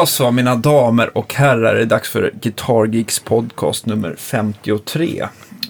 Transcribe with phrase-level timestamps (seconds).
[0.00, 5.26] Då så, mina damer och herrar, är det dags för Guitar Geeks podcast nummer 53.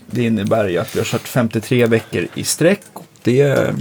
[0.06, 2.80] Det innebär ju att vi har kört 53 veckor i sträck.
[3.22, 3.74] Det, är-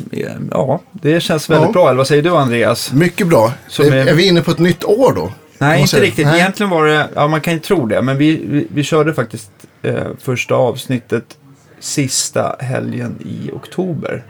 [0.52, 1.72] ja, det känns väldigt Ja.
[1.74, 2.94] bra, eller vad säger du Andreas?
[2.94, 3.54] Mycket bra.
[3.68, 5.22] Som är, är- är vi inne på ett nytt år då?
[5.22, 6.04] Kan Nej, man inte säga?
[6.04, 6.26] riktigt.
[6.28, 6.40] Nej.
[6.40, 9.52] Egentligen var det, ja man kan ju tro det, men vi, vi, vi körde faktiskt
[9.82, 11.38] eh, första avsnittet
[11.80, 14.24] sista helgen i oktober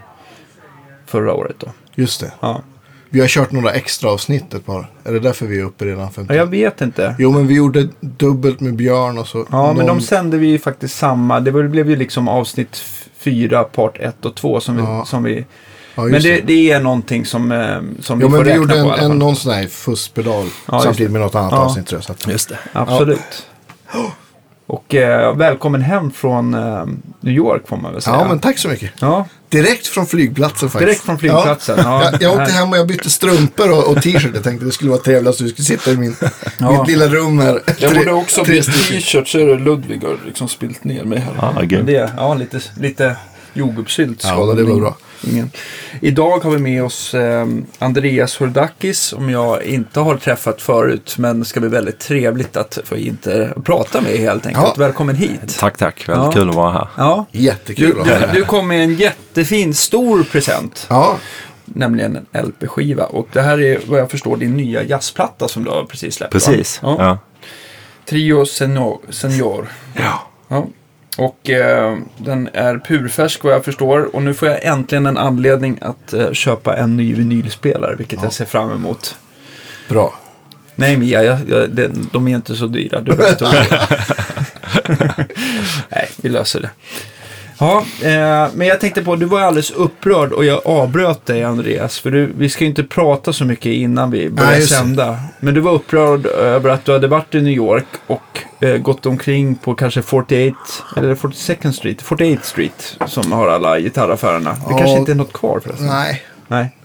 [1.05, 1.67] förra året då.
[1.95, 2.31] Just det.
[2.39, 2.61] Ja,
[3.09, 4.91] Vi har kört några extra avsnitt ett par.
[5.03, 6.33] Är det därför vi är uppe redan 50?
[6.33, 7.15] ja jag vet inte.
[7.19, 9.45] Jo, men vi gjorde dubbelt med Björn och så.
[9.51, 11.39] Ja, men någon- de sände vi ju faktiskt samma.
[11.39, 12.83] Det blev ju liksom avsnitt
[13.17, 14.81] fyra, part ett och två som vi...
[14.81, 15.05] Ja.
[15.05, 15.45] Som vi
[15.95, 18.55] ja, men det, det är någonting som, eh, som Jo, vi får men vi räkna
[18.55, 19.11] gjorde på en, i alla fall.
[19.11, 21.57] en, någon sån här fusspedal Ja, samtidigt med något annat Ja.
[21.57, 22.03] avsnitt tror jag.
[22.05, 22.57] Så att, Just det.
[22.73, 23.47] Absolut.
[24.67, 26.85] Och eh, välkommen hem från eh,
[27.21, 28.15] New York får man väl säga.
[28.15, 28.91] ja, men tack så mycket.
[28.99, 30.87] Ja, Direkt från flygplatsen faktiskt.
[30.87, 32.03] Direkt från flygplatsen, ja.
[32.03, 34.31] jag, jag åkte hem och jag bytte strumpor och, och t-shirt.
[34.33, 36.15] Jag tänkte det skulle vara trevligast att du skulle sitta i min,
[36.57, 36.79] Ja.
[36.79, 37.61] mitt lilla rum här.
[37.77, 41.33] Jag borde också bytt t-shirt så är det Ludvig har liksom spilt ner mig här.
[41.39, 41.85] Ah, men gud.
[41.85, 43.15] det, ja lite, lite
[43.53, 44.23] jordgubbssylt.
[44.23, 44.97] Ja, det var bra.
[45.27, 45.51] Ingen.
[46.01, 47.47] Idag har vi med oss eh,
[47.79, 52.97] Andreas Hordakis som jag inte har träffat förut men ska bli väldigt trevligt att få
[52.97, 54.65] inte prata med helt enkelt.
[54.67, 54.73] Ja.
[54.77, 55.57] Välkommen hit.
[55.59, 56.09] Tack, tack.
[56.09, 56.31] Väldigt Ja.
[56.31, 56.87] kul att vara här.
[56.97, 57.25] Ja.
[57.31, 61.17] Jättekul Du, du, du kom med en jättefin stor present, Ja,
[61.65, 63.03] nämligen en LP-skiva.
[63.03, 66.33] Och det här är vad jag förstår din nya jazzplatta som du har precis släppt.
[66.33, 66.39] va?
[66.39, 66.79] Precis.
[66.83, 66.95] Ja.
[66.99, 67.17] Ja.
[68.05, 68.99] Trio Senior.
[69.09, 69.67] Senior.
[69.93, 70.27] Ja.
[70.47, 70.67] Ja.
[71.19, 74.15] Och eh, den är purfärsk vad jag förstår.
[74.15, 78.33] Och nu får jag äntligen en anledning att eh, köpa en ny vinylspelare, vilket jag
[78.33, 79.17] ser fram emot.
[79.89, 80.13] bra.
[80.75, 83.01] Nej Mia, jag, jag, det, de är inte så dyra.
[83.01, 83.79] Du behöver inte.
[85.89, 86.69] Nej, vi löser det.
[87.59, 91.99] Ja, eh, men jag tänkte på, du var alldeles upprörd och jag avbröt dig Andreas.
[91.99, 95.19] För du, vi ska ju inte prata så mycket innan vi börjar Nej, sända.
[95.39, 99.05] Men du var upprörd över att du hade varit i New York och eh, gått
[99.05, 100.57] omkring på kanske 48,
[100.97, 104.49] eller 42nd Street, 48 Street som har alla gitarraffärerna.
[104.51, 104.77] Det Ja.
[104.77, 105.87] kanske inte är något kvar förresten.
[105.87, 106.75] Nej, Nej,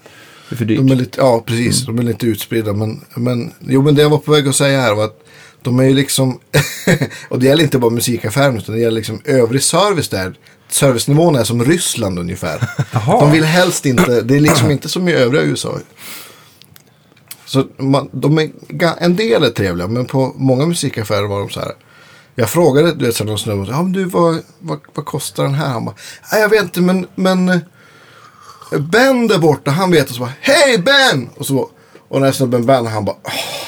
[0.48, 0.78] det är för dyrt.
[0.78, 1.86] de är lite, ja precis.
[1.86, 2.72] De är lite utspridda.
[2.72, 5.20] Men, men, jo, men det jag var på väg att säga här var att
[5.62, 6.38] de är ju liksom,
[7.28, 10.34] och det gäller inte bara musikaffären utan det gäller liksom övrig service där.
[10.74, 12.70] Servicenivån är som Ryssland ungefär.
[12.92, 13.20] Jaha.
[13.20, 15.78] De vill helst inte, det är liksom inte som i övriga USA.
[17.46, 18.50] Så man, de är,
[18.98, 21.72] en del är trevliga, men på många musikaffärer var de så här.
[22.34, 25.54] Jag frågade, du vet, så någon snubbe, ja men du, vad, vad, vad kostar den
[25.54, 25.68] här?
[25.68, 25.94] Han bara,
[26.32, 27.58] jag vet inte, men, men eh,
[28.78, 30.08] Ben där borta, han vet.
[30.08, 31.28] Och så bara, hej Ben!
[31.36, 31.70] Och så,
[32.08, 33.16] och när snubben Ben, han bara,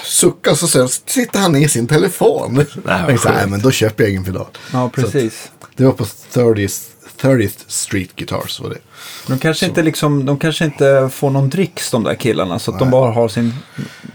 [0.04, 2.64] suckar så sen sitter han i sin telefon.
[2.84, 4.46] nej men då köper jag ingen pedal.
[4.72, 5.50] Ja, precis.
[5.76, 6.82] Det var på 30th,
[7.22, 8.78] 30th Street Guitars var det.
[9.26, 12.78] De kanske, inte liksom, de kanske inte får någon dricks de där killarna så att
[12.78, 13.54] de bara har sin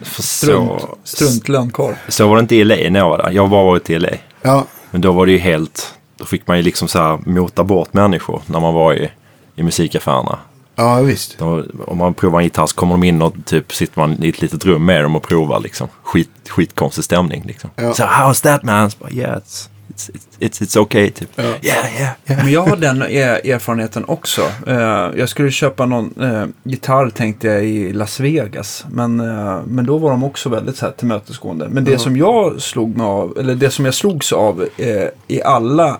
[0.03, 1.95] För strunt, så, struntlön kvar.
[2.07, 3.31] så var det inte i LA när jag var där.
[3.31, 4.09] Jag har bara varit i LA.
[4.41, 5.93] Ja, Men då var det ju helt...
[6.17, 9.11] Då fick man ju liksom så här mota bort människor när man var i,
[9.55, 10.39] i musikaffärerna.
[10.75, 11.37] ja visst.
[11.37, 14.29] Då, om man provar en gitarr så kommer de in och typ sitter man i
[14.29, 15.87] ett litet rum med dem och provar liksom.
[16.03, 17.69] Skit, skitkonstig stämning liksom.
[17.75, 17.93] Ja.
[17.93, 18.91] Så how's that man?
[18.91, 19.67] Så bara, yeah, it's,
[20.09, 21.29] it's, it's, it's okay typ.
[21.35, 21.43] Ja.
[21.43, 22.43] Yeah, yeah, yeah.
[22.43, 24.41] Men jag har den er- erfarenheten också.
[24.67, 28.85] Eh, jag skulle köpa någon eh, gitarr tänkte jag i Las Vegas.
[28.91, 31.67] Men, eh, men då var de också väldigt så här tillmötesgående.
[31.69, 31.99] Men det Ja.
[31.99, 34.67] som jag slog mig av, eller det som jag slogs av
[35.27, 35.97] i alla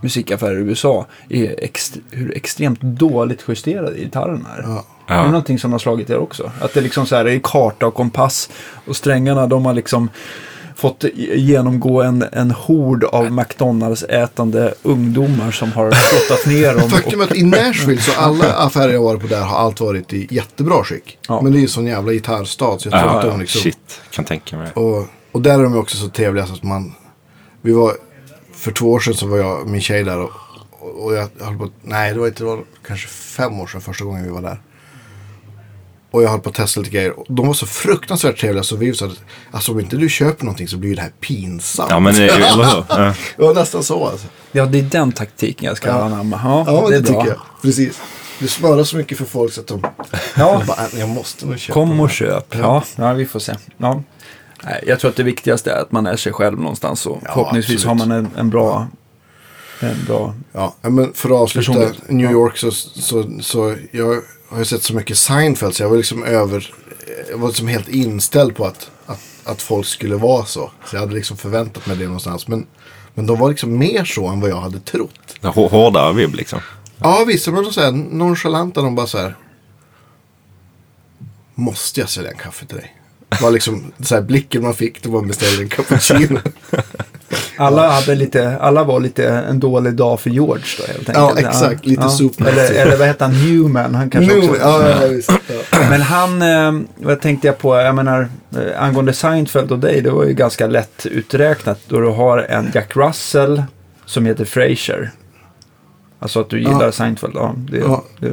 [0.00, 4.62] musikaffärer i USA är ext- hur extremt dåligt justerade gitarrerna är.
[4.62, 4.84] Ja.
[5.08, 6.50] Det är någonting som har slagit er också.
[6.60, 8.50] Att det liksom så här är karta och kompass.
[8.86, 10.08] Och strängarna de har liksom
[10.82, 11.04] fått
[11.34, 16.90] genomgå en, en hord av McDonalds-ätande ungdomar som har flottat ner dem.
[16.90, 20.12] Faktum är att i Nashville så alla affärer jag varit på där har allt varit
[20.12, 21.18] i jättebra skick.
[21.28, 21.40] Ja.
[21.40, 23.60] Men det är ju sån jävla gitarrstad så jag tror Ja, att de liksom...
[23.60, 24.70] shit, kan tänka mig.
[24.72, 26.94] Och, och där är de också så trevliga så att man...
[27.62, 27.92] Vi var...
[28.54, 30.30] För två år sedan så var jag min tjej där och,
[30.80, 31.68] och och jag höll på...
[31.82, 32.42] Nej, det var inte...
[32.42, 34.60] Det var kanske fem år sedan första gången vi var där.
[36.12, 37.14] Och jag höll på att testa lite grejer.
[37.28, 39.12] De var så fruktansvärt trevliga så vi sa att
[39.50, 41.90] alltså om inte du köper någonting så blir det här pinsamt.
[41.90, 42.84] Ja men det- eller hur?
[42.88, 43.14] Ja.
[43.36, 44.26] det var nästan så alltså.
[44.52, 45.94] Ja, det är den taktiken jag ska Ja.
[46.04, 46.40] anamma.
[46.44, 47.40] Ja, Ja, det det, tycker jag.
[47.62, 48.00] Precis.
[48.38, 49.86] Du smörar så mycket för folk så att de...
[50.36, 50.62] Ja.
[50.66, 51.74] bara, "Äh, jag måste nog köpa.
[51.80, 52.54] Kom och här." köp.
[52.58, 53.54] Ja, ja vi får se.
[53.76, 54.02] Ja.
[54.64, 57.06] Nej, Jag tror att det viktigaste är att man är sig själv någonstans.
[57.06, 58.00] Och Ja, förhoppningsvis absolut.
[58.00, 58.86] har man en, en bra...
[59.80, 60.34] En bra...
[60.52, 61.86] Ja, men för att avsluta.
[62.08, 62.30] New.
[62.30, 66.24] York så, så, så jag har ju sett så mycket Seinfeld så jag var liksom
[66.24, 66.74] över,
[67.30, 70.70] jag var liksom helt inställd på att, att, att folk skulle vara så.
[70.86, 72.48] Så jag hade liksom förväntat mig det någonstans.
[72.48, 72.66] Men,
[73.14, 75.34] men de var liksom mer så än vad jag hade trott.
[75.42, 76.60] Hår- Hårdare vibb liksom.
[76.98, 79.36] Ja, visst, men de så här nonchalanta, de bara så här.
[81.54, 82.96] Måste jag sälja en kaffe till dig?
[83.42, 86.38] var liksom så här, blicken man fick, det var en beställning cappuccino.
[87.56, 91.40] Alla, hade lite, alla var lite en dålig dag för George då helt enkelt.
[91.42, 91.86] Ja, exakt.
[91.86, 92.40] Lite soup.
[92.40, 93.34] Eller, eller vad heter han?
[93.34, 93.94] Newman.
[93.94, 94.60] Han kanske nu, också...
[94.60, 95.30] ja, ja, visst.
[95.30, 95.78] Ja.
[95.90, 100.10] Men han, eh, vad tänkte jag på, jag menar, eh, angående Seinfeld och dig, det
[100.10, 103.62] var ju ganska lätt uträknat då du har en Jack Russell
[104.06, 105.10] som heter Frasier.
[106.18, 106.92] Alltså att du gillar Ja.
[106.92, 107.54] Seinfeld, ja.
[107.70, 108.04] Det, Ja.
[108.18, 108.32] det,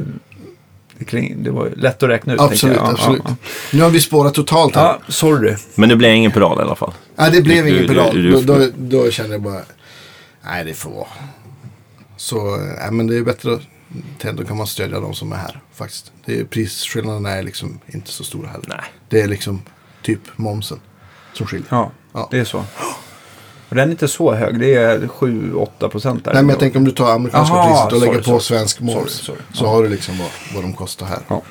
[1.00, 2.40] det, kling, det var lätt att räkna ut.
[2.40, 2.76] Absolut.
[2.76, 3.22] Ja, absolut.
[3.24, 3.36] Ja,
[3.72, 4.80] Nu har vi spårat totalt ja.
[4.80, 4.88] här.
[5.06, 5.56] ja, sorry.
[5.74, 6.92] Men det blev ingen pedal i alla fall.
[7.16, 8.14] Nej, det blev Du- ingen du- pedal.
[8.14, 9.60] du- Då, då, då kände jag bara,
[10.44, 11.06] nej det får vara.
[12.16, 13.60] Så, nej men det är bättre att,
[14.36, 16.12] då kan man stödja de som är här faktiskt.
[16.24, 18.66] Det är, prisskillnaderna är liksom inte så stora heller.
[18.68, 18.84] Nej.
[19.08, 19.62] Det är liksom
[20.02, 20.80] typ momsen
[21.32, 21.66] som skiljer.
[21.70, 22.28] Ja, Ja.
[22.30, 22.64] det är så.
[23.70, 26.24] Och den är inte så hög, det är 7-8 procent.
[26.26, 28.58] Nej men jag tänker om du tar amerikanska Aha, priset och sorry, lägger på sorry.
[28.58, 29.12] svensk moms.
[29.12, 29.68] Så Ja.
[29.68, 31.18] har du liksom vad, vad de kostar här.
[31.28, 31.42] Ja.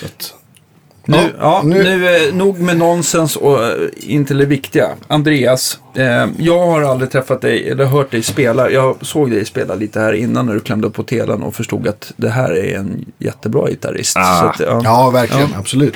[0.00, 0.34] Så att,
[1.08, 4.88] Nu, ja, Ja, nu, nu- eh, nog med nonsens och eh, in till det viktiga.
[5.08, 8.70] Andreas, eh, jag har aldrig träffat dig eller hört dig spela.
[8.70, 11.88] Jag såg dig spela lite här innan när du klämde upp på telen och förstod
[11.88, 14.16] att det här är en jättebra gitarrist.
[14.16, 14.40] Ah.
[14.40, 14.80] Så att, ja.
[14.84, 15.94] ja verkligen, absolut.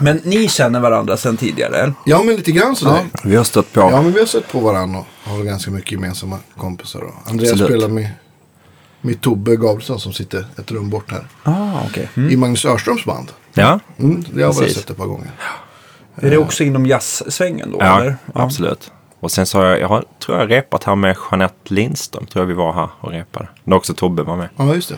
[0.00, 1.92] Men ni känner varandra sedan tidigare?
[2.06, 3.00] Ja men lite grann sådär.
[3.24, 3.80] Vi har stött på.
[3.80, 7.02] Ja men vi har sett på varandra och har ganska mycket gemensamma kompisar.
[7.24, 7.70] Andreas Absolut.
[7.72, 8.10] spelar med,
[9.00, 11.24] med Tobbe Gabrielsson som sitter ett rum bort här.
[11.42, 12.08] Ah, okej.
[12.16, 12.30] Mm.
[12.30, 13.32] I Magnus Örströms band.
[13.54, 15.30] Ja, Mm, det har jag bara sett ett par gånger.
[16.16, 17.78] Är det också inom jazzsvängen då?
[17.80, 18.16] ja eller?
[18.34, 18.90] absolut.
[19.20, 22.26] Och sen så har jag, jag har, tror jag repat här med Jeanette Lindström.
[22.26, 23.48] Tror jag vi var här och repade.
[23.64, 24.48] Då också Tobbe var med.
[24.56, 24.96] Ja just det.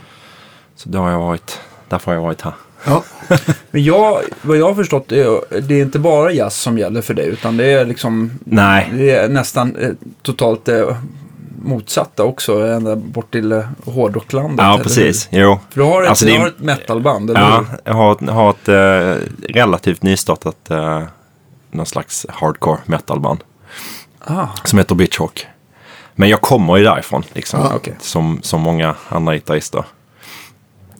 [0.76, 2.52] Så då har jag varit, därför har jag varit här.
[2.86, 3.04] Ja,
[3.70, 7.02] Men jag, vad jag har förstått, det är, det är inte bara jazz som gäller
[7.02, 9.90] för dig, utan det är liksom Nej, Det är nästan eh,
[10.22, 10.96] totalt eh,
[11.62, 14.66] motsatta också, ända bort till eh, hårdrocklandet.
[14.66, 15.28] ja precis.
[15.30, 15.40] hur?
[15.40, 15.58] Jo.
[15.70, 17.78] För du har ett, Alltså, du har ett metalband, eller Ja, hur?
[17.84, 21.02] jag har, har ett eh, relativt nystartat eh,
[21.70, 23.40] någon slags hardcore metalband.
[24.24, 25.46] Ah, Som heter Bitchhawk.
[26.14, 27.60] Men jag kommer ju därifrån, liksom.
[27.60, 27.94] Ja, okej.
[28.00, 29.84] som, som många andra gitarrister.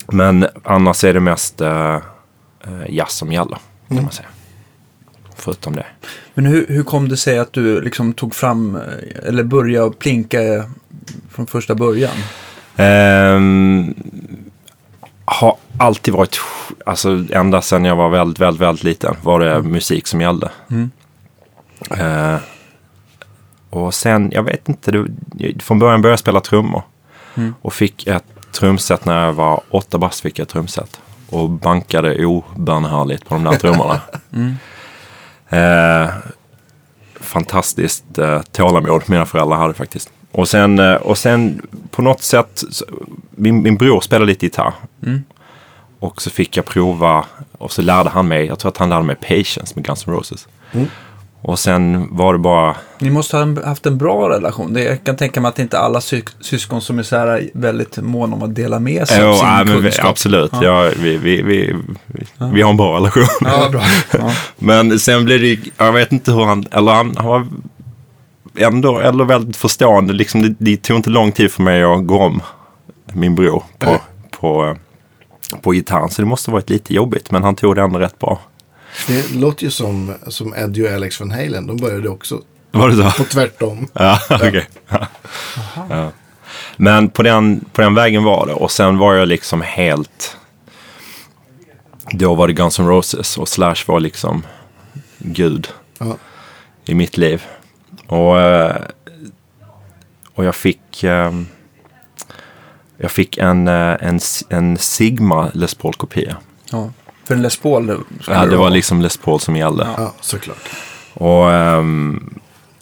[0.06, 2.00] Men annars är det mest eh, eh,
[2.88, 3.58] jazz som gäller,
[3.88, 4.04] kan Mm.
[4.04, 4.28] man säga.
[5.42, 5.86] Förutom det.
[6.34, 8.78] men hur, hur kom det sig att du liksom tog fram,
[9.26, 10.38] eller började plinka
[11.30, 12.16] från första början?
[12.76, 13.94] Ehm,
[15.24, 16.40] har alltid varit,
[16.86, 20.50] alltså ända sedan jag var väldigt, väldigt, väldigt liten var det musik som gällde.
[20.70, 20.90] Mm.
[21.90, 22.40] Eh,
[23.70, 26.82] och sen, jag vet inte, det, från början började jag spela trummor.
[27.34, 27.54] Mm.
[27.62, 31.00] Och fick ett trumset när jag var åtta bast fick jag ett trumset.
[31.28, 34.00] Och bankade obönhörligt på de där trummorna.
[34.32, 34.54] Mm.
[35.50, 36.10] Eh,
[37.20, 40.10] fantastiskt eh, tålamod mina föräldrar hade faktiskt.
[40.32, 42.84] Och sen, eh, och sen på något sätt, så,
[43.30, 44.74] min, min bror spelade lite gitarr.
[45.06, 45.24] Mm.
[45.98, 47.24] Och så fick jag prova
[47.58, 50.14] och så lärde han mig, jag tror att han lärde mig Patience med Guns N'
[50.14, 50.48] Roses.
[50.72, 50.86] Mm.
[51.42, 54.76] Och sen var det bara, Ni måste ha haft en bra relation.
[54.76, 57.98] Jag kan tänka mig att det inte alla sy syskon som är så här väldigt
[57.98, 60.06] måna om att dela med sig av sin ja, men vi, kunskap.
[60.06, 60.84] absolut, Ja.
[60.84, 60.92] ja.
[60.98, 61.76] vi, vi, vi,
[62.06, 63.24] vi, vi har en bra relation.
[63.40, 63.82] Ja, bra.
[64.12, 64.32] Ja.
[64.58, 67.46] Men sen blev det, jag vet inte hur han, eller han, han var
[68.56, 70.12] ändå eller väldigt förstående.
[70.12, 72.42] Liksom det, det tog inte lång tid för mig att gå om
[73.12, 74.00] min bror på, Nej.
[74.40, 74.76] på, eh,
[75.60, 76.10] på gitarren.
[76.10, 78.40] Så det måste ha varit lite jobbigt, men han tog det ändå rätt bra.
[79.06, 81.66] Det låter ju som, som Eddie och Alex Van Halen.
[81.66, 83.22] De började också Var det så?
[83.24, 83.88] på tvärtom.
[83.92, 84.68] Ja, okej.
[84.88, 85.06] Ja.
[85.90, 86.10] Ja.
[86.76, 88.52] Men på den, på den vägen var det.
[88.52, 90.36] Och sen var jag liksom helt...
[92.12, 94.42] Då var det Guns N' Roses och Slash var liksom
[95.18, 95.68] Gud
[95.98, 96.16] Ja.
[96.84, 97.44] i mitt liv.
[98.06, 98.76] Och, eh,
[100.34, 101.04] och jag fick...
[101.04, 101.46] ehm,
[102.96, 106.36] Jag fick en, eh, en, en Sigma Les Paul-kopia.
[106.70, 106.90] Ja.
[107.30, 107.96] För en Les Paul det
[108.28, 109.88] Ja, det var liksom Les Paul som gällde.
[109.96, 110.68] ja, såklart.
[111.14, 111.44] Och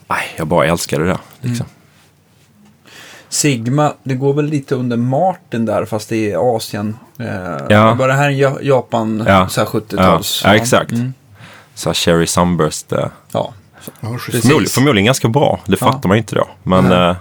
[0.08, 1.18] nej, jag bara älskade det.
[1.40, 1.66] Liksom.
[3.28, 6.96] Sigma, det går väl lite under Martin där fast det är Asien.
[7.18, 7.26] Eh,
[7.68, 7.94] Ja.
[7.98, 9.48] Bara det här är Ja- Japan, Ja.
[9.48, 10.40] så här 70-tals.
[10.44, 10.92] Ja, ja, exakt.
[10.92, 11.14] Mm.
[11.74, 12.92] Så här Cherry Sunburst.
[12.92, 12.98] eh,
[13.32, 13.52] Ja.
[14.00, 14.18] Ja.
[14.18, 15.60] Förmodligen, förmodligen ganska bra.
[15.66, 15.86] Det Ja.
[15.92, 16.48] fattar man ju inte då.
[16.62, 17.16] Men, eh,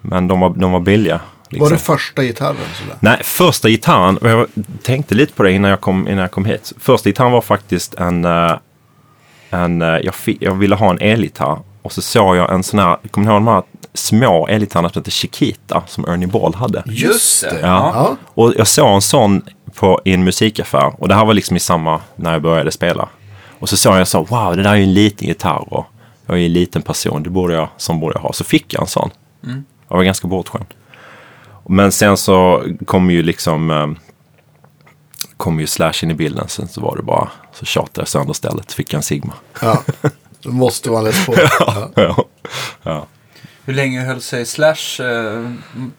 [0.00, 1.20] men de, var, de var billiga.
[1.48, 1.64] Liksom.
[1.64, 2.56] Var det första gitarren?
[2.80, 2.96] Sådär?
[3.00, 4.46] Nej, första gitarren, och jag
[4.82, 6.72] tänkte lite på det innan jag kom, innan jag kom hit.
[6.78, 8.52] Första gitarren var faktiskt en, eh,
[9.50, 11.58] en eh, jag, jag ville ha en elgitarr.
[11.82, 13.62] Och så såg jag en sån här, kommer ni ihåg de här
[13.94, 16.82] små elgitarrerna som heter Chiquita som Ernie Ball hade?
[16.86, 17.60] Just det.
[17.60, 17.92] Ja.
[17.94, 18.16] Ja.
[18.34, 19.42] Och jag såg en sån
[19.74, 20.92] på, i en musikaffär.
[20.98, 23.08] Och det här var liksom i samma, när jag började spela.
[23.58, 25.74] Och så såg jag så, wow, det där är ju en liten gitarr.
[25.74, 25.86] Och
[26.26, 28.32] jag är en liten person, det borde jag, som borde jag ha.
[28.32, 29.10] Så fick jag en sån.
[29.88, 30.66] Jag var ganska bortskämd.
[31.68, 33.88] Men sen så kom ju liksom, eh,
[35.36, 36.48] kom ju Slash in i bilden.
[36.48, 38.72] Sen så var det bara, så tjatade jag sönder stället.
[38.72, 39.32] Fick jag en Sigma.
[39.62, 39.82] Ja.
[40.42, 41.38] Då måste man läsa på.
[41.58, 41.90] Ja.
[41.94, 42.24] ja.
[42.82, 43.06] ja.
[43.64, 45.50] Hur länge höll sig Slash eh,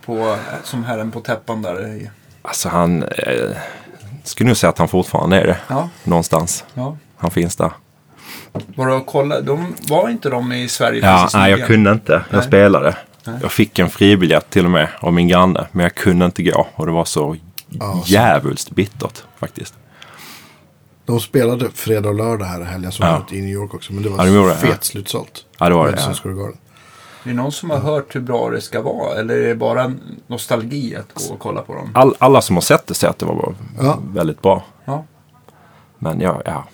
[0.06, 2.12] på, som herren på täppan där?
[2.42, 3.58] Alltså han, eh,
[4.24, 5.58] skulle nog säga att han fortfarande är det.
[5.68, 6.64] Ja, Någonstans.
[6.74, 6.98] ja.
[7.18, 7.72] Han finns där.
[8.76, 9.42] Var kollade?
[9.42, 12.14] De, var inte de i Sverige Ja, nej, jag kunde inte.
[12.14, 12.48] Jag Nej.
[12.48, 12.96] spelade.
[13.26, 13.40] Nej.
[13.42, 15.68] Jag fick en fribiljett till och med av min granne.
[15.72, 16.68] Men jag kunde inte gå.
[16.76, 17.36] Och det var så
[17.70, 19.74] Ja, så- djävulskt bittert faktiskt.
[21.06, 23.26] De spelade fredag och lördag här i helgen som Ja.
[23.32, 23.94] i New York också.
[23.94, 24.78] Men det var Ja, de gjorde det, fet ja.
[24.82, 25.46] slutsålt.
[25.58, 25.98] Ja, det var det.
[26.24, 26.50] Ja.
[27.24, 29.20] Är det någon som har hört hur bra det ska vara?
[29.20, 29.94] Eller är det bara
[30.28, 31.92] nostalgi att gå och kolla på dem?
[31.94, 34.00] All, alla som har sett det säger att det var Ja.
[34.14, 34.64] väldigt bra.
[34.86, 35.06] Ja.
[36.00, 36.68] Men ja, ja.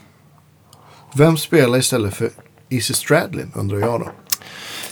[1.16, 2.30] Vem spelar istället för
[2.70, 4.10] Easy Stradlin undrar jag då.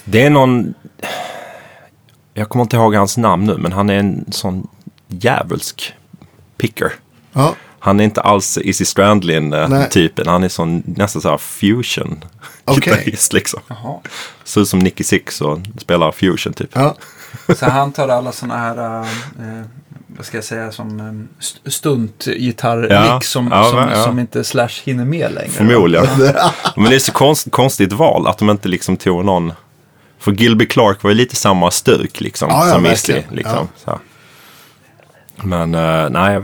[0.05, 0.73] Det är någon...
[2.39, 4.67] Jag kommer inte ihåg hans namn nu, men han är en sån
[5.08, 5.93] djävulsk
[6.58, 6.91] picker.
[7.34, 8.86] Ja, Han är inte alls Izzy.
[8.86, 10.27] Strandlin-typen.
[10.27, 12.24] Han är sån, nästan så här fusion
[12.75, 13.60] gitarrist liksom.
[13.67, 14.00] Jaha.
[14.43, 16.69] Ser ut som Nicky Six och spelar fusion typ.
[16.74, 16.96] ja.
[17.58, 19.05] Så han tar alla sådana här, eh,
[20.08, 23.22] vad ska jag säga, som eh, st- stuntgitarr Ja.
[23.24, 24.03] som, Ja, som, ja.
[24.03, 25.50] som inte Slash hinner med längre.
[25.50, 26.05] Förmodligen.
[26.75, 29.53] Men det är så konst, konstigt val att de inte liksom tog någon...
[30.19, 32.49] För Gilby Clark var ju lite samma stuk liksom.
[32.49, 33.23] Ja, ja, som Isley.
[33.31, 33.99] Liksom, så.
[35.35, 36.33] Men eh, nej.
[36.33, 36.43] jag-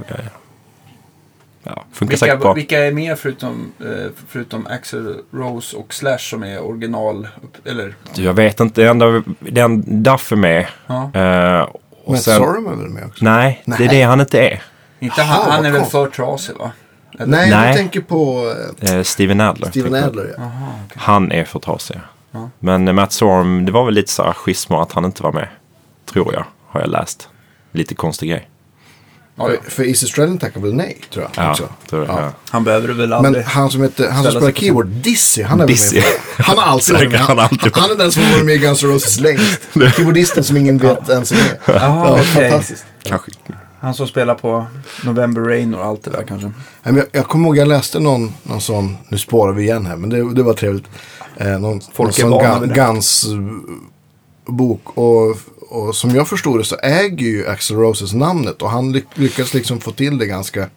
[1.67, 2.53] Ja, funkar säkert Vilka, bra.
[2.53, 7.27] vilka är med förutom, eh, förutom Axel Rose och Slash som är original?
[7.65, 8.81] Eller, Jag vet inte.
[8.81, 10.67] Det enda, den Duff är med.
[10.87, 11.11] ja.
[11.13, 11.61] Eh,
[12.03, 13.25] och Men sen, Sorum är väl med också?
[13.25, 13.87] Nej, det är Nej.
[13.87, 14.61] det han inte är.
[14.99, 16.71] Inte han, han är väl för trasig va?
[17.19, 17.25] Eller?
[17.25, 17.67] Nej, Nej.
[17.67, 19.69] jag tänker på eh, Eh, Steven Adler.
[19.69, 20.03] Steven.
[20.03, 20.33] Adler.
[20.37, 20.43] Ja.
[20.43, 20.97] Jaha, okej.
[21.01, 21.97] Han är för trasig.
[22.35, 22.49] Ja.
[22.59, 25.47] Men Matt Sorum, det var väl lite så här schismer att han inte var med.
[26.11, 27.29] Tror jag, har jag läst.
[27.71, 28.49] Lite konstig grej.
[29.37, 29.49] Ja.
[29.67, 31.45] För, Easy Stradlin tackar väl nej, tror jag.
[31.45, 31.69] Ja, också.
[31.89, 32.15] tror jag.
[32.19, 32.31] Ja.
[32.49, 33.43] Han behöver väl Men aldrig.
[33.45, 35.95] han som, heter, han som spelar keyboard, Dizzy, han är Dizzy.
[35.95, 37.19] med Han har alltid varit med.
[37.19, 39.61] Han Han, är den som har varit med i Guns N' Roses längst.
[39.95, 41.57] Keyboardisten som ingen vet ens är med.
[41.65, 42.25] Jaha, Ja, okej.
[42.49, 42.85] Fantastiskt.
[43.03, 43.31] Kanske.
[43.79, 44.65] Han som spelar på
[45.03, 46.47] November Rain och allt det där kanske.
[46.47, 49.85] Nej, men Jag, jag kommer ihåg jag läste någon, någon sån, nu spårar vi igen
[49.85, 50.85] här, men det, det var trevligt.
[51.37, 52.69] Eh, någon Folk någon sån.
[52.73, 54.81] Guns-bok.
[54.97, 55.37] Och,
[55.69, 58.61] och som jag förstod det så äger ju Axl Roses namnet.
[58.61, 60.69] Och han ly- lyckades liksom få till det ganska,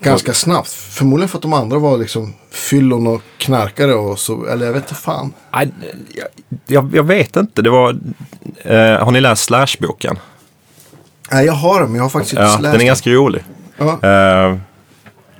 [0.00, 0.68] ganska snabbt.
[0.70, 4.82] Förmodligen för att de andra var liksom fyllon och knarkare och så, eller jag vet
[4.82, 5.32] inte fan.
[5.52, 5.72] Nej,
[6.66, 7.62] jag, jag, vet inte.
[7.62, 7.90] Det var...
[8.64, 10.16] Eh, har ni läst Slash-boken?
[11.30, 13.44] Nej, jag har den, men jag har faktiskt inte Ja, läst den är ganska rolig.
[13.76, 13.98] Ja.
[14.02, 14.56] Eh,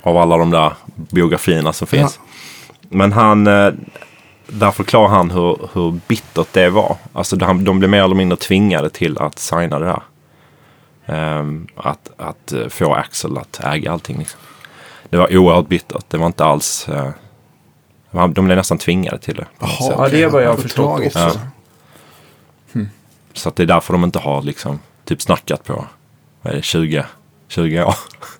[0.03, 2.19] av alla de där biografierna som finns.
[2.89, 3.71] Men han, eh,
[4.47, 6.97] där förklarar han hur, hur bittert det var.
[7.13, 10.01] Alltså de, de blev mer eller mindre tvingade till att signa det där.
[11.05, 14.17] Ehm, att att eh, få Axel att äga allting.
[14.17, 14.39] Liksom.
[15.09, 16.05] Det var oerhört bittert.
[16.07, 16.89] Det var inte alls...
[16.89, 17.09] eh,
[18.11, 19.45] de- de blev nästan tvingade till det.
[19.59, 19.69] Jaha.
[19.79, 21.39] Ja, det är vad jag har förstått också.
[23.33, 25.85] Så att det är därför de inte har liksom, typ snackat på
[26.41, 27.05] vad är det, 20,
[27.47, 27.95] 20 år.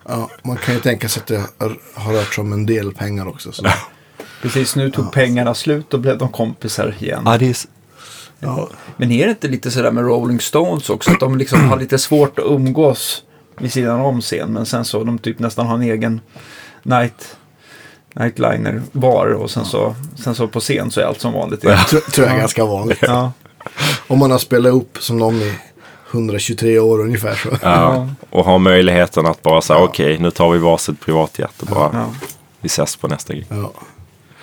[0.07, 2.93] Ja, man kan ju tänka sig att det har- har rört sig om en del
[2.93, 3.51] pengar också.
[3.51, 3.65] Så.
[4.41, 7.21] Precis, nu tog pengarna slut och blev de kompisar igen.
[7.25, 7.55] Ja, det är,
[8.39, 8.69] Ja.
[8.97, 11.11] Men är det inte lite sådär med Rolling Stones också?
[11.11, 13.23] Att de liksom har lite svårt att umgås
[13.59, 14.53] vid sidan om scen.
[14.53, 16.21] Men sen så de typ nästan har en egen
[16.83, 17.37] night,
[18.15, 19.27] nightliner bar.
[19.27, 21.63] Och sen så, sen så på scen så är allt som vanligt.
[21.63, 21.77] igen.
[21.89, 22.99] Tror, tror jag är ganska vanligt.
[23.01, 23.31] Ja.
[24.07, 25.53] Om man har spelat upp som någon i
[26.11, 27.49] 123 år ungefär så.
[27.61, 31.89] Ja, och ha möjligheten att bara säga okej, nu tar vi varsitt privatjet och bara
[31.93, 32.05] Ja.
[32.61, 33.47] vi ses på nästa grej.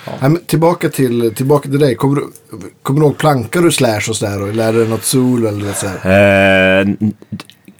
[0.07, 0.13] Ja.
[0.21, 1.95] Nej, men tillbaka, till, tillbaka till dig.
[1.95, 2.27] Kommer du,
[2.83, 4.53] kommer du ihåg plankar du slash och sådär?
[4.53, 6.01] Lärde dig något sol eller något sådär?
[6.81, 7.15] N-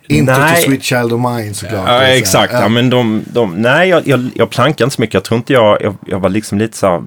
[0.09, 0.55] Inte nej.
[0.55, 1.89] till Sweet Child of Mine såklart.
[1.89, 2.53] Ja, exakt.
[2.53, 2.69] Ja.
[2.69, 5.15] men de, de, nej, jag, jag, jag plankar inte så mycket.
[5.15, 7.03] Jag tror inte jag, jag, jag var liksom lite så här,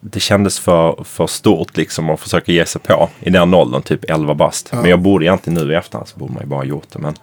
[0.00, 4.10] Det kändes för, för stort liksom att försöka ge sig på i den åldern, typ
[4.10, 4.72] 11 bast.
[4.72, 6.98] Men jag borde egentligen nu i efterhand så borde man ju bara ha gjort det.
[6.98, 7.14] Men,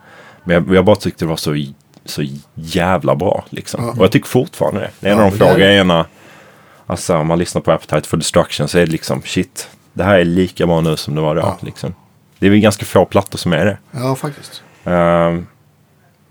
[0.43, 1.65] men jag, jag bara tyckte det var så,
[2.05, 2.24] så
[2.55, 3.84] jävla bra liksom.
[3.86, 3.91] Ja.
[3.91, 4.89] Och jag tycker fortfarande det.
[5.00, 6.05] Det är en Ja, av de men
[6.87, 9.69] Alltså om man lyssnar på Appetite for Destruction så är det liksom shit.
[9.93, 11.41] Det här är lika bra nu som det var då.
[11.41, 11.57] Ja.
[11.61, 11.95] Liksom.
[12.39, 13.77] Det är väl ganska få plattor som är det.
[13.91, 14.63] Ja, faktiskt.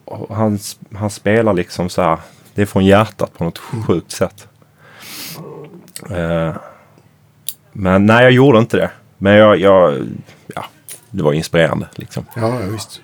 [0.05, 0.59] Och han,
[0.95, 2.19] han spelar liksom så här.
[2.55, 4.49] Det är från hjärtat på något sjukt sätt.
[6.11, 6.55] Ehm,
[7.73, 8.91] men nej, jag gjorde inte det.
[9.19, 10.09] Men jag, jag
[10.55, 10.65] ja,
[11.11, 12.27] det var inspirerande liksom.
[12.37, 13.01] Ja, ja, visst.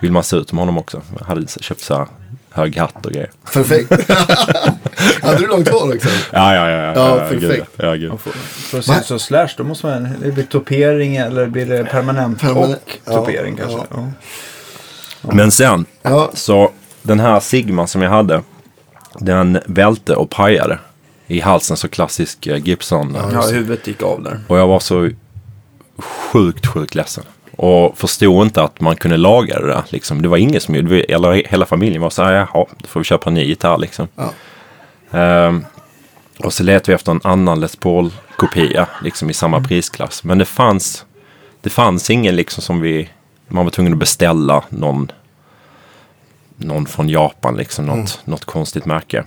[0.00, 1.02] Vill man se ut som honom också.
[1.18, 2.06] Jag hade köpt så här
[2.50, 3.30] hög hatt och grejer.
[3.52, 3.90] Perfekt.
[5.22, 6.08] Hade du långt hår också?
[6.32, 6.92] Ja, ja, ja.
[6.94, 7.70] Ja, gud, perfekt.
[7.76, 8.20] Ja, gud.
[8.20, 11.66] För, för att se ut så slash, då måste man, det blir topering eller blir
[11.66, 13.78] det permanent, Permanent, och ja, topering kanske?
[13.90, 14.08] ja.
[15.22, 15.30] Ja.
[15.32, 16.70] Men sen, Ja, så
[17.02, 18.42] den här Sigman som jag hade,
[19.18, 20.78] den välte och pajade
[21.26, 23.16] i halsen, så klassisk eh, Gibson.
[23.32, 24.40] Ja, huvudet gick av där.
[24.48, 25.10] Och jag var så
[25.98, 27.24] sjukt, sjukt ledsen.
[27.60, 29.82] Och förstod inte att man kunde laga det där.
[29.88, 30.22] Liksom.
[30.22, 31.12] Det var ingen som gjorde det.
[31.12, 34.08] Eller hela familjen var så här, jaha, då får vi köpa en ny gitarr liksom.
[34.14, 34.32] Ja.
[35.18, 35.64] Ehm,
[36.38, 40.24] och så letade vi efter en annan Les Paul-kopia, liksom i samma prisklass.
[40.24, 41.04] Men det fanns,
[41.60, 43.08] det fanns ingen liksom som vi,
[43.48, 45.12] man var tvungen att beställa någon,
[46.56, 49.24] någon från Japan, liksom något, något konstigt märke.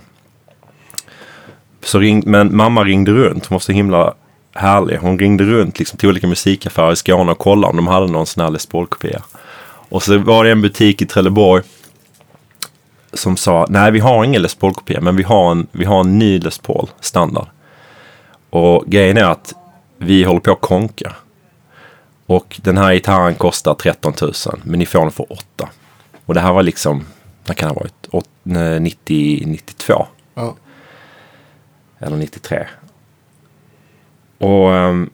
[1.82, 4.14] Så ring, men mamma ringde runt, hon var så himla
[4.54, 4.96] härlig.
[4.96, 8.26] Hon ringde runt liksom, till olika musikaffärer i Skåne och kollade om de hade någon
[8.26, 9.22] sån här Les Paul-kopia.
[9.64, 11.62] Och så var det en butik i Trelleborg
[13.12, 16.18] som sa, nej vi har ingen Les Paul-kopia, men vi har, en, vi har en
[16.18, 17.46] ny Les Paul standard.
[18.50, 19.54] Och grejen är att
[19.98, 21.16] vi håller på att konka.
[22.26, 24.32] Och den här gitarren kostar 13 000,
[24.64, 25.68] men ni får den för 8.
[26.26, 27.04] Och det här var liksom,
[27.44, 28.08] när kan det ha varit?
[28.10, 30.54] Åt- nej, 90, 92 ja.
[31.98, 32.66] eller 93.
[34.42, 35.10] Och um,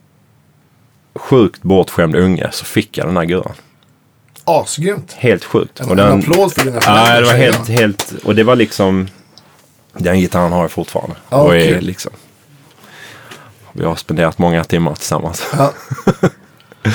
[1.15, 3.53] sjukt bortskämd unge så fick jag den här guran.
[4.45, 5.13] Asgrymt.
[5.13, 5.81] Helt sjukt.
[5.81, 8.43] En, Och den, en applåd för dina Ja, föräldrar, det var helt, helt, och det
[8.43, 9.09] var liksom,
[9.93, 11.17] den gitarren har jag fortfarande.
[11.29, 12.13] Ja, och är liksom,
[13.73, 15.47] vi har spenderat många timmar tillsammans.
[15.57, 15.73] Ja.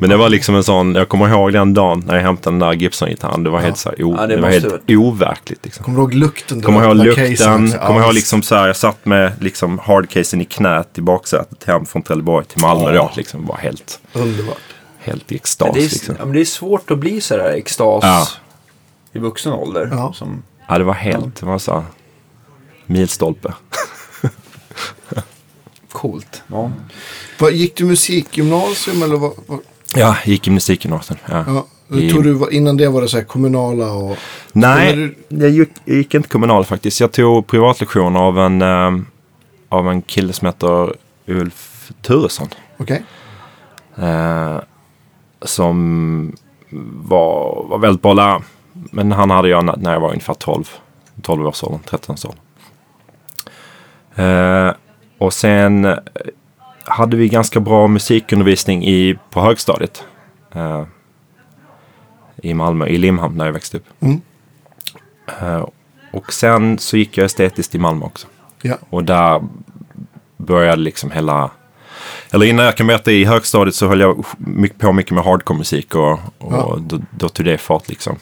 [0.00, 2.58] Men det var liksom en sån, jag kommer ihåg den dagen när jag hämtade den
[2.60, 3.42] där Gibson-gitarren.
[3.44, 5.84] Det var helt så här, o, Ja, det det var helt overkligt liksom.
[5.84, 6.62] Kommer du ihåg lukten?
[6.62, 10.44] Kommer ihåg lukten, kommer Ja, ihåg liksom så här, jag satt med liksom hardcasen i
[10.44, 13.10] knät i baksätet hem från Trelleborg till Malmö då.
[13.16, 14.56] Liksom var helt, Underbart.
[14.98, 16.16] helt i Men extas det, är, liksom.
[16.18, 18.26] ja, men det är svårt att bli så där extas Ja.
[19.12, 19.88] i vuxen ålder.
[19.92, 20.12] Ja.
[20.12, 21.82] Som, Ja, det var helt, det var så här,
[22.86, 23.52] milstolpe.
[25.92, 26.42] coolt.
[26.46, 26.70] Ja.
[27.50, 29.32] Gick du musikgymnasium eller vad?
[29.96, 31.18] Ja, gick i musikgymnasiet.
[31.30, 31.44] Ja.
[31.46, 31.66] ja.
[31.98, 34.16] I- Tog du, innan det var det så här kommunala och...
[34.52, 37.00] Nej, Spelade jag gick, jag gick inte kommunal faktiskt.
[37.00, 39.06] Jag tog privatlektioner av en, ehm,
[39.68, 40.94] av en kille som heter
[41.26, 42.48] Ulf Turesson.
[42.78, 43.02] Okej.
[43.98, 44.58] Eh,
[45.42, 46.36] som
[47.08, 48.42] var, var väldigt bra lärare.
[48.72, 50.64] Men han hade jag när- jag var ungefär 12.
[51.22, 52.40] 12 års åldern, 13 års åldern.
[54.14, 54.74] Eh,
[55.18, 55.84] och sen
[56.90, 60.04] hade vi ganska bra musikundervisning i, på högstadiet.
[60.54, 60.84] Eh,
[62.42, 63.86] I Malmö, i Limhamn där jag växte upp.
[64.00, 64.20] Mm.
[65.40, 65.66] Eh,
[66.12, 68.26] och sen så gick jag estetiskt i Malmö också.
[68.62, 68.74] Ja.
[68.90, 69.42] Och där
[70.36, 71.50] började liksom hela...
[72.32, 75.94] Eller innan jag kan berätta i högstadiet så höll jag mycket på mycket med hardcore-musik
[75.94, 76.78] och, och Ja.
[76.80, 78.16] då, då tog det fart liksom.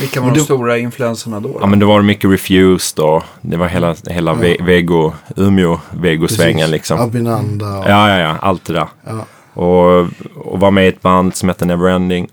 [0.00, 1.48] Vilka var de stora influenserna då?
[1.48, 1.58] då?
[1.60, 6.70] Ja men det var mycket Refused och det var hela, hela Ve- Vego, Umeå, Vego-svängen
[6.70, 7.00] liksom.
[7.00, 7.84] Abinanda och...
[7.90, 8.88] Ja, ja, ja, allt det där.
[9.04, 9.26] Ja.
[9.62, 12.28] Och, och var med i ett band som hette Neverending.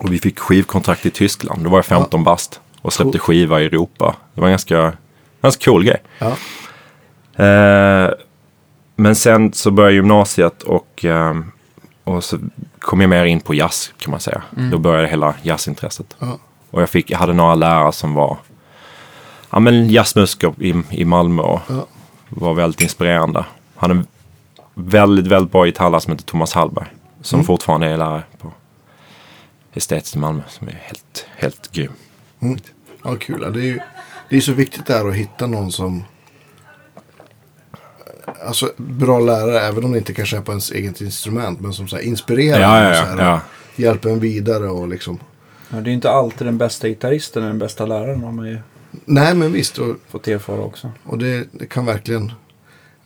[0.00, 1.64] Och vi fick skivkontrakt i Tyskland.
[1.64, 2.60] Då var jag 15 bast.
[2.82, 3.20] Och släppte Cool.
[3.20, 4.16] skiva i Europa.
[4.34, 4.92] Det var en ganska,
[5.42, 6.02] ganska cool grej.
[6.18, 6.36] Ja.
[7.44, 8.10] Eh,
[8.96, 11.52] men sen så började gymnasiet och, ehm,
[12.04, 12.38] och så
[12.78, 14.42] kom jag mer in på jazz kan man säga.
[14.70, 16.16] Då började hela jazzintresset.
[16.18, 16.38] Ja.
[16.70, 18.36] Och jag, fick, jag hade några lärare som var
[19.50, 21.86] ja, men jazzmusiker i, i Malmö och Ja.
[22.28, 23.44] var väldigt inspirerande.
[23.76, 24.06] Han är en
[24.74, 26.86] väldigt, väldigt bra gitarrlärare som heter Thomas Hallberg.
[27.22, 28.52] Som fortfarande är lärare på
[29.74, 30.42] estetiskt i Malmö.
[30.48, 31.92] Som är helt, helt grym.
[33.04, 33.52] Ja, kul.
[33.52, 33.80] Det är ju
[34.28, 36.04] det är så viktigt där att hitta någon som...
[38.46, 41.60] Alltså bra lärare, även om det inte kanske är på ens eget instrument.
[41.60, 43.40] Men som så här, inspirerar Ja, ja, och ja, så här, ja.
[43.76, 45.18] hjälper en vidare och liksom...
[45.70, 48.46] Ja, det är ju inte alltid den bästa gitarristen är den bästa läraren har man
[48.46, 48.58] ju
[49.04, 49.78] Nej, men visst.
[49.78, 50.90] Och, fått erfara också.
[51.04, 52.32] och det, det kan verkligen...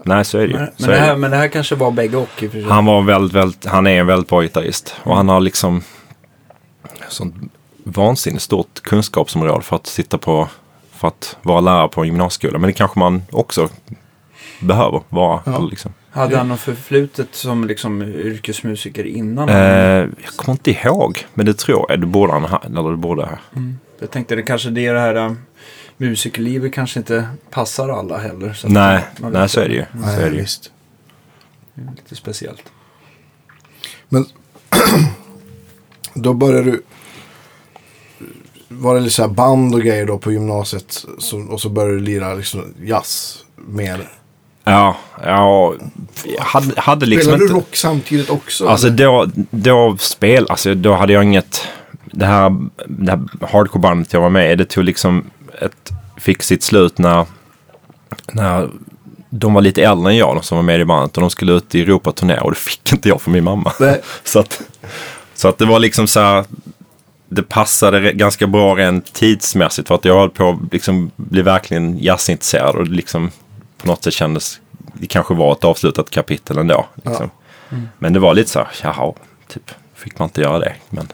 [0.03, 0.59] Nej, så är det ju.
[0.59, 1.01] Men, men, det det.
[1.01, 2.63] här, men det här kanske var bägge och i.
[2.63, 4.95] Han var väldigt, väldigt, han är en väldigt bra gitarrist.
[5.03, 5.83] Och han har liksom
[7.09, 7.35] sånt
[7.85, 10.49] vansinnigt stort kunskapsområde för att sitta på,
[10.93, 12.59] för att vara lärare på en gymnasieskola.
[12.59, 13.69] Men det kanske man också
[14.65, 15.41] behöver vara.
[15.47, 15.59] Ja.
[15.59, 15.93] Liksom.
[16.11, 19.49] Hade han något förflutet som liksom yrkesmusiker innan?
[19.49, 22.01] Eh, jag kommer inte ihåg, men det tror jag.
[22.01, 22.63] Det borde han ha.
[22.67, 23.39] Eller det borde ha.
[23.99, 25.39] Jag tänkte det kanske det är det här um,
[25.97, 28.53] musikerlivet kanske inte passar alla heller.
[28.53, 29.85] Så Nej, man nej så är det ju.
[29.93, 30.43] Nej, så är det ju.
[30.43, 30.73] visst.
[31.97, 32.73] Lite speciellt.
[34.09, 34.27] Men
[36.15, 36.83] då började du...
[38.69, 41.05] Var det lite så här band och grejer då på gymnasiet?
[41.19, 44.09] Så, och så började du lira liksom jazz mer.
[44.65, 45.75] Ja, ja.
[46.25, 47.55] Jag hade, hade liksom Spelade inte...
[47.55, 48.69] du rock samtidigt också?
[48.69, 48.97] Alltså eller?
[48.97, 51.69] då, då spel, alltså då hade jag inget,
[52.05, 55.25] det här, det här hardcore-bandet jag var med i, det tog liksom
[55.61, 57.27] ett, fick sitt slut när,
[58.33, 58.69] när
[59.31, 61.53] de var lite äldre än jag, de som var med i bandet, och de skulle
[61.53, 63.73] ut i Europaturné och det fick inte jag för min mamma.
[63.81, 64.01] Nej.
[64.25, 64.63] så, att,
[65.35, 66.45] så att det var liksom så här,
[67.29, 71.99] det passade ganska bra rent tidsmässigt för att jag höll på att liksom bli verkligen
[71.99, 73.31] jazzintresserad och liksom
[73.85, 74.61] på något sätt kändes,
[74.95, 76.87] det kanske var ett avslutat kapitel ändå.
[77.05, 77.31] Liksom.
[77.99, 79.13] Men det var lite så här, jaha,
[79.49, 80.75] typ, fick man inte göra det.
[80.91, 81.09] Men,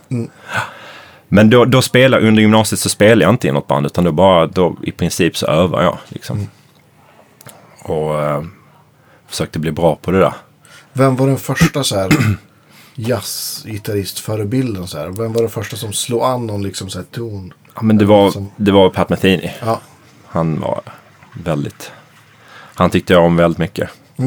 [1.29, 4.13] men då, då spelade, under gymnasiet så spelade jag inte i något band utan då
[4.13, 5.99] bara, då i princip så övade jag.
[6.09, 6.49] Liksom.
[7.83, 8.43] Och eh,
[9.29, 10.35] försökte bli bra på det där.
[10.93, 12.11] Vem var den första så här
[12.95, 14.87] jazzgitarristförebilden?
[14.87, 15.07] Så här?
[15.09, 17.53] Vem var den första som slog an någon liksom så här ton?
[17.75, 19.51] Ja, men det var, Som- det var Pat Metheny.
[19.65, 19.81] Ja,
[20.27, 20.81] Han var
[21.45, 21.93] väldigt...
[22.81, 23.91] Han tyckte jag om väldigt mycket.
[24.17, 24.25] det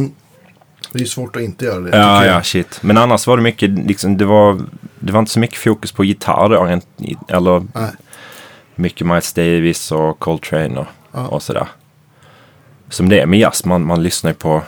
[0.93, 1.97] är ju svårt att inte göra det.
[1.97, 2.79] Ja, ja, shit.
[2.83, 4.61] Men annars var det mycket, liksom, det var,
[4.99, 6.65] det var inte så mycket fokus på gitarr då,
[7.27, 7.89] eller Nej.
[8.75, 11.27] mycket Miles Davis och Coltrane och, Ja.
[11.27, 11.67] och sådär.
[12.89, 14.61] Som det är med jazz, man, man lyssnar ju på,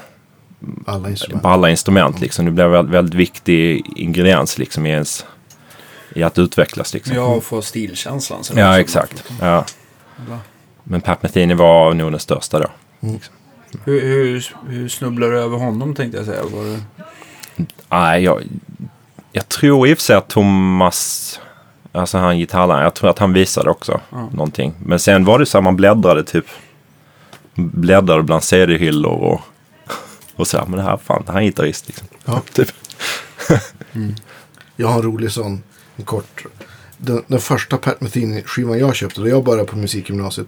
[0.86, 1.44] Alla instrument.
[1.44, 2.46] på alla instrument liksom.
[2.46, 5.26] Det blir en väldigt, väldigt viktig ingrediens liksom i ens,
[6.16, 7.16] i att utvecklas liksom.
[7.16, 8.44] Ja, och få stilkänslan.
[8.56, 9.24] Ja, exakt.
[9.42, 9.66] Ja.
[10.28, 10.38] Bra.
[10.84, 12.68] Men Pat Metheny var nog den största då.
[13.84, 16.44] Hur, hur, hur snubblar du över honom tänkte jag säga?
[16.44, 16.80] Var det...
[17.90, 18.42] Nej, jag,
[19.32, 21.40] jag tror i och för sig att Thomas,
[21.92, 24.30] alltså han gitarrläraren, jag tror att han visade också Ja.
[24.34, 24.74] någonting.
[24.86, 26.46] Men sen var det så här, man bläddrade typ,
[27.56, 29.42] bläddrade bland CD-hyllor och,
[30.36, 32.08] och så här, men det här, fan, det här är en gitarrist liksom.
[32.26, 32.42] Ja.
[32.54, 32.70] Typ.
[34.76, 35.64] Jag har en rolig sån,
[35.96, 36.46] en kort.
[36.98, 40.48] Den, den första Pat Metheny-skivan jag köpte, då jag började på musikgymnasiet.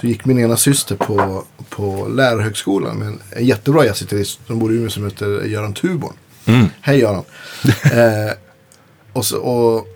[0.00, 4.72] Så gick min ena syster på, på lärarhögskolan med en, en jättebra jazzgitarrist som bor
[4.72, 6.14] i Umeå som heter Göran Tuborn.
[6.44, 6.66] Mm.
[6.80, 7.24] Hej Göran.
[7.84, 8.32] eh,
[9.12, 9.86] och, så, och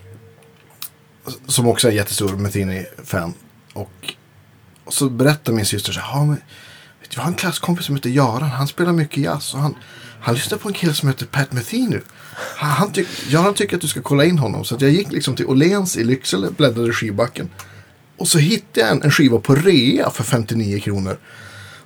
[1.47, 3.35] Som också är en jättestor Metheny-fan.
[3.73, 4.15] Och,
[4.85, 6.19] och så berättar min syster så här.
[6.19, 6.35] "Ja, men,
[7.01, 8.43] vet du, jag har en klasskompis som heter Göran.
[8.43, 9.55] Han spelar mycket jazz.
[9.55, 9.75] Och han,
[10.21, 11.99] han lyssnar på en kille som heter Pat Metheny.
[12.57, 14.65] Han, han tyck, Göran tycker att du ska kolla in honom.
[14.65, 17.51] Så jag gick liksom till Åhléns i Lycksele, bläddrade i skivbacken.
[18.17, 21.17] Och så hittade jag en, en skiva på rea för 59 kronor.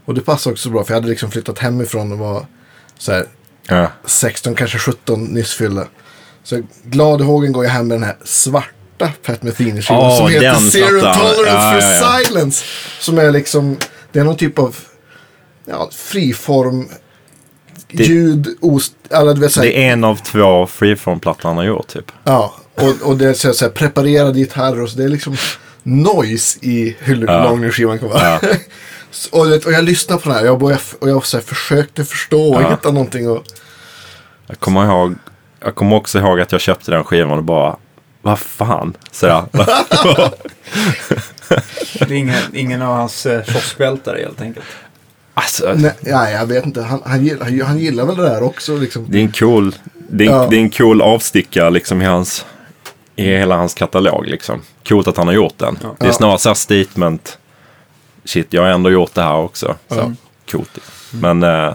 [0.04, 2.46] Och det passade också bra för jag hade liksom flyttat hemifrån och var
[2.98, 3.26] så här
[3.68, 3.92] Ja.
[4.04, 5.86] 16, kanske 17 nyss fyllda.
[6.42, 10.28] Så glad i hågen går jag hem med den här svarta Pat Metheny-skivan Åh, som
[10.28, 11.00] heter Zero.
[11.00, 12.18] Tolerance Ja, for ja.
[12.24, 12.64] Silence.
[13.00, 13.76] Som är liksom,
[14.12, 14.76] det är någon typ av
[15.64, 16.88] ja, friform,
[17.90, 21.64] ljud, ost, alla du vet så här, Det är en av två freeform-plattor han har
[21.64, 22.12] gjort typ.
[22.24, 25.08] Ja, och, och det är så här, så här preparerade gitarrer och så det är
[25.08, 25.36] liksom
[25.82, 27.44] noise i hur Ja.
[27.44, 28.40] lång nu skivan kan vara.
[29.10, 32.04] Så- och, och jag lyssnade på den här jag, började, och jag så här, försökte
[32.04, 32.70] förstå och Ja.
[32.70, 33.30] hitta någonting.
[33.30, 33.44] Och,
[34.46, 35.14] Jag kommer ihåg,
[35.60, 37.76] jag kommer också ihåg att jag köpte den skivan och bara,
[38.22, 39.46] vad fan, så jag.
[41.98, 44.66] Det är ingen, ingen av hans eh, kioskvältare helt enkelt.
[45.34, 48.42] alltså, nej, ja, jag vet inte, han, han, gillar, han, han gillar väl det där
[48.42, 48.76] också.
[48.76, 49.06] Liksom.
[49.08, 49.74] det är en cool,
[50.10, 50.46] det är, Ja.
[50.50, 52.46] det är en cool avstickare liksom i hans,
[53.18, 54.60] i hela hans katalog liksom.
[54.88, 55.78] Coolt att han har gjort den.
[55.82, 55.96] Ja.
[56.00, 57.38] Det är snarare så här statement,
[58.24, 59.76] shit jag har ändå gjort det här också.
[59.88, 60.12] Så, Ja.
[60.50, 60.78] Coolt.
[61.10, 61.74] Men eh,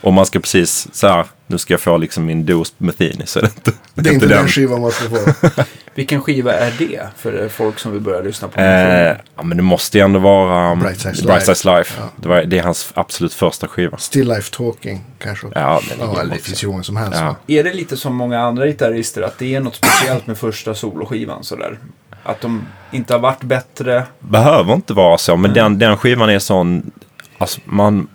[0.00, 3.26] om man ska precis så här, nu ska jag få liksom min dos med Thini
[3.26, 5.16] så är det inte, Det är inte den skivan man ska få.
[5.98, 8.60] Vilken skiva är det för folk som vill börja lyssna på?
[8.60, 11.94] Eh, ja, men det måste ju ändå vara um, Bright Sides Bright Sides Life.
[12.00, 12.08] Ja.
[12.16, 13.96] Det, var, det är hans absolut första skiva.
[13.96, 15.46] Still Life Talking kanske.
[15.54, 17.18] Ja, är ja det finns ju många som helst.
[17.20, 17.36] Ja.
[17.46, 21.44] Är det lite som många andra gitarrister att det är något speciellt med första soloskivan
[21.44, 21.78] sådär?
[22.22, 24.04] Att de inte har varit bättre?
[24.20, 26.90] Behöver inte vara så, men den, den skivan är sån...
[27.38, 28.08] Alltså, man,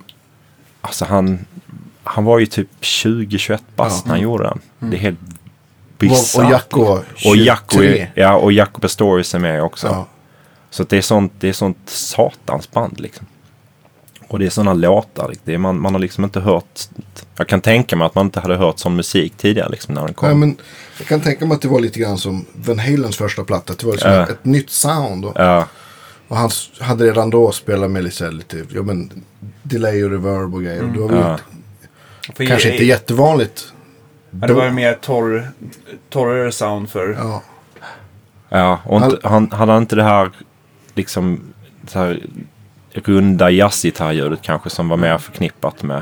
[0.81, 1.45] alltså han,
[2.03, 4.89] han var ju typ 20-21 bast när han gjorde den.
[4.89, 5.19] Det är helt
[6.09, 6.45] bisarrt.
[6.45, 6.79] Och, Jacko
[7.29, 8.07] Och Jacko, 23.
[8.15, 9.87] ja, och Jacko Pastorius är med också.
[9.87, 10.07] Ja.
[10.69, 13.25] Så att det är sånt, det är sånt satans band liksom.
[14.27, 15.33] Och det är sådana låtar.
[15.43, 16.79] Det är, man, man har liksom inte hört...
[17.37, 20.13] Jag kan tänka mig att man inte hade hört sån musik tidigare liksom när den
[20.13, 20.27] kom.
[20.29, 20.57] Nej, men
[20.97, 23.73] jag kan tänka mig att det var lite grann som Van Halens första platta.
[23.73, 24.23] att Det var liksom Ja.
[24.23, 25.25] ett, ett nytt sound.
[25.25, 25.67] Och, Ja,
[26.27, 29.23] och han hade redan då spelat med lite, lite ja, men,
[29.63, 30.83] delay och reverb och grejer.
[30.83, 31.37] Och det var väl Ja.
[32.29, 33.72] inte, kanske inte jättevanligt.
[34.41, 35.47] Ja, det var mer torr,
[36.09, 37.13] torrare sound för...
[37.19, 37.43] Ja.
[38.49, 38.79] ja.
[38.85, 40.31] Och inte, han, hade han inte det här
[40.93, 41.39] liksom...
[41.81, 42.23] Det här
[42.93, 46.01] runda jazzgitarrljudet kanske som var mer förknippat med,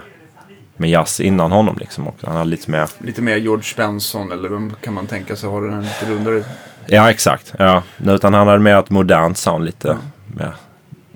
[0.78, 2.28] med jazz innan honom liksom också.
[2.28, 2.89] Han hade lite mer...
[2.98, 6.44] Lite mer George Benson eller vem kan man tänka sig har den lite rundare?
[6.86, 7.54] Ja, exakt.
[7.60, 7.84] Ja.
[7.98, 10.56] Nu, Utan han hade mer ett modernt sound, lite mer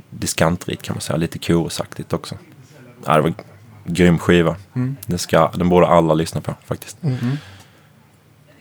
[0.10, 1.18] diskantrikt kan man säga.
[1.18, 2.36] Lite korosaktigt också.
[3.06, 3.34] Ja, det var
[3.86, 4.56] grym skiva.
[4.76, 4.96] Mm.
[5.06, 6.98] Den, ska, den borde alla lyssna på faktiskt.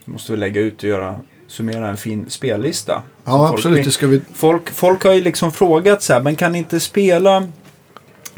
[0.05, 3.01] Måste vi lägga ut och göra, summera en fin spellista.
[3.25, 3.75] Ja, folk absolut.
[3.75, 4.21] blir- Det ska vi...
[4.33, 7.47] Folk, folk har ju liksom frågat så här, men kan ni inte spela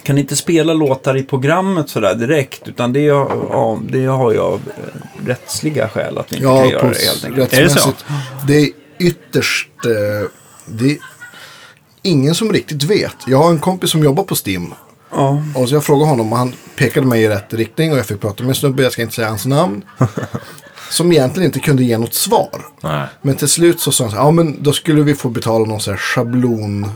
[0.04, 2.67] kan inte spela låtar i programmet sådär direkt?
[2.67, 6.69] Utan det, ja, det har jag av eh, rättsliga skäl att vi inte Ja, kan
[6.69, 7.54] göra det helt enkelt.
[7.54, 7.89] Är det så?
[8.47, 8.69] Det är,
[9.00, 9.69] ytterst...
[9.86, 10.30] Eh,
[10.65, 10.97] det är
[12.02, 13.15] ingen som riktigt vet.
[13.28, 14.73] Jag har en kompis som jobbar på Steam.
[15.12, 15.43] Ja.
[15.56, 18.22] Och så jag frågade honom och han pekade mig i rätt riktning och jag fick
[18.22, 19.82] prata med en snubbe, jag ska inte säga hans namn.
[20.89, 22.65] som egentligen inte kunde ge något svar.
[22.82, 23.08] Nej.
[23.22, 25.65] Men till slut så sa han så här, ja men då skulle vi få betala
[25.65, 26.91] någon så här schablon.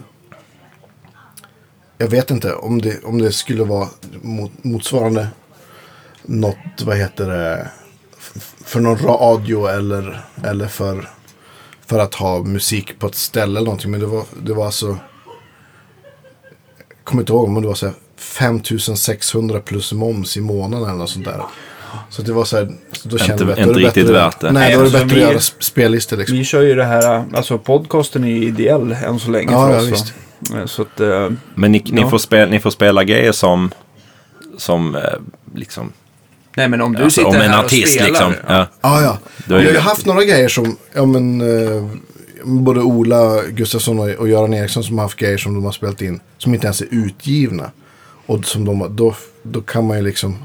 [1.97, 3.88] Jag vet inte om det, om det skulle vara
[4.21, 5.28] mot, motsvarande
[6.24, 7.69] något, vad heter det,
[8.65, 11.10] för någon radio eller, eller för,
[11.86, 13.91] för att ha musik på ett ställe eller någonting.
[13.91, 14.97] Men det var, det var alltså,
[17.12, 21.10] kommer inte ihåg om det var så här 5600 plus moms i månaden eller något
[21.10, 21.41] sånt där.
[22.10, 24.04] Så det var så här, så då kände vi att inte då är det riktigt
[24.06, 24.52] bättre, värt det.
[24.52, 26.38] Nej, då är det Nej, alltså, bättre att vi- göra sp- spellistor liksom.
[26.38, 29.74] Vi kör ju det här, alltså podcasten är ju ideell än så länge Ja, för
[29.76, 29.88] ja, oss.
[29.91, 30.13] visst.
[30.56, 32.10] Eh, Så att, eh, Men ni, ni, Ja.
[32.10, 33.71] får spela, ni får spela grejer som,
[34.58, 35.02] som eh,
[35.56, 35.91] liksom,
[36.56, 38.08] nej men om du alltså, sitter om en här artist och spelar.
[38.10, 38.34] liksom.
[38.47, 38.67] Ja.
[38.82, 39.17] Ja, ja.
[39.56, 41.41] Är Vi har ju haft några grejer som, ja men,
[42.43, 46.01] både Ola Gustafsson och, och Göran Eriksson som har haft grejer som de har spelat
[46.01, 47.71] in, som inte ens är utgivna.
[48.25, 50.38] Och som de, då, då kan man ju liksom,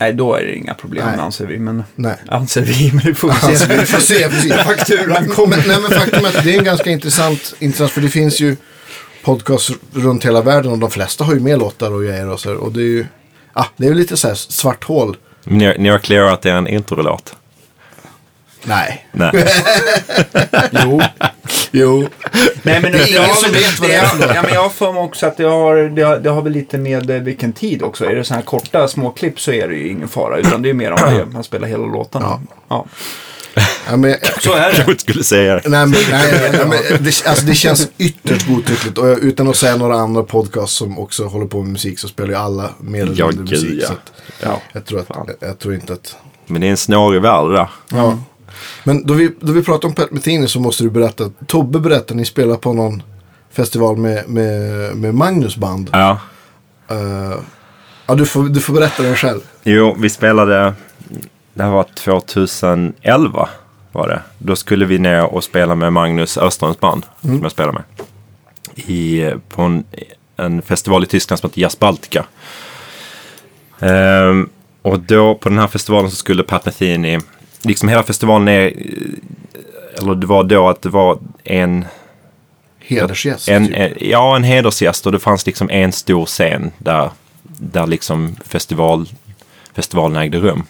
[0.00, 1.18] Nej, då är det inga problem Nej.
[1.20, 1.58] anser vi.
[1.58, 2.16] Men, nej.
[2.28, 3.76] Anser vi, men det får vi se.
[3.80, 4.52] Vi får se, precis.
[4.54, 5.56] Fakturan kommer.
[5.56, 8.40] Men, nej, men faktum är att det är en ganska intressant, intressant, för det finns
[8.40, 8.56] ju
[9.24, 12.54] podcasts runt hela världen och de flesta har ju med låtar och grejer och så.
[12.54, 13.06] Och det är ju,
[13.54, 15.16] ja, det är ju lite så här svart hål.
[15.44, 17.36] Ni, har- ni har clearat att det är en introlåt?
[18.64, 19.06] Nej.
[19.12, 19.30] Nej.
[20.70, 21.00] Jo.
[21.70, 22.08] Jo.
[22.62, 24.34] Nej, men Det är ingen som vet vad det är.
[24.34, 26.52] Ja, men jag har för mig också att det har, det, har, det har väl
[26.52, 28.04] lite med eh, vilken tid också.
[28.04, 30.38] Är det så här korta små klipp så är det ju ingen fara.
[30.38, 32.26] Utan det är mer om det, man spelar hela låtarna.
[32.26, 32.40] Ja.
[32.68, 32.86] Ja.
[33.90, 34.90] Ja, men, Så är Jag det.
[34.90, 35.68] inte skulle säga det.
[35.68, 38.98] Nej, men, nej, nej, men det, alltså, det känns ytterst godtyckligt.
[38.98, 42.08] Och jag, utan att säga några andra podcasts som också håller på med musik så
[42.08, 43.78] spelar ju alla mer eller mindre musik.
[43.82, 43.86] ja.
[43.86, 44.60] Så att, Ja.
[44.72, 46.16] jag, tror att, jag, jag tror inte att...
[46.46, 47.68] Men det är en snårig värld det där.
[47.90, 48.18] Ja.
[48.84, 51.30] Men då vi, då vi pratar om Pat Metheny så måste du berätta.
[51.46, 53.02] Tobbe berättade ni spelar på någon
[53.50, 55.90] festival med, med, med Magnus band.
[55.92, 56.20] Ja.
[56.88, 57.38] Eh,
[58.06, 59.40] ja, du får, du får berätta den själv.
[59.64, 60.74] Jo, vi spelade,
[61.54, 63.48] det här var 2011
[63.92, 64.22] var det.
[64.38, 67.82] Då skulle vi ner och spela med Magnus Öströms band, som jag spelar med.
[68.74, 69.84] I, på en,
[70.36, 72.24] en festival i Tyskland som heter Jazz Baltica.
[73.80, 74.48] Ehm,
[74.82, 77.18] och då på den här festivalen så skulle Pat Metheny,
[77.68, 78.72] liksom hela festivalen är,
[79.98, 81.84] eller det var då att det var en
[82.78, 83.48] Hedersgäst.
[83.48, 83.76] en, typ.
[83.76, 87.10] en, ja, en hedersgäst och det fanns liksom en stor scen där,
[87.42, 89.08] där liksom festival,
[89.74, 90.62] festivalen ägde rum.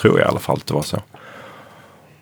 [0.00, 1.02] Tror jag i alla fall att det var så.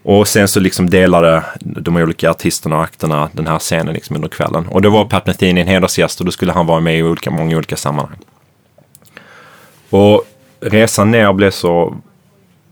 [0.03, 4.29] Och sen så liksom delade de olika artisterna och akterna den här scenen liksom under
[4.29, 4.67] kvällen.
[4.69, 7.31] Och då var Pat Metheny en hedersgäst och då skulle han vara med i olika,
[7.31, 8.19] många olika sammanhang.
[9.91, 10.25] Och
[10.61, 11.97] resan ner blev så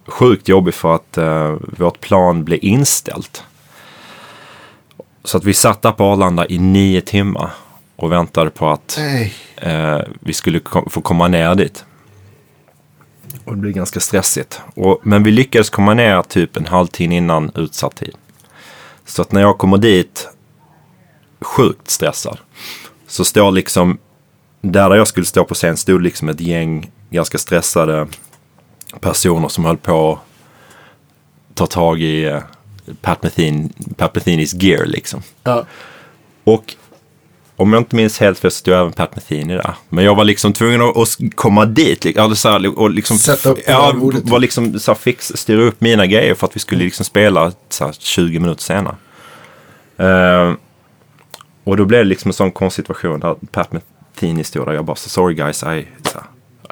[0.09, 3.44] sjukt jobbig för att eh, vårt plan blev inställt.
[5.25, 7.51] Så att vi satt där på Arlanda i nio timmar
[7.97, 8.99] och väntade på att
[9.57, 11.85] eh, vi skulle kom, få komma ner dit.
[13.44, 14.61] Och det blev ganska stressigt.
[14.75, 18.14] Och, men vi lyckades komma ner typ en halvtimme innan utsatt tid.
[19.05, 20.29] Så att när jag kommer dit,
[21.40, 22.38] sjukt stressad,
[23.07, 23.99] så står liksom,
[24.61, 28.07] där jag skulle stå på scen stod liksom ett gäng ganska stressade
[29.01, 30.18] personer som höll på att
[31.55, 32.40] ta tag i eh,
[33.01, 35.22] Pat, Metheny, Pat Methenys gear liksom.
[35.44, 35.66] Ja.
[36.44, 36.74] Och
[37.57, 39.74] om jag inte minns helt fel så stod även Pat Metheny där.
[39.88, 42.18] Men jag var liksom tvungen att, att komma dit.
[42.18, 46.35] Alltså och liksom, Sätta upp ja, var liksom så här, fix, styra upp mina grejer
[46.35, 48.96] för att vi skulle liksom spela så här, 20 minuter senare.
[49.96, 50.55] Eh,
[51.64, 54.85] och då blev det liksom en sån konstig situation där Pat Metheny stod där jag
[54.85, 56.27] bara, så sorry guys, I, så här,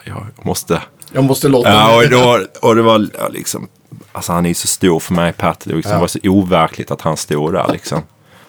[0.04, 3.68] jag måste Jag måste låta Ja, och, då, och det var ja, liksom,
[4.12, 5.60] alltså han är ju så stor för mig, Pat.
[5.64, 5.98] Det liksom Ja.
[6.00, 8.02] var så overkligt att han stod där liksom.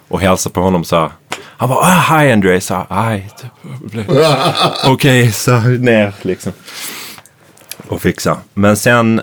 [0.08, 1.12] Och hälsade på honom så här.
[1.60, 3.24] Han bara, ah, hi André, så här, "Hi."
[4.93, 6.54] Okej, så ner liksom.
[7.88, 8.38] Och fixa.
[8.54, 9.22] Men sen,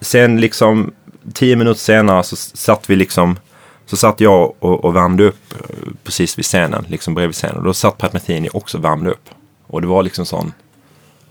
[0.00, 0.92] sen liksom
[1.34, 3.38] tio minuter senare så satt vi liksom,
[3.86, 7.56] så satt jag och, och värmde upp eh, precis vid scenen, liksom bredvid scenen.
[7.56, 9.28] Och då satt Pat Metheny också och värmde upp.
[9.66, 10.52] Och det var liksom sån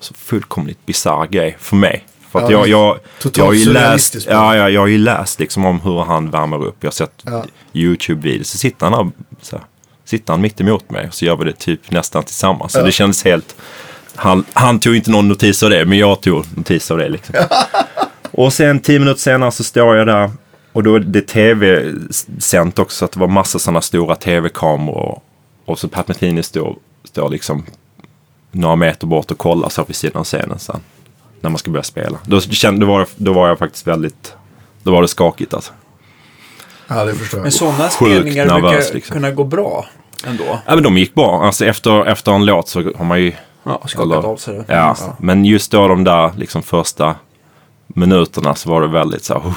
[0.06, 2.06] så fullkomligt bisarr grej för mig.
[2.32, 5.40] För att Ja, jag, jag, jag har ju läst, ja, ja, jag har ju läst
[5.40, 6.76] liksom om hur han värmer upp.
[6.80, 7.46] Jag har sett Ja.
[7.74, 8.44] YouTube-videos.
[8.44, 9.66] Så sitter han här, så här,
[10.06, 12.72] sitter han mitt emot mig och så gör vi det typ nästan tillsammans.
[12.72, 12.84] Så Ja.
[12.84, 13.56] det kändes helt,
[14.16, 17.36] han, han tog inte någon notis av det, men jag tog notis av det liksom.
[18.32, 20.32] och sen tio minuter senare så står jag där
[20.74, 25.22] och då är det tv-sänt också så att det var massa sådana stora tv-kameror.
[25.66, 27.66] Och så Pat Metheny står, står liksom
[28.56, 30.80] några meter bort och kollar så vid sidan av scenen sen.
[31.42, 32.18] När man ska börja spela.
[32.26, 34.34] Då, kände, då, var, då var jag faktiskt väldigt,
[34.84, 35.74] då var det skakigt alltså.
[36.88, 37.44] Ja, det förstår jag.
[37.44, 39.14] Men sådana spelningar nervös, brukar liksom.
[39.14, 39.86] kunna gå bra
[40.28, 40.60] ändå.
[40.66, 41.46] Ja, men de gick bra.
[41.46, 43.34] Alltså efter, efter en låt så har man ju...
[43.64, 44.66] Ja, skakat Eller- av sig det.
[44.68, 47.16] Ja, men just då de där liksom första
[47.88, 49.46] minuterna så var det väldigt så här...
[49.46, 49.54] Uh,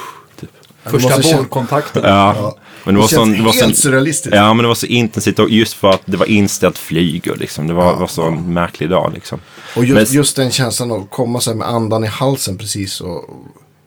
[0.90, 2.02] Första bollkontakten.
[2.04, 2.56] Ja, Ja.
[2.84, 4.36] men det var, Det känns sån, det var helt surrealistiskt.
[4.36, 7.38] Ja, men det var så intensivt och just för att det var inställt flyg och
[7.38, 7.66] liksom.
[7.66, 9.40] Det var, var så en märklig dag liksom.
[9.76, 13.00] Och just, Men- just den känslan att komma så här med andan i halsen precis
[13.00, 13.24] och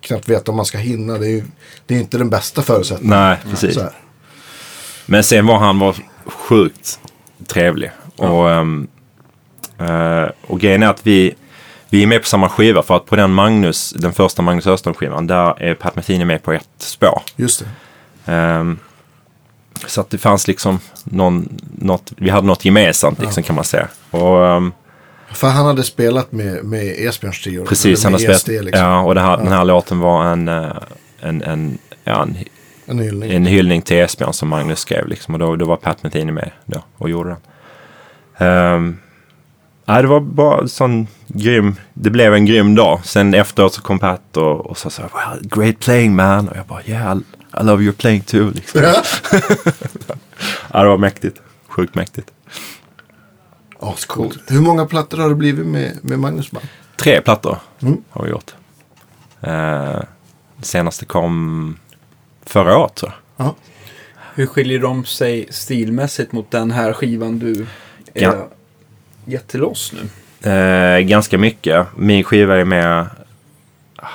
[0.02, 1.18] knappt veta om man ska hinna.
[1.18, 1.44] Det är ju
[1.86, 3.20] det är inte den bästa förutsättningen.
[3.20, 3.76] Nej, precis.
[3.76, 3.90] Så.
[5.06, 7.00] Men sen var han var sjukt
[7.48, 7.92] trevlig.
[8.18, 8.88] Och, ehm,
[9.80, 11.34] eh, och grejen är att vi,
[11.92, 12.84] vi är med på samma skiva.
[12.84, 16.52] För att på den Magnus, den första Magnus Öström-skivan, där är Pat Metheny med på
[16.52, 17.22] ett spår.
[17.36, 17.60] Just
[18.26, 18.32] det.
[18.34, 18.80] Ehm,
[19.88, 23.88] så att det fanns liksom någon, något, vi hade något gemensamt liksom kan man säga.
[24.12, 24.72] Och ehm,
[25.32, 27.66] För han hade spelat med, med Esbjörns trio.
[27.66, 28.86] precis, han har med spelat, ESD, liksom.
[28.86, 30.72] ja och det här, den här låten var en, eh,
[31.20, 32.38] en, en, ja, en,
[32.86, 33.32] En hyllning.
[33.32, 35.34] en hyllning till Esbjörn som Magnus skrev liksom.
[35.34, 37.30] Och då, då var Pat Metheny med då och gjorde
[38.38, 38.74] den.
[38.74, 39.00] Um,
[39.92, 43.00] nej, det var bara sån grym, det blev en grym dag.
[43.06, 46.50] Sen efteråt så kom Pat och, och sa så här, well, great playing man.
[46.50, 47.18] Och jag bara, yeah,
[47.62, 48.52] I love your playing too.
[48.52, 48.82] Liksom.
[50.74, 51.42] ja, det var mäktigt.
[51.68, 52.32] Sjukt mäktigt.
[53.80, 54.40] Ascoolt.
[54.48, 56.66] Hur många plattor har det blivit med, med Magnus band?
[56.98, 57.98] Tre plattor Mm.
[58.10, 58.52] har vi gjort.
[59.48, 60.02] Uh,
[60.62, 61.78] senaste kom
[62.46, 63.46] förra året tror jag.
[63.46, 63.56] Ja.
[64.36, 67.66] Hur skiljer de sig stilmässigt mot den här skivan du
[68.14, 68.50] är Ja.
[69.26, 70.52] Gett till oss nu?
[70.52, 71.88] Eh, ganska mycket.
[71.96, 73.06] Min skiva är mer...
[73.96, 74.08] ah,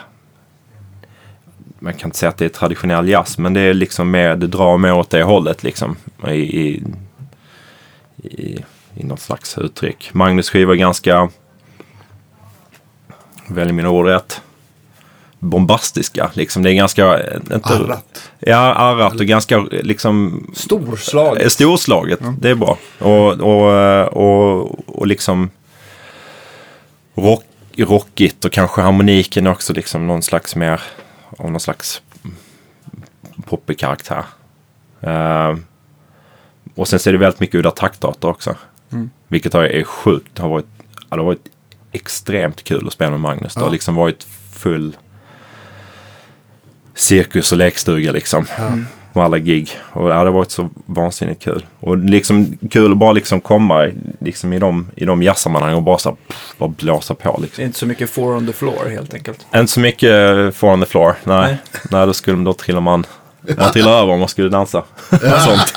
[1.78, 4.46] Man kan inte säga att det är traditionell jazz, men det är liksom mer, det
[4.46, 5.96] drar mer åt det hållet liksom.
[6.28, 6.82] I, i,
[8.22, 8.64] i,
[8.94, 10.10] i något slags uttryck.
[10.12, 11.28] Magnus skiva är ganska,
[13.48, 14.40] välj mina ord rätt,
[15.38, 16.30] bombastiska.
[16.34, 16.62] Liksom.
[16.62, 17.18] Det är ganska...
[17.18, 18.30] eh, Inte, Arrat.
[18.38, 21.42] Ja, arrat och ganska liksom Storslaget.
[21.42, 22.78] Eh, Storslaget, det är bra.
[22.98, 25.50] Och, och, eh, och, och liksom
[27.14, 27.44] rock,
[27.76, 30.80] rockigt och kanske harmoniken också liksom någon slags mer
[31.38, 32.02] av någon slags
[33.44, 34.24] poppig karaktär.
[35.00, 35.56] Eh,
[36.74, 38.56] och sen så är det väldigt mycket udda taktarter också.
[39.28, 40.34] Vilket har, är sjukt.
[40.34, 41.48] Det har varit, ja, det har varit
[41.92, 43.54] extremt kul att spela med Magnus.
[43.54, 43.72] Det har Ja.
[43.72, 44.96] liksom varit full
[46.94, 48.46] cirkus och lekstuga liksom.
[49.16, 49.70] På alla gig.
[49.92, 51.66] Och det hade varit så vansinnigt kul.
[51.80, 55.82] Och liksom kul att bara liksom komma i- liksom i de, i de jazzsammanhang och
[55.82, 57.62] bara så här, pff, bara blåsa på Det liksom.
[57.62, 59.46] är inte så mycket four on the floor helt enkelt.
[59.54, 60.08] Inte så mycket
[60.56, 61.14] four on the floor.
[61.24, 61.56] Nej, Nej.
[61.90, 62.06] nej.
[62.06, 63.06] då skulle då trillar man.
[63.58, 64.84] Man trillar över om man skulle dansa.
[65.10, 65.72] Sånt.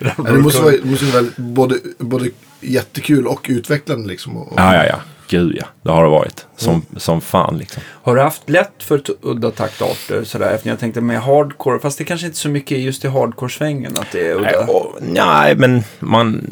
[0.00, 2.28] Ja, det måste vara, det måste vara både, både
[2.60, 4.36] jättekul och utvecklande liksom.
[4.36, 4.96] Och, Ja, ja, ja.
[5.30, 5.66] Gud ja.
[5.82, 6.46] Det har det varit.
[6.56, 7.82] Som, som fan liksom.
[7.86, 10.54] Har du haft lätt för udda taktarter sådär?
[10.54, 14.12] Efter jag tänkte med hardcore, fast det kanske inte så mycket just i hardcore-svängen att
[14.12, 14.50] det är udda.
[14.50, 16.46] Nej, och, nej, men man...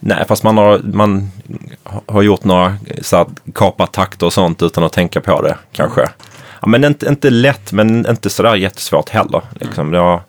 [0.00, 1.30] Nej, fast man har, man
[2.06, 6.08] har gjort några så här, kapat takter och sånt utan att tänka på det kanske.
[6.60, 9.42] Ja, men inte, inte lätt, men inte sådär jättesvårt heller.
[9.60, 9.90] Liksom.
[9.90, 10.20] Det har,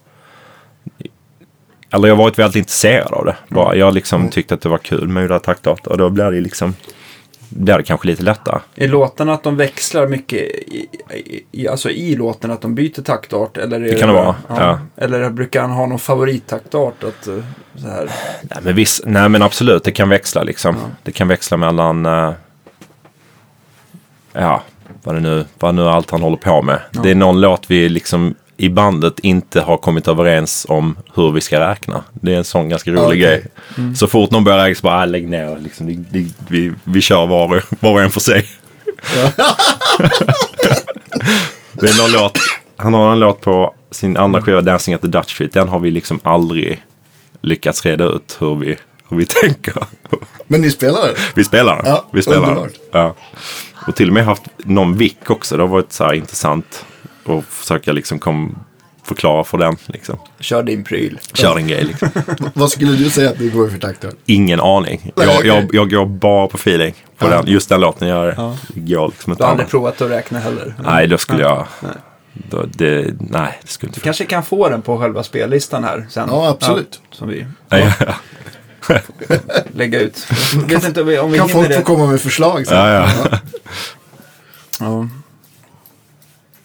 [1.92, 3.36] eller jag har varit väldigt intresserad av det.
[3.48, 3.76] Bara.
[3.76, 6.42] Jag har liksom tyckt att det var kul med udda taktarter och då blir det
[6.42, 6.76] liksom
[7.56, 8.60] det kanske lite lättare.
[8.76, 10.88] Är låtarna att de växlar mycket i,
[11.52, 13.58] i, alltså i låten, att de byter taktart?
[13.58, 14.80] Eller är Det kan det vara, ja.
[14.98, 17.04] Eller brukar han ha någon favorittaktart?
[17.04, 17.36] Att, eh,
[17.76, 18.10] så här.
[18.42, 20.76] Nej men, visst, nej men absolut, det kan växla liksom.
[21.04, 22.32] Det kan växla mellan, eh,
[24.34, 24.64] ja,
[25.04, 26.80] vad det nu, vad nu allt han håller på med.
[27.04, 31.42] Det är någon låt vi liksom i bandet inte har kommit överens om hur vi
[31.42, 32.04] ska räkna.
[32.14, 33.18] Det är en sån ganska rolig Okej.
[33.18, 33.46] grej.
[33.96, 35.60] Så fort någon börjar räkna så bara, ah, lägg ner.
[35.64, 38.46] Liksom, vi, vi, vi, vi kör var, var och en för sig.
[41.72, 42.40] det är någon låt,
[42.78, 45.54] han har en låt på sin andra skiva, Dancing at the Dutch Street.
[45.54, 46.84] Den har vi liksom aldrig
[47.42, 48.78] lyckats reda ut hur vi,
[49.10, 49.74] hur vi tänker.
[50.48, 51.16] Men ni spelar det?
[51.36, 51.86] Vi spelar den.
[51.86, 52.70] Ja, vi spelar den.
[52.92, 53.16] Ja.
[53.88, 55.58] Och till och med haft någon vick också.
[55.58, 56.86] Det har varit så här intressant
[57.26, 58.60] att försöka liksom kom,
[59.04, 59.78] förklara för den.
[59.86, 60.18] Liksom.
[60.40, 61.20] Kör din pryl.
[61.34, 62.10] Kör en grej liksom.
[62.54, 64.12] Vad skulle du säga att det går för takter?
[64.26, 65.12] Ingen aning.
[65.16, 66.94] Nej, Jag, jag, jag går bara på feeling.
[67.18, 67.30] På Ja.
[67.42, 68.58] den, just den låten jag Ja.
[68.74, 70.76] går liksom Du inte har aldrig provat att räkna heller?
[70.84, 71.68] Nej, då skulle jag...
[71.82, 71.92] Nej.
[72.50, 76.06] Då, det, nej, det skulle inte Du kanske kan få den på själva spellistan här
[76.10, 76.28] sen.
[76.32, 77.02] Ja, absolut.
[77.10, 77.92] Ja, som vi ja,
[79.74, 80.28] lägger ut.
[80.54, 81.76] Jag vet inte om vi, om vi Kan folk det.
[81.76, 82.78] få komma med förslag sen?
[82.78, 83.38] ja, ja.
[84.80, 85.08] Ja.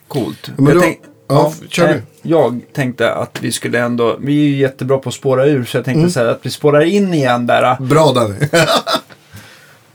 [0.08, 0.50] Coolt.
[0.56, 2.02] Men Jag då- tänk- ja, kör eh, du.
[2.22, 5.76] Jag tänkte att vi skulle ändå, vi är ju jättebra på att spåra ur, så
[5.76, 6.10] jag tänkte Mm.
[6.10, 7.76] säga att vi spårar in igen där.
[7.80, 8.34] Bra Danny.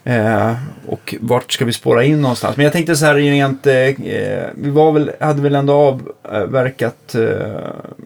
[0.06, 0.54] Eh,
[0.88, 2.58] och vart ska vi spåra in någonstans?
[2.58, 7.16] Men jag tänkte så här rent, eh, eh, vi var väl, hade väl ändå avverkat
[7.16, 7.58] eh,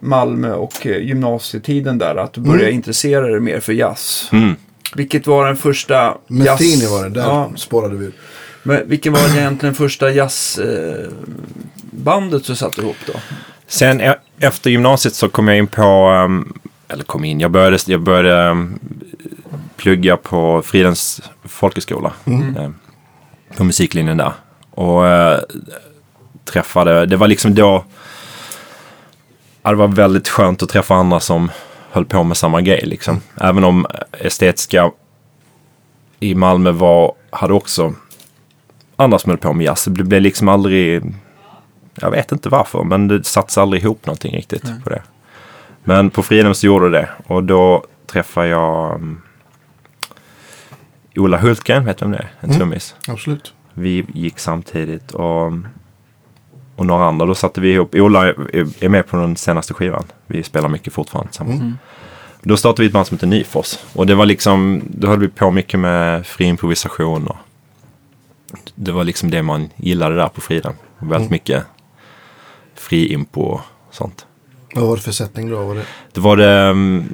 [0.01, 2.16] Malmö och eh, gymnasietiden där.
[2.16, 2.76] Att du började Mm.
[2.76, 4.30] intressera dig mer för jazz.
[4.32, 4.55] Mm.
[4.95, 8.14] Vilket var den första Metheny var det, där Ja, spårade vi ur.
[8.68, 13.13] Men vilken var egentligen första jazzbandet eh, du satte ihop då?
[13.68, 16.53] Sen e- efter gymnasiet så kom jag in på, ehm,
[16.88, 18.80] eller kom in, jag började, jag började ehm,
[19.76, 22.13] plugga på Fridens folkhögskola.
[22.26, 22.76] ehm,
[23.57, 24.32] På musiklinjen där.
[24.72, 25.39] Och eh,
[26.45, 27.86] träffade, det var liksom då,
[29.63, 31.51] ja, det var väldigt skönt att träffa andra som
[31.91, 33.22] höll på med samma grej liksom.
[33.41, 34.91] Även om estetiska
[36.20, 37.93] i Malmö var, hade också
[38.98, 39.86] andra som höll på med jazz.
[39.86, 41.04] Det blev liksom aldrig
[42.02, 45.02] jag vet inte varför, men det sattes aldrig ihop någonting riktigt på det.
[45.84, 49.22] Men på Fridhem så gjorde det och då träffade jag um,
[51.16, 52.32] Ola Hultgren, vet du vem det är?
[52.39, 52.95] En trummis.
[53.08, 53.54] Absolut.
[53.74, 55.54] Vi gick samtidigt och,
[56.76, 57.26] och några andra.
[57.26, 57.95] Då satte vi ihop.
[57.95, 60.04] Ola är, med på den senaste skivan.
[60.28, 61.76] Vi spelar mycket fortfarande tillsammans.
[62.41, 63.78] Då startade vi ett band som heter Nyfors.
[63.93, 67.28] Och det var liksom, då höll vi på mycket med fri improvisation.
[67.28, 67.38] Och
[68.80, 70.74] det var liksom det man gillade där på Fridhem.
[71.00, 71.64] Väldigt mycket
[72.76, 73.62] fri impo och
[73.92, 74.26] sånt.
[74.76, 75.66] Vad var det för sättning då?
[75.66, 75.86] Var det...
[76.12, 77.14] Det var det um,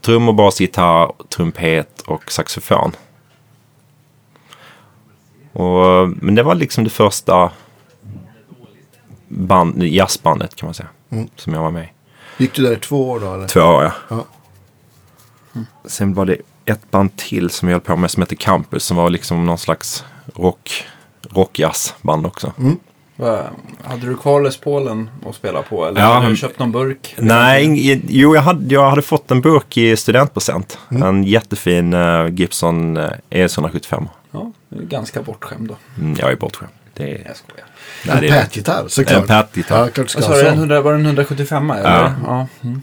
[0.00, 2.92] trummor, bas, gitarr, trumpet och saxofon.
[5.52, 7.50] Och, men det var liksom det första
[9.28, 10.88] band, jazzbandet kan man säga.
[11.36, 11.88] Som jag var med i.
[12.42, 13.34] Gick du där i två år då?
[13.34, 13.46] Eller?
[13.46, 13.92] Två år ja.
[14.08, 14.24] Ja.
[15.84, 18.84] Sen var det ett band till som jag höll på med som hette Campus.
[18.84, 20.04] Som var liksom någon slags
[20.36, 20.84] rock,
[21.30, 22.52] rockjazzband också.
[23.16, 23.44] Vad-
[23.84, 25.86] Hade du kvar Les Paulen att spela på?
[25.86, 27.14] Eller Ja, hade du köpt någon burk?
[27.18, 30.78] Nej, jo jag hade, jag hade fått en burk i studentpresent.
[30.88, 34.06] En jättefin uh, Gibson uh, ES175.
[34.30, 35.76] Ja, du är ganska bortskämd då.
[36.02, 36.72] Mm, jag är bortskämd.
[36.94, 37.66] Det är, Jag skojar.
[38.20, 39.20] nej, En Pat-gitarr såklart.
[39.20, 39.78] En Pat-gitarr.
[39.78, 40.58] Ja, klart du ska Vad ha sa du, en en sån.
[40.70, 41.90] 100, var det en 175 eller?
[41.90, 42.12] Ja.
[42.26, 42.46] ja.
[42.62, 42.82] Mm.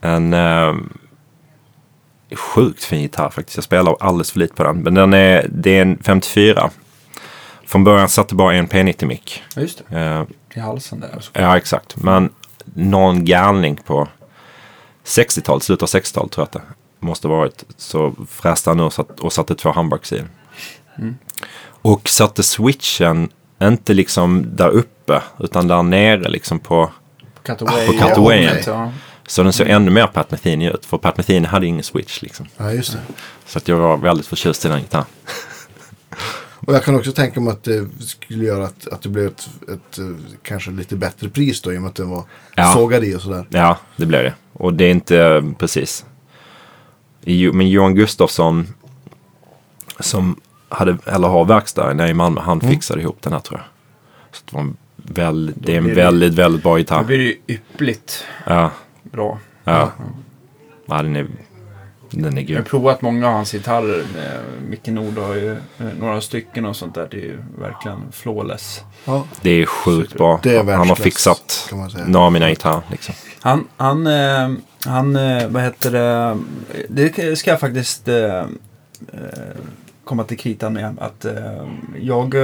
[0.00, 0.74] en eh,
[2.36, 3.56] sjukt fin gitarr faktiskt.
[3.56, 4.76] Jag spelar alldeles för lite på den.
[4.78, 6.70] Men den är, det är en 54.
[7.66, 9.42] Från början satte bara en P90-mick.
[9.54, 10.24] Ja, Just det, Eh,
[10.56, 11.16] i halsen där.
[11.20, 11.30] Så.
[11.34, 11.96] ja, exakt.
[11.96, 12.30] Men
[12.74, 14.08] någon galning på
[15.04, 16.66] 60-talet, slutet av 60-talet tror jag att
[17.00, 17.64] det måste varit.
[17.76, 21.18] Så fräste han ur och satt- satte två handbaks i den.
[21.64, 23.28] Och satte switchen
[23.62, 26.90] inte liksom där uppe utan där nere liksom på
[27.42, 27.86] Cutaway.
[27.86, 28.56] på cutawayen.
[28.66, 28.92] Ja.
[29.26, 30.86] Så den såg ännu mer Pat Metheny ut.
[30.86, 32.46] För Pat Metheny hade ingen switch liksom.
[32.56, 32.98] Ja, just det.
[33.46, 35.04] Så att jag var väldigt förtjust i den gitarren.
[36.66, 39.48] Och jag kan också tänka mig att det skulle göra att, att det blev ett,
[39.72, 40.04] ett eh,
[40.42, 42.72] kanske lite bättre pris då i och med att den var Ja.
[42.72, 43.46] sågad i och sådär.
[43.48, 44.34] Ja, det blev det.
[44.52, 46.04] Och det är inte precis.
[47.24, 48.66] Jo- Men Johan Gustafsson
[50.00, 53.66] som hade, eller har verkstad nere i Malmö, han fixade ihop den här tror jag.
[54.36, 57.04] Så det, var en väl, det är en det- väldigt, väldigt bra Då gitarr.
[57.04, 58.70] blir det ju yppligt Ja,
[59.12, 59.38] bra.
[59.64, 59.92] ja.
[60.86, 61.26] ja den är,
[62.10, 62.64] den är Jag har grym.
[62.64, 64.04] provat många av hans gitarrer.
[64.68, 67.08] Micke Nord har ju eh, några stycken och sånt där.
[67.10, 68.84] Det är ju verkligen flawless.
[69.04, 70.40] Ja, Det är sjukt bra.
[70.42, 71.72] Det är Han har fixat
[72.06, 72.82] några av mina gitarrer.
[72.90, 73.14] Liksom.
[73.40, 74.50] Han, han, eh,
[74.86, 76.38] han eh, vad heter det,
[76.88, 78.08] det ska jag faktiskt
[80.04, 80.96] komma till kritan med.
[80.98, 81.68] Att eh,
[82.00, 82.34] jag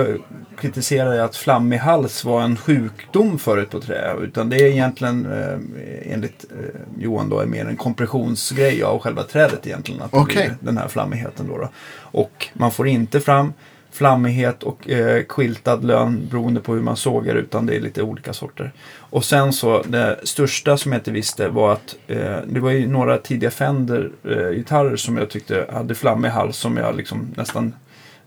[0.60, 4.14] kritiserade att flammig hals var en sjukdom förut på trä.
[4.20, 9.22] Utan det är egentligen eh, enligt eh, Johan då är mer en kompressionsgrej av själva
[9.22, 10.02] trädet egentligen.
[10.02, 11.68] Att blir den här flammigheten då, då.
[12.00, 13.52] Och man får inte fram
[13.90, 18.32] flammighet och eh, quiltad lön beroende på hur man sågar utan det är lite olika
[18.32, 18.72] sorter.
[18.98, 22.86] Och sen så det största som jag inte visste var att eh, det var ju
[22.86, 27.74] några tidiga Fender-gitarrer som jag tyckte hade flammig hals som jag liksom nästan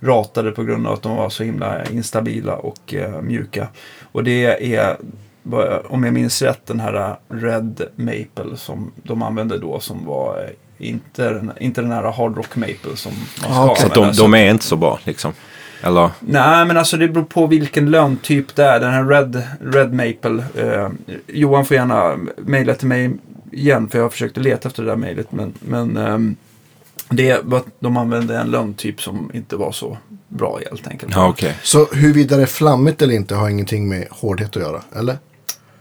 [0.02, 3.68] ratade på grund av att de var så himla instabila och eh, mjuka.
[4.12, 4.98] Och det är,
[5.88, 10.88] om jag minns rätt, den här Red Maple som de använde då som var eh,
[10.90, 14.34] inte, den- inte den här Hard Rock Maple som man ska Ah, att de, de
[14.34, 15.34] är inte så bra liksom.
[15.84, 16.10] Eller?
[16.20, 18.80] Nej, men alltså det beror på vilken löntyp det är.
[18.80, 20.44] Den här Red, Red Maple.
[20.58, 20.90] Eh,
[21.28, 23.12] Johan får gärna mejla till mig
[23.52, 25.32] igen, för jag försökte leta efter det där mejlet.
[25.32, 26.36] Men, men ehm,
[27.12, 27.42] det
[27.80, 29.98] de använde en löntyp som inte var så
[30.28, 31.12] bra helt enkelt.
[31.16, 31.56] Ja, okej.
[31.64, 35.18] Så huruvida det är flammigt eller inte har ingenting med hårdhet att göra, eller?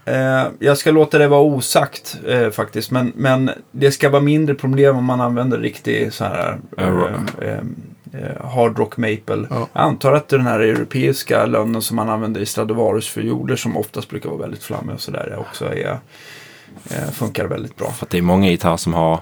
[0.05, 2.91] Eh, jag ska låta det vara osagt eh, faktiskt.
[2.91, 6.87] Men, men det ska vara mindre problem om man använder riktig så här eh,
[7.41, 7.59] eh,
[8.13, 9.47] eh, hard rock maple.
[9.49, 9.67] Ja.
[9.73, 14.09] Jag antar att den här europeiska lönnen som man använder i Stradivarius fioler som oftast
[14.09, 15.99] brukar vara väldigt flammig och sådär också är,
[16.89, 17.91] eh, funkar väldigt bra.
[17.91, 19.19] För att det är många gitarrer som har,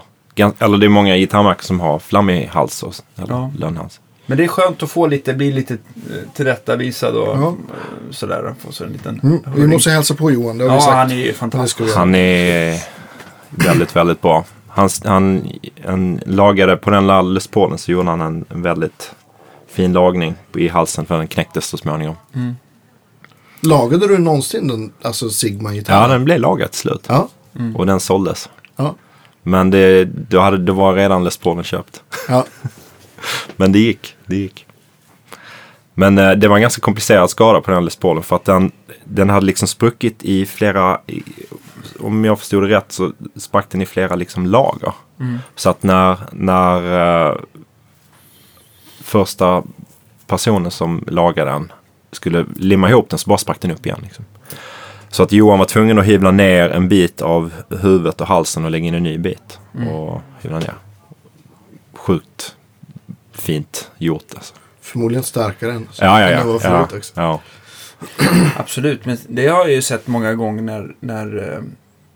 [0.58, 3.50] eller det är många gitarrmärken som har flammig hals och, eller Ja.
[3.58, 4.00] lönnhals.
[4.26, 5.78] Men det är skönt att få lite, bli lite eh,
[6.34, 7.48] tillrättavisad och Ja.
[7.48, 8.54] eh, sådär.
[8.58, 9.38] Få så en liten Mm.
[9.56, 10.94] Vi måste hälsa på Johan, det har vi Ja, sagt.
[10.96, 11.80] han är ju fantastisk.
[11.80, 11.94] vi.
[11.94, 12.82] Han är
[13.50, 14.44] väldigt, väldigt bra.
[14.68, 15.48] Han, han,
[15.86, 19.12] han lagade på den Les Paulen så gjorde han en, en väldigt
[19.68, 22.16] fin lagning i halsen för den knäcktes så småningom.
[23.60, 26.02] Lagade du någonsin den, alltså Sigma-gitarr?
[26.02, 27.04] Ja, den blev lagad till slut.
[27.08, 27.28] Ja.
[27.76, 28.48] Och den såldes.
[28.76, 28.94] Ja.
[29.42, 32.02] Men det, då hade, det var redan Les Paulen köpt.
[32.28, 32.44] ja.
[33.56, 34.16] Men det gick.
[34.26, 34.66] Det gick.
[35.94, 38.72] Men eh, det var en ganska komplicerad skada på den Les Paulen för att den,
[39.04, 41.22] den hade liksom spruckit i flera, i,
[42.00, 44.92] om jag förstod det rätt så sprack den i flera liksom lager.
[45.54, 47.36] Så att när, när eh,
[49.00, 49.62] första
[50.26, 51.72] personen som lagade den
[52.12, 54.00] skulle limma ihop den så bara sprack den upp igen.
[54.02, 54.24] Liksom.
[55.10, 58.70] Så att Johan var tvungen att hyvla ner en bit av huvudet och halsen och
[58.70, 59.58] lägga in en ny bit.
[59.90, 60.74] Och hyvla ner.
[61.92, 62.56] Sjukt
[63.32, 64.54] fint gjort alltså.
[64.80, 66.44] Förmodligen starkare än, Ja, ja, än ja.
[66.44, 67.40] var ja, ja.
[68.56, 71.52] Absolut, men det har jag ju sett många gånger när, när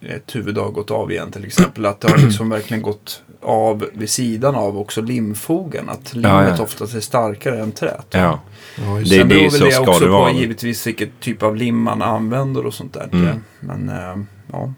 [0.02, 1.86] eh, ett huvud har gått av igen till exempel.
[1.86, 5.88] Att det har liksom verkligen gått av vid sidan av också limfogen.
[5.88, 6.62] Att limmet Ja, ja.
[6.62, 8.06] oftast är starkare än trät.
[8.10, 8.40] ja.
[8.76, 11.20] Ja, Det- Sen det är ju beror väl så det också det på givetvis vilket
[11.20, 13.08] typ av lim man använder och sånt där.
[13.12, 13.36] Mm.
[13.60, 14.16] Men eh,
[14.52, 14.72] ja.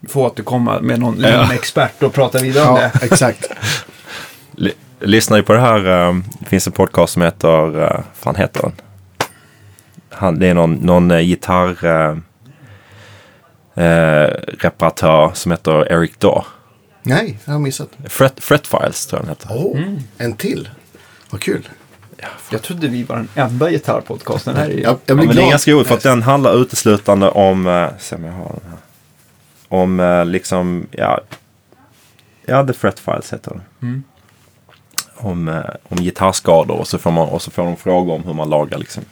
[0.00, 1.42] Vi får återkomma med någon Ja.
[1.42, 3.02] limexpert och prata vidare om Ja, det.
[3.04, 3.46] exakt.
[4.58, 6.08] L- lyssnar ju på det här.
[6.08, 8.72] eh, Det finns en podcast som heter, uh, fan heter den?
[10.10, 11.84] Han, det är någon, någon gitarr
[13.74, 14.26] eh, eh,
[14.58, 16.44] reparatör som heter Eric Daw.
[17.02, 17.88] Nej, jag har missat.
[18.08, 19.48] Fret, Fret Files tror jag den heter.
[19.48, 19.98] Oh, Mm.
[20.18, 20.68] En till.
[21.30, 21.68] Vad kul.
[22.50, 24.56] Jag trodde vi var den enda gitarrpodcasten.
[24.56, 24.80] Här är ju...
[24.82, 27.88] Jag, jag Ja, blir men det är ganska roligt för att den handlar uteslutande om,
[27.98, 28.78] se om jag har den här.
[29.68, 31.20] Om eh, liksom, ja,
[32.46, 33.62] ja The Fret Files heter den.
[33.82, 34.02] Mm.
[35.14, 38.34] Om, eh, om gitarrskador och så, får man, och så får de frågor om hur
[38.34, 39.04] man lagar liksom.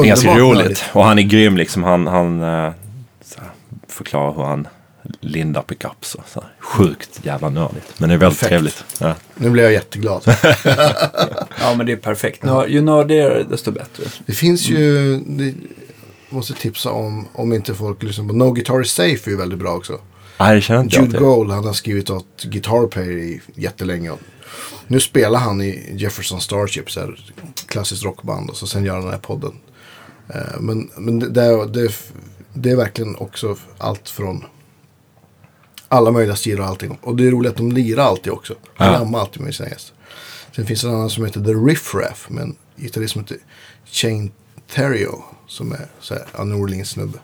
[0.00, 0.62] Det är ganska roligt.
[0.62, 0.84] nördigt.
[0.92, 1.82] Och han är grym liksom.
[1.82, 2.72] Han, han eh,
[3.24, 3.50] så här,
[3.88, 4.68] förklarar hur han
[5.20, 6.14] lindar pickups.
[6.14, 6.50] och Så här.
[6.60, 8.00] Sjukt jävla nördigt.
[8.00, 8.50] Men det är väldigt Perfekt.
[8.50, 8.84] trevligt.
[9.00, 9.14] Ja.
[9.34, 10.22] Nu blir jag jätteglad.
[11.60, 12.44] Ja, men det är perfekt.
[12.68, 14.04] Ju nördigare desto bättre.
[14.26, 15.54] Det finns ju, det,
[16.28, 19.58] måste tipsa om, om inte folk lyssnar på No Guitar is Safe är ju väldigt
[19.58, 19.98] bra också.
[20.38, 21.18] Nej, Jude.
[21.18, 24.12] Gold, han har skrivit åt Guitar Player i jättelänge.
[24.86, 27.20] Nu spelar han i Jefferson Starship, så här,
[27.68, 28.50] klassiskt rockband.
[28.50, 29.52] Och så sen gör han den här podden.
[30.28, 31.94] Eh, men men det, det, är, det, är,
[32.52, 34.44] det verkligen också allt från
[35.88, 36.98] alla möjliga stilar och allting.
[37.02, 38.54] Och det är roligt att de lirar alltid också.
[38.76, 38.92] Ja.
[38.92, 39.96] lammar alltid med sina gäster.
[40.56, 42.30] Sen finns det en annan som heter The Riff Raff.
[42.30, 43.38] med en gitarrist som heter
[43.84, 44.30] Shane
[44.74, 45.24] Terrio.
[45.46, 47.18] Som är så här, en New Orleans snubbe.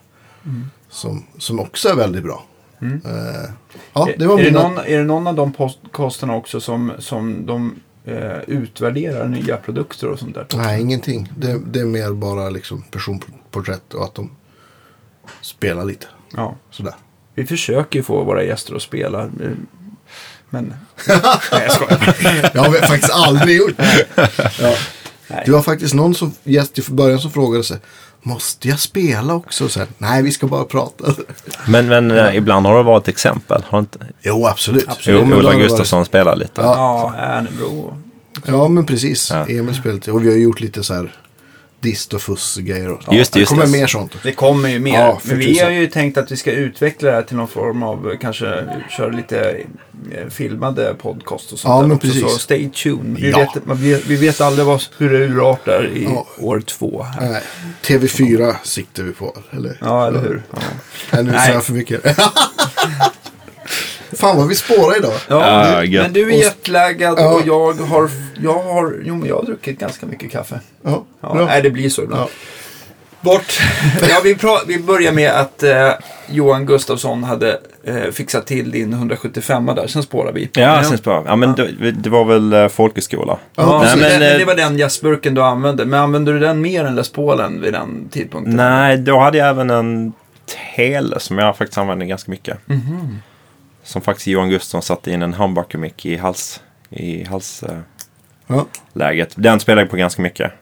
[0.88, 2.44] Som, som också är väldigt bra.
[2.82, 3.50] Eh,
[3.92, 4.68] ja, det var är, det mina...
[4.68, 10.08] någon, är det någon av de podcasterna också som, som de eh, utvärderar nya produkter
[10.08, 10.46] och sånt där?
[10.56, 11.32] Nej, ingenting.
[11.36, 14.30] Det, det är mer bara liksom personporträtt och att de
[15.40, 16.06] spelar lite.
[16.36, 16.94] Ja, Sådär.
[17.34, 19.22] vi försöker få våra gäster att spela.
[19.22, 19.28] eh,
[20.50, 20.74] Men...
[21.08, 22.50] Nej, jag skojar.
[22.54, 23.74] Jag har faktiskt aldrig gjort.
[24.60, 24.74] Ja.
[25.28, 25.42] Nej.
[25.46, 27.78] Det var faktiskt någon som, gäst i början som frågade sig.
[28.22, 29.68] Måste jag spela också?
[29.68, 31.04] Så här, Nej, vi ska bara prata.
[31.68, 33.64] Men, men eh, ibland har det varit exempel.
[33.68, 34.88] Har inte Jo, absolut.
[34.88, 35.20] Absolut.
[35.20, 36.60] Jo, Ola det varit- Gustafsson spelat lite?
[36.60, 37.12] Ja.
[37.16, 37.96] Ja, Ernebro.
[38.46, 39.30] Ja, men precis.
[39.30, 39.46] Ja.
[39.48, 41.16] Emil spelat och vi har gjort lite så här
[41.82, 42.90] dist och fuss-grejer.
[42.90, 43.72] och- Just det, det just kommer det.
[43.72, 44.12] mer sånt.
[44.22, 44.98] Det kommer ju mer.
[45.00, 47.82] Ja, men vi har ju tänkt att vi ska utveckla det här till någon form
[47.82, 49.56] av kanske köra lite
[50.12, 52.06] eh, filmade podcast och sånt Ja, där men också.
[52.08, 52.22] precis.
[52.22, 53.16] Så stay tuned.
[53.20, 53.38] Vi, Ja.
[53.38, 56.26] vet, man vet, vi vet aldrig vad, hur det urartar i Ja.
[56.38, 57.02] år två.
[57.02, 57.28] Här.
[57.30, 57.42] Nej,
[57.82, 59.36] TV4 siktar vi på.
[59.50, 59.78] Eller?
[59.80, 60.42] Ja, eller hur?
[60.50, 60.58] Ja.
[61.12, 62.02] Nej, nu säger jag för mycket.
[64.22, 65.12] Fan vad vi spårar idag.
[65.28, 67.34] Ja, Ja, du, men du är Och- jetlaggad Ja.
[67.34, 68.10] och jag har,
[68.42, 70.60] jag har, jo men jag har druckit ganska mycket kaffe.
[70.84, 71.46] Ja, Ja, bra.
[71.46, 72.22] nej, det blir så ibland.
[72.22, 72.28] Ja.
[73.20, 73.60] Bort.
[74.08, 75.90] ja, vi, pra- vi börjar med att eh,
[76.30, 80.50] Johan Gustafsson hade eh, fixat till din 175 där, sen spårar vi.
[80.54, 81.22] Ja, sen spår.
[81.26, 83.38] Ja, men det, det var väl uh, folkhögskola.
[83.56, 85.84] Ja, Nej, men, det, eh, det var den jazzburken du använde.
[85.84, 88.56] Men använde du den mer än Les Paulen vid den tidpunkten?
[88.56, 90.12] Nej, då hade jag även en
[90.76, 92.58] tele som jag faktiskt använde ganska mycket.
[93.82, 96.60] Som faktiskt Johan Gustafsson satte in en humbucker-mick i hals,
[96.90, 97.84] i halsläget.
[98.46, 99.26] Ja.
[99.36, 100.52] Den spelade jag på ganska mycket.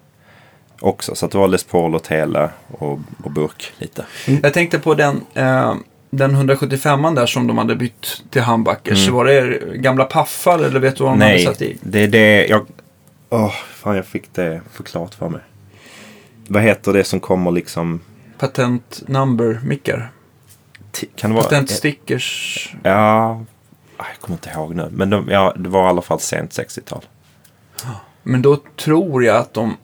[0.80, 4.04] Också, så att det var Les Paul och tele och, och burk lite.
[4.42, 5.74] Jag tänkte på den, eh,
[6.10, 9.02] den 175 där som de hade bytt till humbuckers.
[9.02, 9.14] Mm.
[9.14, 11.78] Var det gamla paffar eller vet du vad de hade Nej, satt i?
[11.82, 12.66] det är det jag...
[13.30, 15.40] Åh, fan jag fick det förklarat för mig.
[16.48, 18.00] Vad heter det som kommer liksom...
[18.38, 19.96] Patent number mickar.
[19.96, 20.02] ti-
[21.16, 21.44] Kan det vara...
[21.44, 22.74] Patent stickers.
[22.82, 23.44] Ja,
[23.96, 24.88] ah, jag kommer inte ihåg nu.
[24.90, 27.04] Men de, ja, det var i alla fall sent 60-tal.
[28.22, 29.76] Men då tror jag att de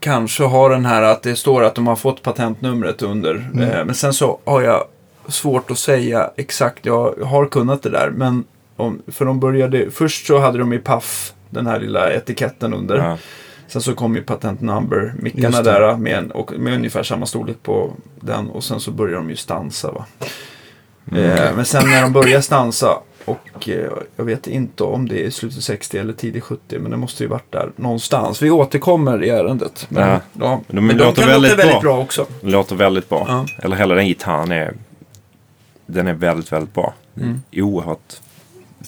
[0.00, 3.34] kanske har den här att det står att de har fått patentnumret under.
[3.34, 4.84] Eh, men sen så har jag
[5.28, 6.86] svårt att säga exakt.
[6.86, 8.10] Jag har kunnat det där.
[8.10, 8.44] Men
[8.76, 12.96] om, för de började, först så hade de i paff den här lilla etiketten under.
[12.96, 13.18] Ja.
[13.72, 15.70] Sen så kom ju patent number mickarna Just det.
[15.72, 18.50] där med, en, och med ungefär samma storlek på den.
[18.50, 20.06] Och sen så börjar de ju stansa va.
[21.12, 25.24] Eh, men sen när de börjar stansa och eh, jag vet inte om det är
[25.24, 28.42] i slutet 60 eller tidigt 70 men det måste ju varit där någonstans.
[28.42, 29.86] Vi återkommer i ärendet.
[29.88, 30.20] Men, Ja.
[30.32, 30.60] ja.
[30.68, 31.94] De men de låter kan väldigt låta väldigt bra.
[31.94, 32.26] bra också.
[32.40, 33.24] Det låter väldigt bra.
[33.28, 33.46] Ja.
[33.64, 34.74] Eller hela den gitarren är,
[35.86, 36.94] den är väldigt, väldigt bra.
[37.16, 37.42] Mm.
[37.52, 38.20] Oerhört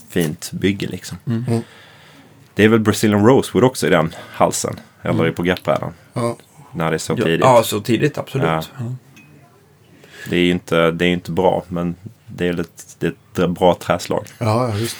[0.08, 1.18] fint bygge liksom.
[1.26, 1.44] Mm.
[2.54, 4.80] Det är väl Brazilian Rosewood också i den halsen.
[5.02, 5.92] Eller på greppbrädan.
[6.12, 6.36] Ja.
[6.74, 7.40] När det är så tidigt.
[7.40, 8.46] ja, så tidigt absolut.
[8.46, 8.62] Ja.
[10.30, 11.94] Det är ju inte, det är inte bra men
[12.26, 14.26] det är, ett, det är ett bra träslag.
[14.38, 14.96] Ja, visst.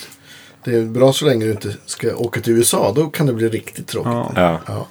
[0.65, 2.93] Det är bra så länge du inte ska åka till USA.
[2.97, 4.13] Då kan det bli riktigt tråkigt.
[4.13, 4.33] Ja.
[4.37, 4.87] Ja, Ja.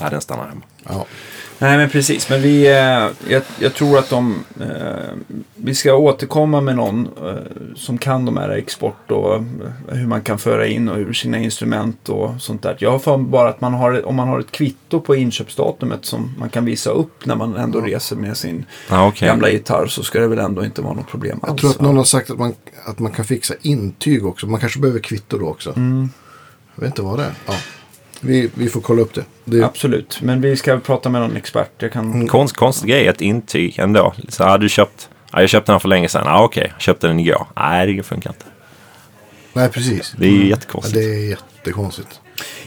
[0.00, 0.62] ja den stannar hemma.
[0.88, 1.06] Ja.
[1.62, 6.60] Nej men precis, men vi, eh, jag, jag tror att de, eh, vi ska återkomma
[6.60, 7.34] med någon eh,
[7.76, 9.42] som kan de här export och
[9.88, 12.76] hur man kan föra in och hur sina instrument och sånt där.
[12.78, 16.34] Jag har för bara att man har, om man har ett kvitto på inköpsdatumet som
[16.38, 19.28] man kan visa upp när man ändå reser med sin Ja, okej.
[19.28, 21.60] gamla gitarr så ska det väl ändå inte vara något problem Jag alls.
[21.60, 22.54] tror att någon har sagt att man,
[22.86, 24.46] att man kan fixa intyg också.
[24.46, 25.70] Man kanske behöver kvitto då också.
[25.76, 26.08] Mm.
[26.74, 27.34] Jag vet inte vad det är.
[27.46, 27.54] Ja.
[28.20, 29.24] Vi, vi får kolla upp det.
[29.44, 31.70] det Absolut, men vi ska prata med någon expert.
[31.78, 32.28] Jag kan...
[32.28, 34.14] Konst, konstig grej, ett intyg ändå.
[34.28, 36.22] Så hade du köpt, ja, jag köpte den för länge sedan.
[36.26, 37.46] Ja, okej, jag köpte den igår.
[37.56, 38.44] Nej, det funkar inte.
[39.52, 40.14] Nej, precis.
[40.18, 40.94] Det är ju Ja, jättekonstigt.
[40.94, 42.20] det är jättekonstigt.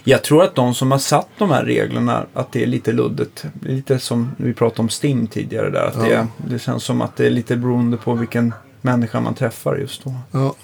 [0.04, 3.46] Jag tror att de som har satt de här reglerna, att det är lite luddigt.
[3.54, 5.86] Det lite som vi pratade om STIM tidigare där.
[5.88, 6.28] Att det, Ja.
[6.38, 10.14] det känns som att det är lite beroende på vilken människa man träffar just då.
[10.32, 10.56] Ja.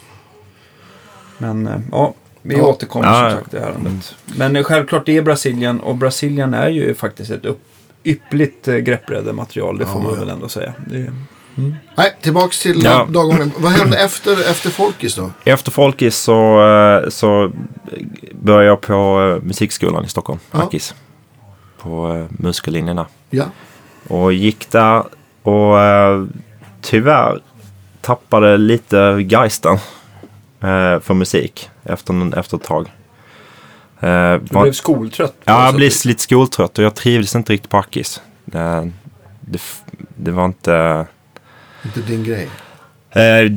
[1.37, 2.13] Men eh, ja,
[2.49, 2.65] vi Ja.
[2.67, 4.15] återkommer Ja, som sagt till ärendet.
[4.25, 7.61] Men eh, självklart det är Brasilien och Brasilien är ju faktiskt ett upp,
[8.03, 9.77] yppligt eh, greppbrädematerial.
[9.77, 10.19] Det får Ja, man ja.
[10.19, 10.73] väl ändå säga.
[10.87, 11.13] Det är,
[11.95, 13.07] Nej, tillbaks till Ja.
[13.09, 13.51] dagordningen.
[13.57, 15.31] Vad hände efter, efter Folkis då?
[15.43, 16.67] Efter Folkis så,
[17.03, 17.51] eh, så
[18.41, 20.57] började jag på musikskolan i Stockholm, Ja.
[20.57, 20.95] Mackis.
[21.81, 23.05] På musikerlinjen där.
[23.29, 23.45] Ja.
[24.07, 25.03] Och gick där
[25.43, 25.75] och
[26.81, 27.41] tyvärr
[28.01, 29.77] tappade lite geisten
[31.01, 32.85] för musik efter, efter ett tag.
[33.99, 35.35] Eh, du var- blev skoltrött.
[35.43, 38.21] Ja, jag blev lite skoltrött och jag trivdes inte riktigt på Ackis.
[38.45, 38.91] Det,
[39.41, 39.61] det,
[40.15, 41.05] det var inte...
[41.85, 42.49] Inte din grej.
[43.11, 43.51] Eh,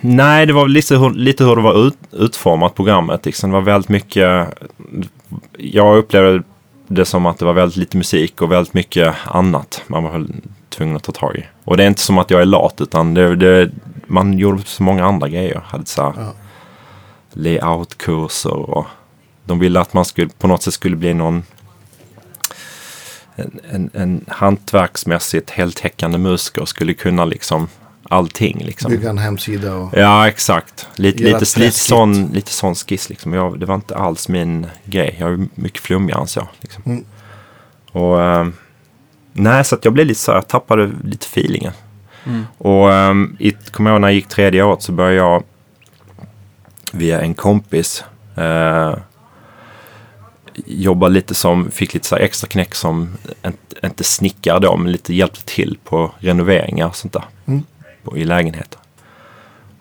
[0.00, 3.26] nej, det var lite hur, lite hur det var ut, utformat programmet.
[3.26, 3.50] Liksom.
[3.50, 4.48] Det var väldigt mycket...
[5.58, 6.42] Jag upplevde
[6.88, 10.26] det som att det var väldigt lite musik och väldigt mycket annat man var
[10.68, 11.44] tvungen att ta tag i.
[11.64, 13.70] Och det är inte som att jag är lat utan det, det,
[14.06, 15.62] man gjorde så många andra grejer.
[15.66, 16.32] Hade så här Ja.
[17.32, 18.86] Layoutkurser och
[19.44, 21.42] de ville att man skulle, på något sätt skulle bli någon
[23.36, 27.68] en, en, en hantverksmässigt heltäckande musiker skulle kunna liksom
[28.08, 28.90] allting liksom.
[28.90, 29.90] Bygga en hemsida och...
[29.92, 30.88] Ja, exakt.
[30.94, 33.32] Lite, lite, lite, sån, lite sån skiss liksom.
[33.32, 35.16] Jag, det var inte alls min grej.
[35.18, 36.48] Jag är mycket flummigare än så.
[36.60, 36.82] Liksom.
[36.86, 37.04] Mm.
[37.92, 38.52] Och, ehm,
[39.32, 41.72] nej, så att jag blev lite så här, jag tappade lite feelingen.
[42.24, 42.46] Mm.
[42.58, 45.42] Och um, i, kommer jag ihåg när jag gick tredje året så började jag
[46.94, 48.04] via en kompis
[48.36, 48.94] eh,
[50.54, 53.16] jobba lite som, fick lite så extra knäck som,
[53.84, 57.24] inte, snickare då, men lite hjälpte till på renoveringar och sånt där.
[57.46, 57.62] Mm.
[58.02, 58.78] På, I lägenheter.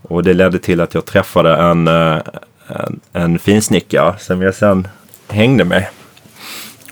[0.01, 2.21] Och det ledde till att jag träffade en, eh,
[2.67, 4.87] en, en finsnickare som jag sen
[5.27, 5.87] hängde med.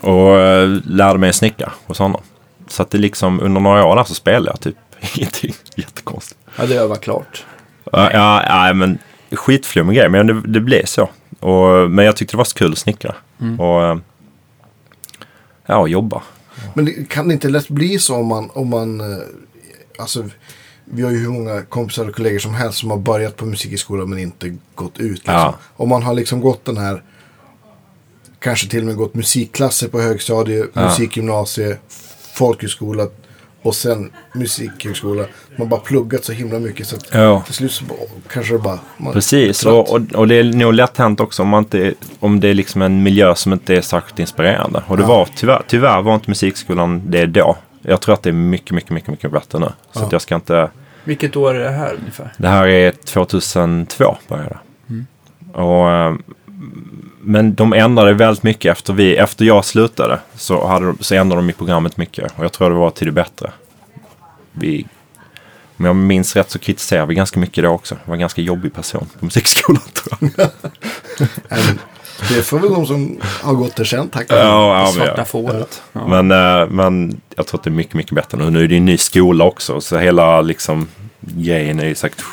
[0.00, 2.20] Och eh, lärde mig snicka hos honom.
[2.68, 4.76] Så att det liksom under några år där så spelade jag typ
[5.16, 5.54] ingenting.
[5.74, 6.40] Jättekonstigt.
[6.56, 7.44] Ja, det var klart.
[7.92, 8.98] Ja, ja, ja men
[9.36, 10.08] skitflummig grej.
[10.08, 11.08] Men det, det blev så.
[11.40, 13.14] Och, men jag tyckte det var så kul att snickra.
[13.58, 13.98] Och eh,
[15.66, 16.22] ja, jobba.
[16.74, 19.18] Men det, kan det inte lätt bli så om man, om man eh,
[19.98, 20.24] alltså,
[20.84, 24.10] vi har ju hur många kompisar och kollegor som helst som har börjat på musikskolan
[24.10, 25.10] men inte gått ut.
[25.18, 25.34] Liksom.
[25.34, 25.54] Ja.
[25.76, 27.02] Om man har liksom gått den här,
[28.38, 30.84] kanske till och med gått musikklasser på högstadie, Ja.
[30.84, 31.78] musikgymnasie,
[32.34, 33.06] folkhögskola
[33.62, 35.22] och sen musikhögskola.
[35.22, 37.42] Man har bara pluggat så himla mycket så att Ja.
[37.46, 37.84] till slut så
[38.32, 38.78] kanske det bara...
[38.96, 42.40] Man Precis, och, och, och det är nog lätt hänt också om, man inte, om
[42.40, 44.82] det är liksom en miljö som inte är särskilt inspirerande.
[44.86, 45.08] Och det Ja.
[45.08, 47.56] var tyvärr, tyvärr var inte musikskolan det då.
[47.82, 49.66] Jag tror att det är mycket, mycket, mycket, mycket bättre nu.
[49.92, 50.06] Så Ja.
[50.06, 50.70] att jag ska inte...
[51.04, 52.32] Vilket år är det här ungefär?
[52.38, 54.58] Det här är 2002 började det.
[55.52, 56.14] Och, eh,
[57.20, 60.18] men de ändrade väldigt mycket efter, vi, efter jag slutade.
[60.34, 62.32] Så, hade, de- så ändrade de i programmet mycket.
[62.36, 63.52] Och jag tror det var till det bättre.
[64.52, 64.86] Vi,
[65.76, 67.94] Om jag minns rätt så kritiserade vi ganska mycket då också.
[67.94, 70.48] Jag var en ganska jobbig person på musikskolan tror jag.
[72.28, 74.40] Det får väl de som har gått det sen tacka för.
[74.40, 75.24] Ja, ja, men, Svarta ja.
[75.24, 75.82] fåret.
[75.92, 76.06] Ja.
[76.22, 78.50] Men, eh, men jag tror att det är mycket, mycket bättre nu.
[78.50, 79.80] Nu är det ju en ny skola också.
[79.80, 80.88] Så hela liksom
[81.20, 82.24] grejen är ju säkert...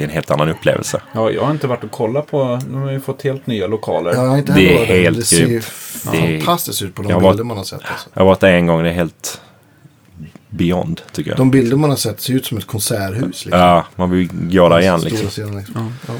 [0.00, 1.00] Det är en helt annan upplevelse.
[1.12, 4.12] Ja, jag har inte varit och kollat på, de har ju fått helt nya lokaler.
[4.14, 5.64] Jag har inte Det är helt Det ser ju grymt.
[6.12, 7.80] Det är- fantastiskt ut på de Jag bilder man har sett.
[7.84, 8.08] Alltså.
[8.14, 8.82] Jag har varit där en gång.
[8.82, 9.40] Det är helt
[10.48, 11.38] beyond tycker jag.
[11.38, 13.44] De bilder man har sett ser ut som ett konserthus.
[13.44, 13.60] Liksom.
[13.60, 15.30] Ja, man vill gå där igen Stora liksom.
[15.30, 15.94] scener, liksom.
[16.08, 16.14] Ja.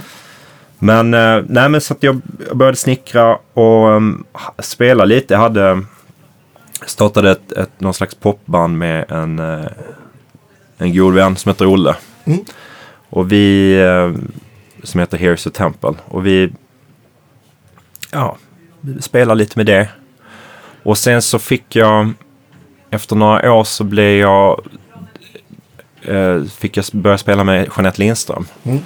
[0.78, 4.24] Men, eh, nej men så att jag jag började snickra och um,
[4.58, 5.34] spela lite.
[5.34, 5.84] Jag hade
[6.86, 9.66] startade ett, ett, någon slags popband med en, eh,
[10.78, 11.96] en god vän som heter Olle.
[12.24, 12.44] Mm.
[13.10, 14.12] Och vi, eh,
[14.82, 15.94] som heter Here's a Temple.
[16.08, 16.52] Och vi,
[18.10, 18.36] ja,
[18.80, 19.88] vi spelade lite med det.
[20.82, 22.12] Och sen så fick jag,
[22.90, 24.66] efter några år så blev jag,
[26.02, 28.46] eh, fick jag börja spela med Jeanette Lindström.
[28.62, 28.78] Mm.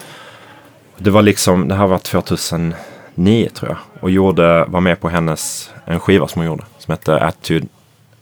[0.99, 3.79] Det var liksom, det här var 2009 tror jag.
[4.01, 6.65] Och gjorde, var med på hennes, en skiva som hon gjorde.
[6.79, 7.67] Som hette Attitude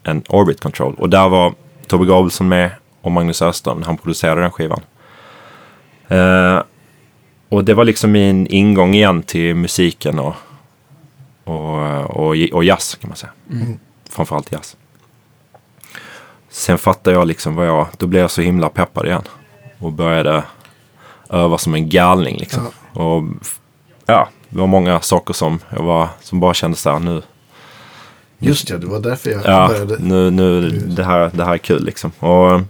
[0.04, 0.94] and Orbit Control.
[0.98, 1.54] Och där var
[1.86, 4.80] Tobbe Gabrielsson med och Magnus Öström han producerade den skivan.
[6.16, 6.62] Eh,
[7.48, 10.34] och det var liksom min ingång igen till musiken och,
[11.44, 13.32] och, och, och jazz kan man säga.
[14.10, 14.76] Framförallt jazz.
[16.48, 19.22] Sen fattade jag liksom vad jag, då blev jag så himla peppad igen.
[19.78, 20.42] Och började
[21.30, 22.66] öva som en galning liksom.
[22.92, 23.58] Och f-
[24.06, 27.22] ja, det var många saker som jag var, som bara kändes där nu.
[28.38, 29.96] Just ja, det var därför jag Ja, började.
[29.98, 32.10] nu, nu, det här, det här är kul liksom.
[32.18, 32.60] Och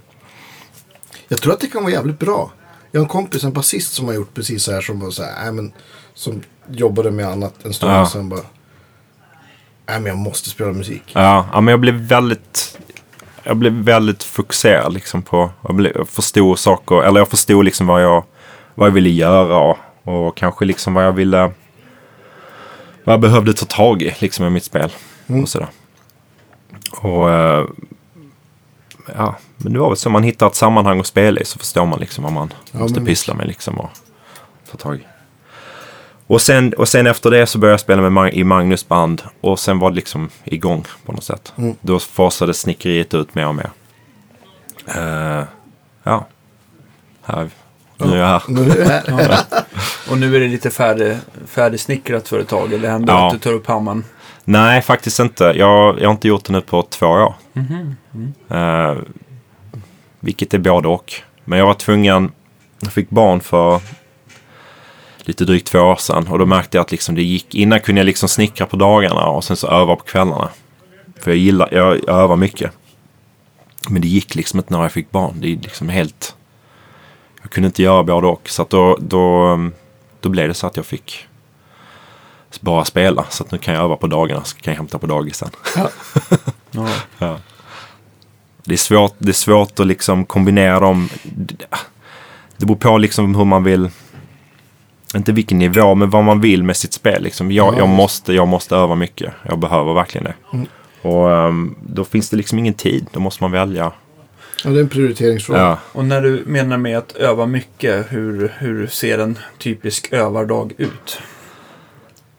[1.29, 2.51] Jag tror att det kan vara jävligt bra.
[2.93, 4.81] Jag har en kompis, en basist som har gjort precis så här.
[4.81, 5.73] Som, var så här, äh, men,
[6.15, 7.93] som jobbade med annat en stund.
[7.93, 8.03] Ja.
[8.03, 8.41] Och sen bara,
[9.87, 11.03] nej men jag måste spela musik.
[11.13, 12.79] Ja, ja, men jag blev väldigt
[13.45, 17.87] jag blev väldigt fokuserad liksom på, jag, blev, jag förstod saker, eller jag förstod liksom
[17.87, 18.25] vad jag,
[18.75, 21.53] vad jag ville göra och, kanske liksom vad jag ville,
[23.05, 24.93] vad jag behövde ta tag i liksom i mitt spel
[25.27, 25.69] och sådär.
[27.01, 27.67] Och eh,
[29.15, 31.87] ja, men det var väl så man hittar ett sammanhang att spela i så förstår
[31.87, 33.91] man liksom vad man Ja, måste men pyssla med liksom och
[34.71, 35.07] ta tag i.
[36.27, 39.23] Och sen, och sen efter det så började jag spela med Mag- i Magnus band
[39.41, 41.53] och sen var det liksom igång på något sätt.
[41.57, 41.75] Mm.
[41.81, 43.71] Då fasade snickeriet ut mer och mer.
[44.97, 45.45] Eh,
[46.03, 46.27] ja,
[47.23, 47.51] här,
[47.99, 48.43] nu är jag här.
[48.49, 49.45] Nu är det här.
[50.11, 52.73] Och nu är det lite färdig, färdigsnickrat för ett tag.
[52.73, 53.27] Eller händer Ja.
[53.27, 54.05] att du tar upp hammaren?
[54.45, 55.45] Nej, faktiskt inte.
[55.45, 57.35] Jag, jag har inte gjort det nu på två år.
[58.51, 58.97] Eh,
[60.23, 61.13] vilket är både och.
[61.45, 62.33] Men jag var tvungen,
[62.81, 63.81] jag fick barn för
[65.19, 66.29] lite drygt två år sedan.
[66.29, 69.27] Och då märkte jag att liksom det gick, innan kunde jag liksom snickra på dagarna
[69.27, 70.49] och sen så öva på kvällarna.
[71.21, 72.73] För jag gillar, jag, jag övar mycket.
[73.89, 75.41] Men det gick liksom inte när jag fick barn.
[75.41, 76.37] Det är liksom helt,
[77.43, 78.49] jag kunde inte göra både och.
[78.49, 79.57] Så att då, då,
[80.21, 81.27] då blev det så att jag fick
[82.61, 83.25] bara spela.
[83.29, 85.51] Så att nu kan jag öva på dagarna så kan jag hämta på dagisen.
[86.75, 86.89] Ja.
[87.19, 87.39] Ja.
[88.65, 91.09] Det är svårt, det är svårt att liksom kombinera dem.
[92.57, 93.91] Det beror på liksom hur man vill.
[95.15, 97.23] Inte vilken nivå, men vad man vill med sitt spel.
[97.23, 97.53] Liksom.
[97.53, 99.33] Jag, Ja, jag, måste, jag måste öva mycket.
[99.43, 100.35] Jag behöver verkligen det.
[100.53, 100.67] Mm.
[101.03, 103.07] Och ehm, då finns det liksom ingen tid.
[103.13, 103.93] Då måste man välja.
[104.65, 105.61] Ja, det är en prioriteringsfråga.
[105.61, 105.79] Ja.
[105.93, 111.21] Och när du menar med att öva mycket, hur, hur ser en typisk övardag ut?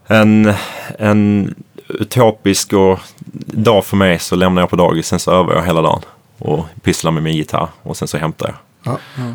[0.07, 0.53] En,
[0.99, 1.55] en
[1.87, 2.99] utopisk och
[3.45, 5.07] dag för mig så lämnar jag på dagis.
[5.07, 6.01] Sen så övar jag hela dagen.
[6.37, 7.67] Och pysslar med min gitarr.
[7.81, 8.47] Och sen så hämtar
[8.83, 8.97] jag.
[9.17, 9.33] Ja.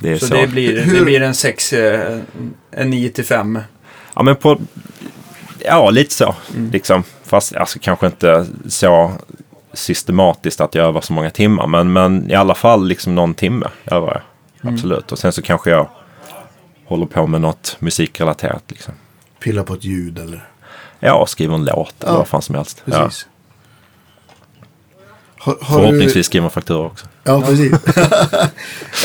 [0.00, 0.34] Det är Så, så.
[0.34, 2.18] det blir, Hur- det blir en 6, eh,
[2.70, 3.58] en 9 till 5.
[4.14, 4.58] Ja, men på...
[5.58, 6.34] Ja, lite så.
[6.72, 7.02] Liksom.
[7.24, 9.12] Fast alltså, kanske inte så
[9.72, 11.66] systematiskt att jag övar så många timmar.
[11.66, 14.22] Men, men i alla fall liksom någon timme övar
[14.62, 14.72] jag.
[14.72, 15.12] Absolut.
[15.12, 15.88] Och sen så kanske jag
[16.86, 18.62] håller på med något musikrelaterat.
[18.68, 18.94] Liksom.
[19.40, 20.48] Pilla på ett ljud eller...
[21.00, 22.82] Ja, skriver en låt eller Ja, vad fan som helst.
[22.84, 23.26] Precis.
[25.46, 27.06] Har, har Förhoppningsvis skriver man fakturor också.
[27.22, 27.32] Du...
[27.32, 27.72] Ja, precis.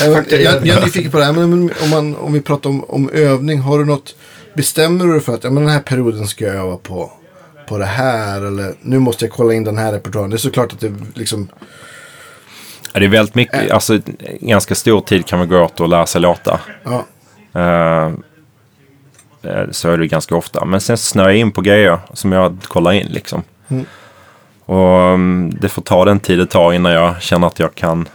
[0.00, 1.32] jag, jag, jag är nyfiken på det här.
[1.32, 3.60] Men om, man, om vi pratar om, om övning.
[3.60, 4.14] Har du något...
[4.54, 7.12] Bestämmer du dig för att ja, men den här perioden ska jag öva på,
[7.68, 8.42] på det här?
[8.46, 10.30] Eller nu måste jag kolla in den här repertoaren.
[10.30, 11.48] Det är såklart att det liksom...
[12.92, 14.00] Ja, det är väldigt mycket, alltså
[14.40, 16.60] ganska stor tid kan man gå åt och lära sig låtar.
[16.84, 17.06] Ja,
[17.60, 18.12] eh,
[19.70, 20.64] så är det ganska ofta.
[20.64, 23.42] Men sen snöar jag in på grejer som jag kollar in liksom.
[23.68, 23.86] Mm.
[24.64, 28.08] Och mm, det får ta den tid det tar innan jag känner att jag kan.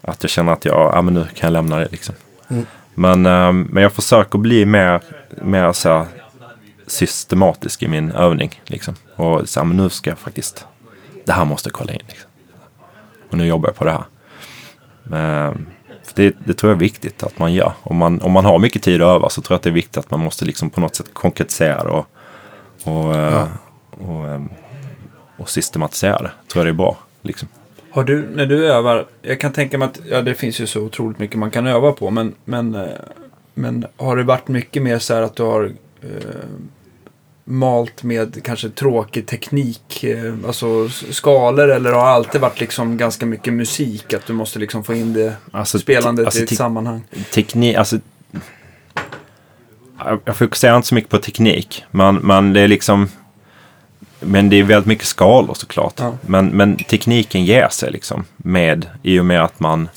[0.00, 2.14] Att jag känner att jag, ja men nu kan jag lämna det liksom.
[2.48, 2.66] Mm.
[2.94, 5.00] Men, eh, men jag försöker bli mer,
[5.42, 6.06] mer så här,
[6.86, 8.94] systematisk i min övning liksom.
[9.16, 10.66] Och så här, men nu ska jag faktiskt,
[11.26, 12.30] det här måste jag kolla in liksom.
[13.30, 14.04] Och nu jobbar jag på det här.
[15.12, 15.73] Eh, för
[16.14, 17.72] det, det tror jag är viktigt att man gör.
[17.82, 19.74] Om man, om man har mycket tid att öva så tror jag att det är
[19.74, 22.06] viktigt att man måste liksom på något sätt konkretisera och,
[22.84, 23.48] och, eh,
[23.90, 24.42] och, eh,
[25.36, 26.30] och systematisera det.
[26.52, 26.96] Tror jag det är bra.
[27.22, 27.48] Liksom.
[27.90, 30.80] Har du, när du övar, jag kan tänka mig att ja, det finns ju så
[30.80, 32.86] otroligt mycket man kan öva på, men, men, eh,
[33.54, 36.08] men har det varit mycket mer så här att du har eh,
[37.44, 43.52] malt med kanske tråkig teknik, eh, alltså skalor, eller har alltid varit liksom ganska mycket
[43.52, 47.04] musik, att du måste liksom få in det Alltså, spelandet alltså, i ett sammanhang?
[47.34, 47.98] teknik, alltså
[50.24, 51.84] jag- fokuserar inte så mycket på teknik.
[51.90, 53.08] Men, men det är liksom
[54.20, 55.94] men det är väldigt mycket skalor såklart.
[55.96, 56.14] Ja.
[56.20, 59.88] Men, men tekniken ger sig liksom med i och med att man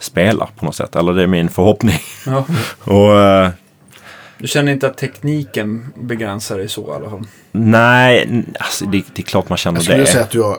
[0.00, 0.96] spelar på något sätt.
[0.96, 1.98] Eller det är min förhoppning.
[2.26, 2.44] Ja.
[2.84, 3.50] Och eh,
[4.38, 7.26] Du känner inte att tekniken begränsar dig så i alla fall?
[7.52, 10.06] nej, alltså det, det är klart man känner Jag skulle det.
[10.06, 10.58] säga att du har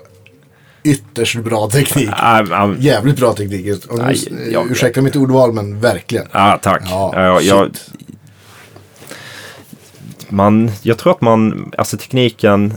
[0.84, 2.10] ytterst bra teknik.
[2.12, 3.86] Ah, ah, Jävligt bra teknik.
[3.90, 6.28] Och nu, Nej, jag- ursäkta mitt ordval, men verkligen.
[6.32, 6.82] ah, tack.
[6.86, 7.72] Ja, Ja, jag,
[10.30, 12.74] man, jag tror att man, alltså tekniken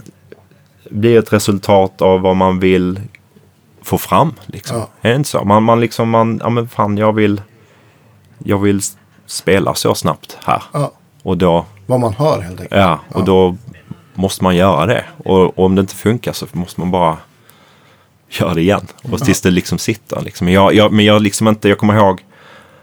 [0.91, 3.01] blir ett resultat av vad man vill
[3.83, 4.35] få fram.
[4.47, 4.77] Liksom.
[5.01, 5.45] Är det inte så?
[5.45, 7.43] Man, man liksom, man, ja men fan jag vill,
[8.39, 8.81] jag vill
[9.31, 10.63] s- spela så snabbt här.
[10.73, 12.81] Ja, Och då, vad man hör helt enkelt.
[12.81, 13.57] ja, och då
[14.15, 15.05] måste man göra det.
[15.25, 17.17] Och, och om det inte funkar så måste man bara
[18.29, 18.87] göra det igen.
[19.03, 20.21] Och tills det liksom sitter.
[20.21, 20.49] Liksom.
[20.49, 22.25] Jag, jag, men jag liksom inte, jag kommer ihåg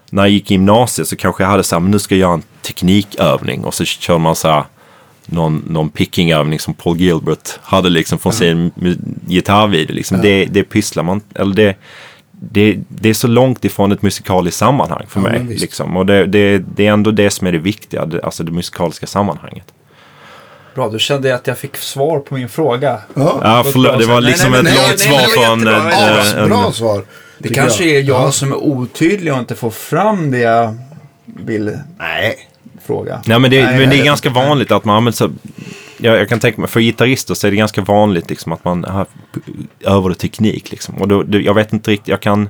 [0.10, 2.20] när jag gick i gymnasiet så kanske jag hade så här, men nu ska jag
[2.20, 3.64] göra en teknikövning.
[3.66, 4.64] Och så kör man så här
[5.26, 8.72] någon, någon pickingövning som Paul Gilbert hade liksom från sin
[9.28, 9.96] gitarrvideo.
[9.96, 10.22] Liksom.
[10.22, 11.76] Det, det pysslar man, eller det,
[12.40, 15.44] det, det är så långt ifrån ett musikaliskt sammanhang för Ja, mig.
[15.56, 15.98] Liksom.
[15.98, 19.66] Och det, det, det är ändå det som är det viktiga, alltså det musikaliska sammanhanget.
[20.76, 22.98] Bra, då kände jag att jag fick svar på min fråga.
[23.14, 23.40] Ja.
[23.44, 25.46] Ja, förlåt, det var Nej, liksom nej, ett nej, långt nej, svar nej, det var
[25.48, 25.92] från jättebra.
[25.92, 27.04] en, Ja, en, bra svar.
[27.38, 28.32] Det kanske är jag Ja.
[28.32, 30.78] som är otydlig och inte får fram det jag
[31.26, 32.36] vill Nej.
[32.88, 33.22] Fråga.
[33.26, 34.40] Nej, men det, Nej, men det är ganska inte.
[34.40, 35.30] vanligt att man använder så...
[35.98, 38.84] Jag, jag kan tänka mig, för gitarrister så är det ganska vanligt liksom att man
[38.84, 39.06] har
[39.82, 40.96] övar teknik liksom.
[40.96, 42.50] Och då, jag vet inte riktigt, jag kan...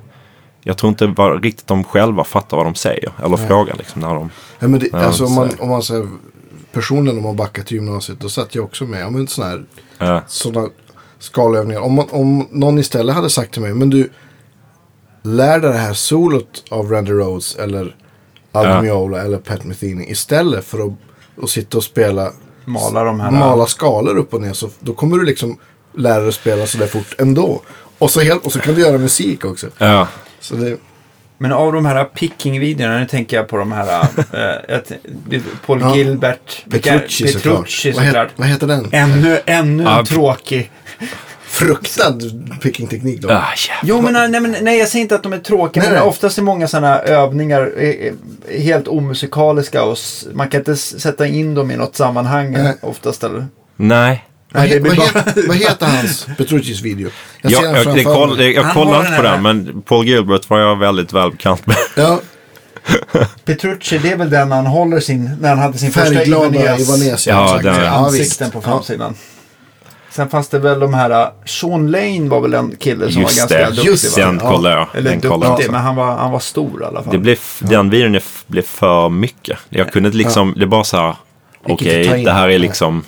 [0.62, 3.10] Jag tror inte var, riktigt de själva fattar vad de säger.
[3.24, 4.30] Eller frågar liksom när de...
[4.58, 6.08] Ja, men det, alltså, om man, om man säger
[6.72, 8.20] personligen om man backar till gymnasiet.
[8.20, 9.02] Då satt jag också med.
[9.02, 9.64] Ja, men sådana här
[9.98, 10.68] Ja, sådana
[11.18, 11.80] skalövningar.
[11.80, 14.10] Om, man, om någon istället hade sagt till mig, men du,
[15.22, 17.96] lär dig det här solot av Randy Rhodes eller
[18.52, 20.92] Meola eller Pat Metheny istället för att,
[21.42, 22.32] att sitta och spela,
[22.64, 23.30] Mala de här...
[23.30, 24.52] mala skalor upp och ner.
[24.52, 25.58] Så då kommer du liksom
[25.96, 27.60] lära dig spela sådär fort ändå.
[27.98, 29.66] Och så, helt, och så kan du göra musik också.
[29.78, 30.08] ja,
[30.40, 30.76] Så det,
[31.38, 34.02] Men av de här picking-videorna, nu tänker jag på de här...
[34.70, 34.80] äh,
[35.66, 35.96] Paul Ja.
[35.96, 36.64] Gilbert.
[36.70, 37.54] Petrucci såklart.
[37.54, 38.28] Petrucci Vad, såklart.
[38.28, 38.88] het, vad heter den?
[38.92, 40.70] Ännu, ännu Ja, en tråkig.
[41.48, 42.18] Fruktad
[42.62, 43.30] pickingteknik då.
[43.30, 43.44] ah.
[43.82, 45.82] Jo, men nej, men nej, jag säger inte att de är tråkiga.
[45.82, 46.08] Nej, men nej.
[46.08, 48.12] oftast är många sådana övningar eh, eh,
[48.62, 49.82] helt omusikaliska.
[49.84, 49.98] Och
[50.32, 52.74] man kan inte sätta in dem i något sammanhang Nej.
[52.80, 53.24] oftast.
[53.24, 53.46] Eller?
[53.76, 54.24] Nej.
[54.52, 55.22] Vad, Nej, he, det blir vad, bara...
[55.24, 57.10] heter, vad heter hans Petruccis video?
[57.42, 60.50] Jag Jag, den jag, koll, jag Han kollar har inte på den, men Paul Gilbert
[60.50, 61.76] var jag väldigt väl bekant med.
[61.96, 62.20] Ja,
[63.44, 65.30] Petrucci, det är väl den han håller sin...
[65.40, 67.26] När han hade sin första Ibanez- Ibanez.
[67.26, 69.14] Ja, den- ja, ansikten på framsidan.
[70.18, 73.50] Sen fanns det väl de här, uh, Sean Lane var väl en kille som Just
[73.50, 74.24] var ganska det, duktig just va?
[74.26, 74.50] den Ja.
[74.50, 74.86] kollar jag.
[74.94, 75.72] Eller Den duktig, också.
[75.72, 77.12] men han var, han var stor i alla fall.
[77.12, 79.58] Det blev, Den videon blev för mycket.
[79.68, 81.16] Jag kunde liksom, det är bara så här,
[81.64, 82.24] okej, in.
[82.24, 83.04] det här är liksom,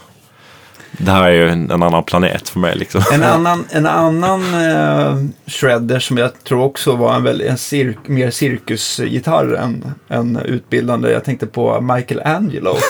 [0.92, 3.02] det här är ju en, en annan planet för mig liksom.
[3.12, 7.98] En annan, en annan eh, shredder som jag tror också var en, väl, en cirk,
[8.06, 11.10] mer cirkusgitarr än, än utbildande.
[11.10, 12.76] Jag tänkte på Michael Angelo.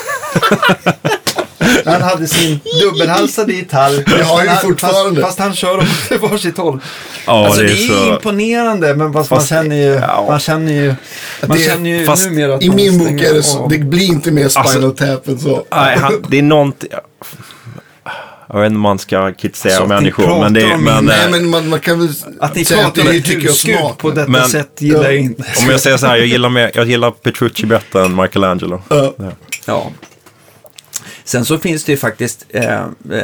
[1.85, 4.17] han hade sin dubbelhalsade gitarr.
[4.17, 5.21] Det har ju Fast- fortfarande.
[5.21, 6.79] Fast, fast han kör dem åt varsitt håll.
[7.25, 8.13] Ja, alltså, det det är är, så...
[8.13, 9.83] imponerande, men fast, Fast- man känner ju...
[9.93, 10.25] ja.
[10.29, 10.95] Man känner ju,
[11.47, 13.67] man Det- känner ju fast numera att I min bok är det så.
[13.67, 15.65] Det blir inte mer Spinal Alltså- Tap än så.
[15.71, 16.89] Nej, han, det är någonting...
[18.53, 21.31] Jag vet inte om man ska kritisera Alltså, att ni människor, men det men, Nej,
[21.31, 22.09] men man, man kan väl
[22.39, 23.97] Att ni säga pratar det om är ett tycke och husgud smak.
[23.97, 25.17] på detta Men- sätt gillar jag Ja.
[25.17, 25.43] inte.
[25.61, 28.81] om jag säger så här, jag gillar, mer, jag gillar Petrucci bättre än Michelangelo.
[28.89, 29.13] Ja.
[29.65, 29.91] Ja.
[31.23, 32.73] Sen så finns det ju faktiskt, eh,
[33.11, 33.23] eh,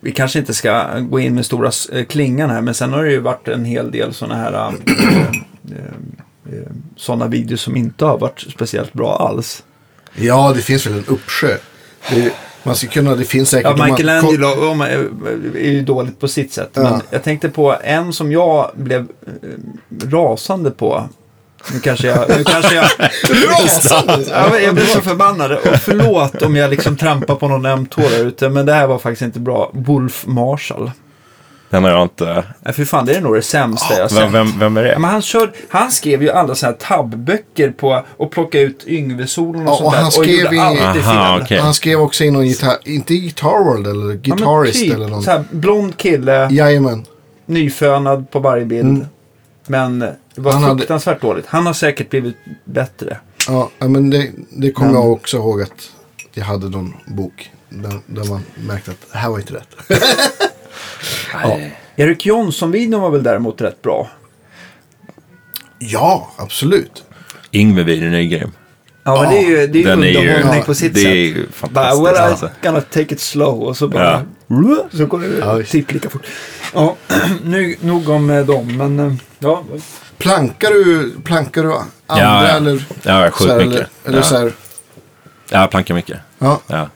[0.00, 3.10] vi kanske inte ska gå in med stora eh, klingan här, men sen har det
[3.10, 4.72] ju varit en hel del sådana här
[5.64, 6.62] eh,
[6.96, 9.62] sådana videos som inte har varit speciellt bra alls.
[10.14, 11.56] Ja, det finns väl en uppsjö.
[12.10, 12.32] Det,
[12.62, 13.64] man ska kunna, det finns säkert...
[13.64, 13.78] Ja, om
[14.78, 14.98] man- eh,
[15.54, 17.00] är ju dåligt på sitt sätt, men Ja.
[17.10, 19.08] jag tänkte på en som jag blev
[20.04, 21.08] rasande på.
[21.74, 22.28] Nu kanske jag...
[22.28, 22.86] Nu kanske jag!
[24.30, 25.52] Ja, jag blev så förbannad.
[25.52, 28.48] Och förlåt om jag liksom trampar på någon öm tå där ute.
[28.48, 29.70] Men det här var faktiskt inte bra.
[29.72, 30.90] Wolf Marshall.
[31.70, 32.44] Den har jag inte...
[32.64, 34.18] Nej, för fan, det är nog det sämsta jag har sett.
[34.22, 34.98] Vem, vem, vem är Ja, det?
[34.98, 39.66] men han, kör, han skrev ju alla sådana här tabböcker på och plocka ut Yngve-solon
[39.68, 40.00] och Ja, sånt och där.
[40.02, 40.58] han skrev gjorde i-
[40.98, 41.58] Aha, okej.
[41.58, 45.22] Han skrev också in någon gitarr, inte Guitar World eller Ja, Guitarist typ, eller någon.
[45.22, 47.04] Så här, blond kille, Jajamän.
[47.46, 49.06] nyfönad på varje bild.
[49.66, 51.46] Men det var Han hade- fruktansvärt dåligt.
[51.46, 53.18] Han har säkert blivit bättre.
[53.48, 55.90] Ja, ja, men det, det kommer Men- jag också ihåg att
[56.34, 59.68] jag hade någon bok där, där man märkte att det här var inte rätt.
[61.32, 61.58] Ja.
[61.96, 64.10] Erik Jonsson-videon var väl däremot rätt bra.
[65.78, 67.04] ja, absolut.
[67.52, 68.50] Yngve-videon är grym.
[69.02, 70.94] Ja, men det är ju, det är ju Den är ju- underhållning ja, på sitt
[70.94, 71.08] det sätt.
[71.08, 72.06] är ju Bara, fantastiskt.
[72.06, 72.50] well, I'm alltså.
[72.62, 74.24] gonna take it slow och så bara...
[74.92, 75.72] Så går det Ja, ja, visst.
[75.72, 76.26] typ lika fort.
[76.74, 76.96] Ja,
[77.44, 79.64] nu, nog om eh, dem, men eh, ja.
[80.18, 81.86] Plankar du, plankar du andra
[82.24, 82.56] Ja, ja.
[82.56, 82.84] eller?
[83.02, 83.72] Ja, sjukt mycket.
[83.74, 84.22] Eller, eller ja.
[84.24, 84.52] så här,
[85.50, 86.18] Ja, jag plankar mycket.
[86.38, 86.60] ja.
[86.66, 86.88] Ja,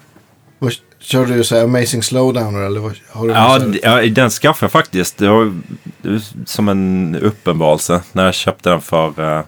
[0.58, 4.64] Vad, kör du så här Amazing Slowdowner eller vad, har du ja, ja den skaffade
[4.64, 5.18] jag faktiskt.
[5.18, 5.54] Det var
[6.02, 9.44] det var som en uppenbarelse när jag köpte den för eh,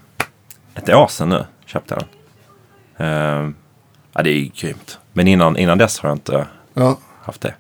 [0.74, 1.44] ett år sedan nu.
[1.66, 2.04] Köpte den.
[3.06, 3.50] Eh,
[4.14, 4.98] ja, det är ju grymt.
[5.12, 6.98] Men innan, innan dess har jag inte ja.
[7.22, 7.54] haft det.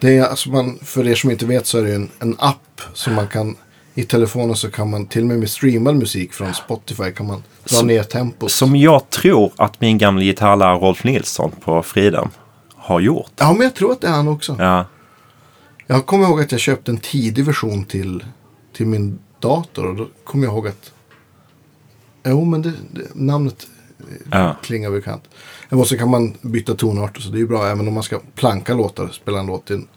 [0.00, 2.80] Det är alltså man, för er som inte vet så är det en, en app
[2.94, 3.56] som man kan
[3.94, 7.42] i telefonen så kan man till och med med streamad musik från Spotify kan man
[7.64, 8.50] dra Som- ner tempot.
[8.50, 12.28] Som jag tror att min gamla gitarrlärare Rolf Nilsson på Fridhem
[12.74, 13.30] har gjort.
[13.36, 14.56] Ja, men jag tror att det är han också.
[14.58, 14.84] Ja,
[15.86, 18.24] Jag kommer ihåg att jag köpte en tidig version till,
[18.76, 20.92] till min dator och då kommer jag ihåg att
[22.26, 23.66] Jo, men det, det, namnet
[24.32, 24.56] ja.
[24.62, 25.22] klingar bekant.
[25.70, 28.20] Och så kan man byta tonart så det är ju bra även om man ska
[28.34, 29.88] planka låtar, spela en låt i en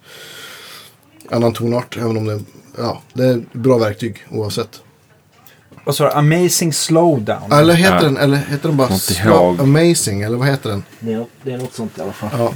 [1.29, 1.97] annan tonart.
[1.97, 2.39] Även om det,
[2.77, 4.81] ja, det är ett bra verktyg oavsett.
[5.83, 6.11] Vad sa du?
[6.11, 7.51] Amazing Slowdown?
[7.51, 8.01] Eller heter, Ja.
[8.01, 8.89] den, eller heter den bara.
[9.59, 10.21] Amazing?
[10.21, 10.83] Eller vad heter den?
[10.99, 12.29] Det är, det är något sånt i alla fall.
[12.37, 12.53] Ja.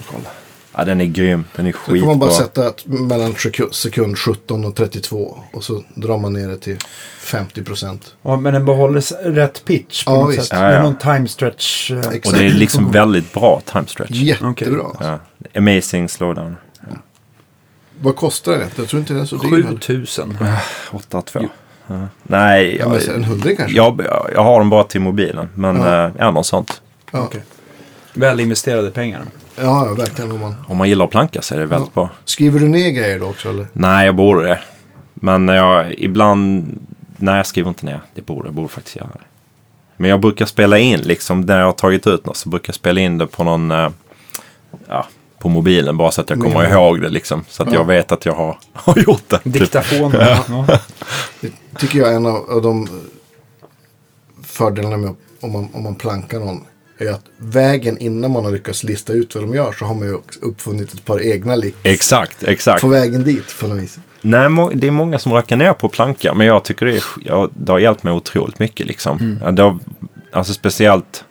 [0.78, 1.44] Ja, den är grym.
[1.56, 2.46] Den är Så kan man bara skitbra.
[2.46, 6.78] sätta ett, mellan sekund- sekund 17 och 32 och så drar man ner det till
[7.20, 8.16] 50 procent.
[8.22, 10.48] Ja, men den behåller rätt pitch på Ja, något visst.
[10.48, 10.58] sätt.
[10.60, 10.84] Ja, Med ja.
[10.84, 11.92] någon time stretch.
[11.92, 12.26] eh, Exakt.
[12.28, 14.12] Och det är liksom väldigt bra time stretch.
[14.12, 14.86] Jättebra.
[15.00, 15.20] Ja.
[15.56, 16.56] Amazing slowdown.
[18.02, 18.68] Vad kostar det?
[18.76, 19.50] Jag tror inte den är så dyr.
[19.50, 19.68] heller.
[19.70, 20.38] 7000.
[20.92, 21.50] 8-2.
[21.88, 22.08] Ja.
[22.24, 23.78] Nej, Ja, men jag, en hundring kanske?
[23.78, 24.02] jag,
[24.34, 25.50] jag har den bara till mobilen.
[25.56, 26.02] Men Ja.
[26.04, 26.82] ja, ja något sånt.
[27.12, 27.44] Ja, Okej.
[28.14, 29.22] Väl investerade pengar.
[29.56, 30.32] Ja, ja verkligen.
[30.32, 30.56] Om man...
[30.68, 32.10] Om man gillar att planka så är det väldigt bra.
[32.26, 33.50] Skriver du ner grejer då också?
[33.50, 33.68] Eller?
[33.74, 34.60] Nej, jag borde det.
[35.14, 36.80] Men jag, ibland...
[37.18, 38.02] Nej, jag skriver inte ner.
[38.16, 39.08] Det borde jag borde faktiskt göra.
[39.14, 39.20] det.
[39.98, 42.76] Men jag brukar spela in, liksom när jag har tagit ut något så brukar jag
[42.76, 43.72] spela in det på någon...
[43.72, 43.90] eh,
[44.88, 45.06] Ja,
[45.40, 46.72] på mobilen bara så att jag kommer Mm.
[46.72, 47.44] ihåg det liksom.
[47.50, 47.76] Så att Ja.
[47.76, 49.38] jag vet att jag har, har gjort det.
[49.40, 49.54] Typ.
[49.54, 50.12] Diktafon.
[50.20, 50.38] ja.
[50.50, 50.80] Ja.
[51.42, 52.88] Det tycker jag är en av, av de
[54.44, 56.64] fördelarna med om man, om man plankar någon.
[56.98, 60.08] Är att vägen innan man har lyckats lista ut vad de gör så har man
[60.08, 62.82] ju uppfunnit ett par egna licks Exakt, exakt.
[62.82, 64.00] på vägen dit på något vis.
[64.22, 67.50] Nej, det är många som rackar ner på planka, men jag tycker det, är, ja,
[67.54, 68.88] det har hjälpt mig otroligt mycket.
[68.88, 69.40] Liksom.
[69.52, 69.80] Det har,
[70.32, 71.26] alltså speciellt,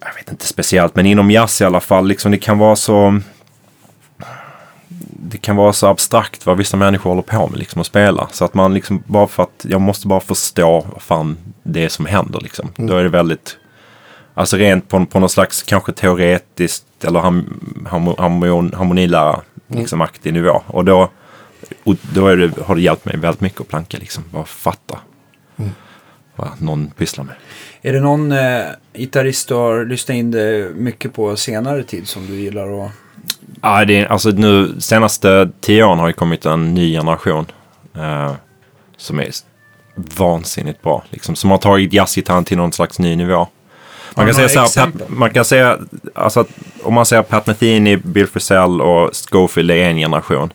[0.00, 3.20] jag vet inte speciellt, men inom jazz i alla fall, liksom, det kan vara så
[5.32, 8.28] det kan vara så abstrakt vad vissa människor håller på med liksom, att spela.
[8.32, 11.88] Så att man liksom bara för att jag måste bara förstå vad fan det är
[11.88, 12.40] som händer.
[12.40, 12.72] Liksom.
[12.76, 13.56] Då är det väldigt,
[14.34, 17.60] alltså rent på, på någon slags kanske teoretiskt eller ham,
[17.90, 20.62] ham, harmon, harmonilära liksom, aktig nivå.
[20.66, 21.10] Och då,
[21.84, 24.24] och då är det, har det hjälpt mig väldigt mycket att planka liksom.
[24.30, 24.98] Bara fatta
[26.36, 27.34] vad någon pysslar med.
[27.82, 28.62] Är det någon eh,
[28.94, 32.68] gitarrist du har lyssnat in det mycket på senare tid som du gillar?
[32.68, 32.90] Och...
[33.62, 37.46] Ja, det är, alltså nu senaste tio åren har det kommit en ny generation.
[37.96, 38.32] Eh,
[38.96, 39.30] som är
[39.94, 41.04] vansinnigt bra.
[41.10, 43.48] Liksom, som har tagit jazzgitarren till någon slags ny nivå.
[44.16, 44.90] Man kan säga så här?
[44.90, 45.78] Pat, man kan säga,
[46.14, 46.48] alltså att
[46.82, 50.52] om man säger Pat Metheny, Bill Frisell och Scofield är en generation.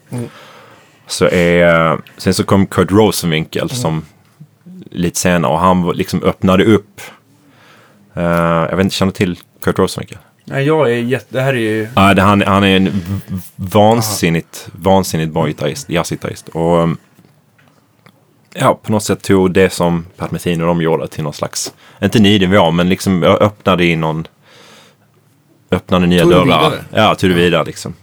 [1.07, 4.05] Så är, sen så kom Kurt Rosenwinkel som
[4.91, 7.01] lite senare och han liksom öppnade upp.
[8.13, 8.23] eh,
[8.69, 10.17] jag vet inte, känner till Kurt Rosenwinkel?
[10.45, 11.25] Nej, jag är jätte...
[11.29, 11.87] Det här är ju...
[11.95, 13.03] Ja, det, han, han är en
[13.55, 16.49] vansinnigt, vansinnigt bra gitarrist, jazzgitarrist.
[16.49, 16.97] Och um,
[18.59, 21.73] ja, på något sätt tog det som Pat Metheny och de gjorde till någon slags,
[22.01, 24.27] inte ny nivå, men liksom öppnade in någon,
[25.71, 26.43] öppnade nya Tog dörrar.
[26.45, 26.83] vidare.
[26.93, 27.93] Ja, tog det vidare liksom.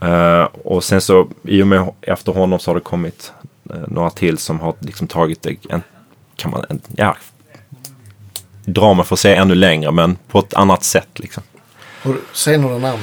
[0.00, 3.32] Eh, och sen så, i och med efter honom så har det kommit
[3.70, 5.82] eh, några till som har liksom tagit det, en,
[6.36, 7.16] kan man, en, ja,
[8.64, 11.42] dra mig för att säga ännu längre, men på ett annat sätt liksom.
[12.32, 13.02] Säg några namn.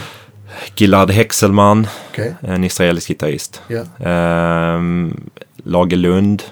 [0.75, 2.35] Gilad Hexelman, Okej.
[2.41, 3.61] en israelisk gitarrist.
[3.67, 4.05] Ja.
[4.09, 5.29] Ehm,
[5.63, 6.43] Lage Lund.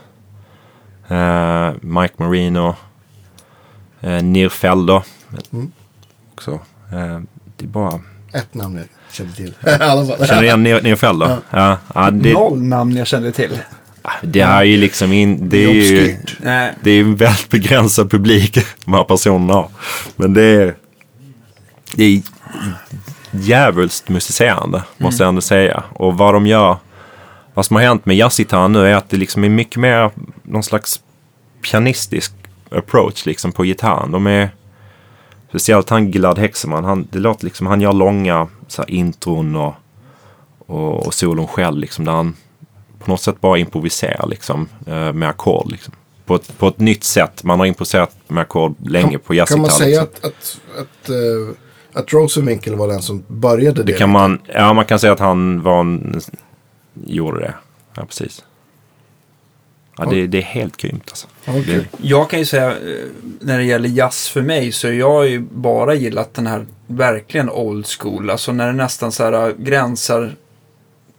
[1.07, 2.75] Eh, Mike Marino.
[4.03, 5.03] Uh, Nir Felder.
[5.53, 5.71] Mm.
[6.33, 6.51] Också.
[6.91, 7.19] Eh,
[7.57, 7.99] det är bara...
[8.33, 8.77] Ett namn.
[8.77, 8.89] Erik.
[9.11, 9.53] kände till.
[10.27, 11.37] Känner du igen Fjäll då?
[11.49, 11.77] Ja.
[11.93, 13.59] Ja, det, Noll namn jag kände till.
[14.21, 16.17] det är ju liksom in, det är ju,
[16.83, 19.69] det är en väldigt begränsad publik de här personerna har.
[20.15, 20.75] Men det är,
[21.95, 22.21] det är
[23.31, 25.83] djävulskt musicerande, måste jag ändå säga.
[25.93, 26.77] Och vad de gör,
[27.53, 30.11] vad som har hänt med jazzgitarren nu är att det liksom är mycket mer
[30.43, 31.01] någon slags
[31.61, 32.33] pianistisk
[32.71, 34.11] approach liksom på gitarren.
[34.11, 34.49] De är,
[35.49, 39.73] speciellt han Gilad Hexeman, han, det låter liksom, han gör långa så här, intron och,
[40.67, 42.35] och, och solon själv liksom, där han
[42.99, 45.71] på något sätt bara improviserar liksom, eh, med ackord.
[45.71, 45.93] Liksom.
[46.25, 47.43] På, ett, på ett nytt sätt.
[47.43, 49.57] Man har improviserat med ackord länge på jazzgitarr.
[49.57, 50.29] Kan man säga liksom.
[50.29, 51.55] att, att, att, eh,
[51.93, 53.91] att Rosenwinkel var den som började det?
[53.91, 56.21] Det kan man, ja, man kan säga att han var en,
[56.93, 57.53] gjorde det.
[57.95, 58.43] Ja, precis.
[59.97, 61.27] Ja, det, det är helt grymt alltså.
[61.45, 62.77] Det, Jag kan ju säga, eh,
[63.39, 67.49] när det gäller jazz för mig, så jag har ju bara gillat den här verkligen
[67.49, 68.29] old school.
[68.29, 70.35] Alltså när det nästan så här äh, gränsar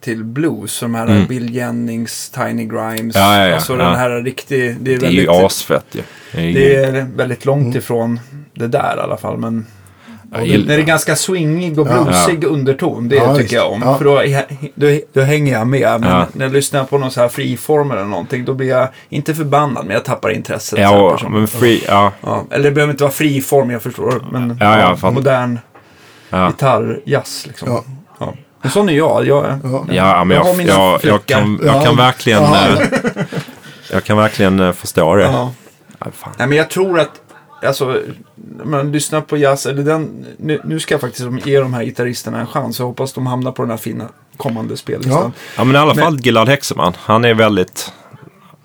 [0.00, 0.80] till blues.
[0.80, 1.26] De här Mm.
[1.26, 3.16] Bill Jennings, Tiny Grimes.
[3.16, 3.78] Ja, ja, ja, alltså ja.
[3.78, 6.02] den här riktig, det är, det är ju väldigt, asfett ju.
[6.32, 8.20] Det är det är väldigt långt ifrån
[8.54, 9.38] det där i alla fall.
[9.38, 9.66] Men
[10.40, 12.02] när det är ganska swingig och Ja.
[12.04, 13.52] bluesig underton, det Ja, tycker visst.
[13.54, 13.82] jag om.
[13.84, 13.98] Ja.
[13.98, 14.22] För då,
[14.74, 16.00] då, då hänger jag med.
[16.00, 16.26] Men Ja.
[16.32, 19.84] när jag lyssnar på någon så här friform eller någonting, då blir jag inte förbannad,
[19.86, 20.78] men jag tappar intresset.
[20.78, 24.22] Ja, men free, ja, Ja, eller det behöver inte vara friform, jag förstår.
[24.32, 25.58] Men Ja, ja, modern
[26.30, 26.46] ja.
[26.46, 27.68] gitarrjazz liksom.
[27.70, 27.84] Ja.
[28.18, 28.34] Ja.
[28.62, 29.26] Men sån är jag.
[29.26, 29.84] jag Ja.
[29.90, 31.80] Ja, men Jag jag, jag, jag, kan, jag Ja.
[31.84, 32.42] kan verkligen...
[32.42, 32.66] Ja.
[32.80, 33.24] eh,
[33.92, 35.22] Jag kan verkligen eh, förstå det.
[35.24, 35.52] Ja.
[35.98, 36.32] Ja, fan.
[36.38, 37.10] Nej, men jag tror att,
[37.66, 38.02] alltså,
[38.64, 42.40] man lyssnar på jazz, eller den, nu, nu ska jag faktiskt ge de här gitarristerna
[42.40, 42.78] en chans.
[42.78, 45.32] Jag hoppas de hamnar på den här fina kommande spellistan.
[45.56, 46.92] Ja, men i alla Men- fall Gilad Hexeman.
[46.98, 47.92] Han är väldigt...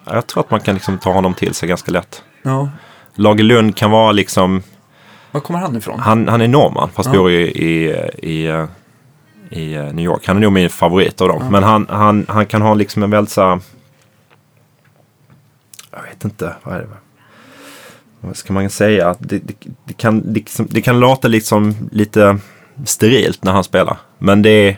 [0.06, 2.24] Jag tror att man kan liksom ta honom till sig ganska lätt.
[2.44, 2.70] Ja.
[3.16, 4.64] Lagerlund kan vara liksom...
[5.32, 6.00] Var kommer han ifrån?
[6.00, 7.20] Han, han är norrman fast Ja.
[7.20, 8.66] bor i, i, i,
[9.50, 10.28] i eh, New York.
[10.28, 11.48] Han är nog min favorit av dem.
[11.52, 13.60] Men han, han, han kan ha liksom en väldigt så här-
[15.92, 16.88] Jag vet inte, vad är det?
[18.22, 19.10] Vad ska man säga?
[19.10, 19.54] Att Det, det,
[19.86, 22.40] det, kan, liksom- det kan låta liksom lite
[22.86, 23.98] sterilt när han spelar.
[24.18, 24.78] Men det,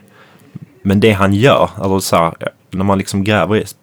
[0.84, 2.34] men det han gör, alltså så här,
[2.72, 3.74] när man liksom gräver i det,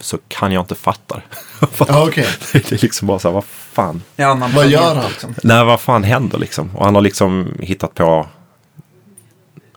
[0.00, 1.22] så kan jag inte fatta det.
[1.88, 2.26] Ja, okej.
[2.52, 4.02] det är liksom bara så här, vad fan.
[4.16, 5.10] Annan Vad gör han?
[5.10, 5.34] Liksom.
[5.42, 6.76] Nej, vad fan händer liksom?
[6.76, 8.26] Och han har liksom hittat på...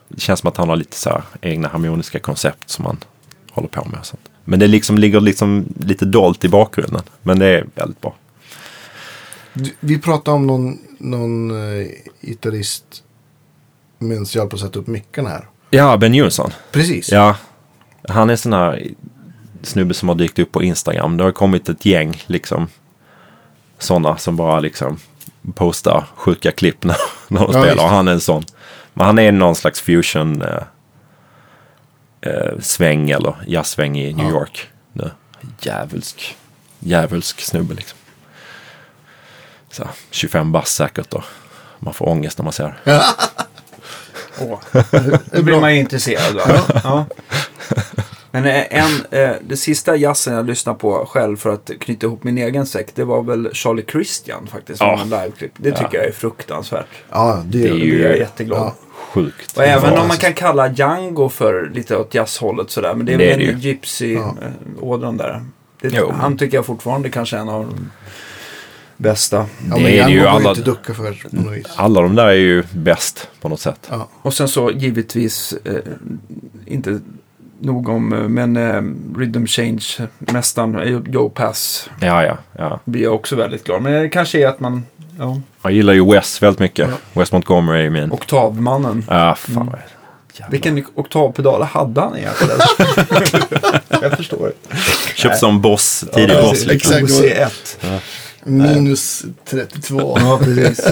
[0.08, 2.96] Det känns som att han har lite så här egna harmoniska koncept som han
[3.52, 4.00] håller på med.
[4.00, 4.28] Och sånt.
[4.44, 7.02] Men det liksom ligger liksom lite dolt i bakgrunden.
[7.22, 8.14] Men det är väldigt bra.
[9.80, 11.86] Vi pratade om någon, någon uh,
[12.20, 13.02] gitarrist
[13.98, 15.48] medan jag höll på att sätta upp mickarna här.
[15.70, 16.50] Ja, Ben Jonsson.
[16.72, 17.12] Precis.
[17.12, 17.36] Ja,
[18.08, 18.88] han är sån här
[19.62, 21.16] snubbe som har dykt upp på Instagram.
[21.16, 22.68] Det har kommit ett gäng liksom.
[23.78, 24.98] Sådana som bara liksom
[25.54, 26.96] postar sjuka klipp när,
[27.28, 27.84] när de Ja, spelar.
[27.84, 28.44] Och han är en sån.
[28.94, 30.62] Men han är någon slags fusion eh,
[32.20, 34.32] eh, sväng eller jazzsväng i New Ja.
[34.32, 34.68] York.
[34.92, 35.10] Nu.
[35.60, 36.36] Djävulsk,
[36.78, 37.97] djävulsk snubbe liksom.
[39.70, 41.22] Så, 25 bass säkert då.
[41.78, 43.02] Man får ångest när man ser det.
[44.40, 44.58] Åh,
[45.32, 46.34] nu blir man ju intresserad.
[46.34, 46.60] Va?
[46.84, 47.06] Ja.
[48.30, 52.24] Men eh, en, eh, det sista jazzen jag lyssnade på själv för att knyta ihop
[52.24, 54.80] min egen säck, det var väl Charlie Christian faktiskt.
[54.80, 54.98] Ja.
[54.98, 55.52] Som en liveklipp.
[55.56, 56.86] Det tycker jag är fruktansvärt.
[57.10, 58.58] Ja, det, Det är ju- jag jätteglad.
[58.60, 58.74] Ja.
[59.12, 59.56] Sjukt.
[59.56, 62.94] Och även om man kan kalla Django för lite åt jazzhållet sådär.
[62.94, 65.44] Men det är väl en gypsy-ådran där.
[65.80, 66.12] Det, Jo.
[66.20, 67.88] han tycker jag fortfarande kanske är en av
[68.98, 69.36] bästa.
[69.36, 69.46] Ja,
[69.76, 71.66] Det men är ju alla- inte ducka för på något vis.
[71.76, 73.86] Alla de där är ju bäst på något sätt.
[73.90, 74.08] Ja.
[74.22, 75.74] Och sen så givetvis, eh,
[76.66, 77.00] inte
[77.60, 78.82] nog om, eh, men eh,
[79.20, 82.80] Rhythm Change-mästaren eh, Joe Pass Ja, ja, ja.
[82.84, 83.82] blir jag också väldigt glad.
[83.82, 84.86] Men det kanske är att man,
[85.18, 86.90] ja, Jag gillar ju Wes väldigt mycket.
[87.12, 88.12] Wes Montgomery är min.
[88.12, 89.04] oktavmannen.
[89.08, 89.78] Ja, fan det?
[90.32, 90.50] Jävlar.
[90.50, 92.58] Vilken oktavpedal hade han egentligen?
[94.02, 94.52] jag förstår.
[95.14, 96.66] Köpt som Boss, tidig Ja, Boss.
[96.66, 96.94] Liksom.
[96.96, 97.48] OC1.
[98.48, 100.18] Minus 32.
[100.20, 100.86] Ja, precis.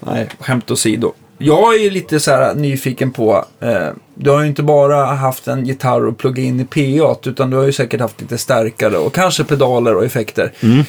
[0.00, 1.12] Nej, skämt åsido.
[1.38, 5.48] Jag är ju lite så här nyfiken på, eh, du har ju inte bara haft
[5.48, 8.96] en gitarr och plugga in i PA, utan du har ju säkert haft lite stärkare
[8.96, 10.52] och kanske pedaler och effekter.
[10.60, 10.84] Mm.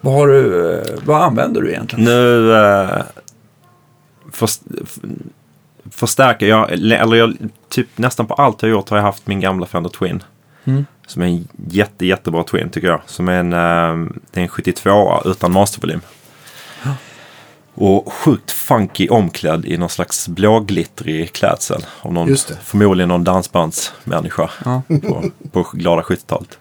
[0.00, 2.04] Vad, har du, eh, vad använder du egentligen?
[2.04, 3.02] Nu eh,
[5.90, 7.36] förstärker jag, eller jag,
[7.68, 10.22] typ nästan på allt jag gjort har jag haft min gamla Fender Twin.
[10.64, 10.86] Mm.
[11.08, 13.00] Som är en jätte, jättebra Twin tycker jag.
[13.06, 16.00] Som är en, eh, det är en 72 utan mastervolym.
[17.74, 21.86] Och sjukt funky omklädd i någon slags blåglittrig klädsel.
[22.02, 24.82] Av någon, förmodligen någon dansbandsmänniska Ja.
[24.88, 26.58] på, på glada 70-talet.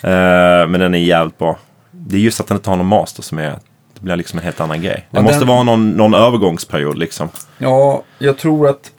[0.00, 1.58] Eh, men den är jävligt bra.
[1.90, 3.50] Det är just att den inte har någon master som är,
[3.94, 5.08] det blir liksom en helt annan grej.
[5.10, 7.28] Det Ja, måste den- vara någon, någon övergångsperiod liksom.
[7.58, 8.90] Ja, jag tror att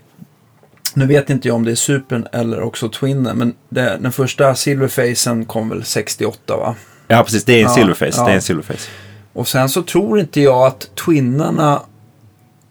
[0.93, 4.55] Nu vet inte jag om det är Supern eller också Twinnen, men det, den första
[4.55, 6.75] Silverfacen kom väl 68 va?
[7.07, 7.43] Ja, precis.
[7.45, 8.13] Det är en Ja, silverface.
[8.17, 8.25] ja.
[8.25, 8.89] Det är en silverface.
[9.33, 11.81] Och sen så tror inte jag att Twinnarna...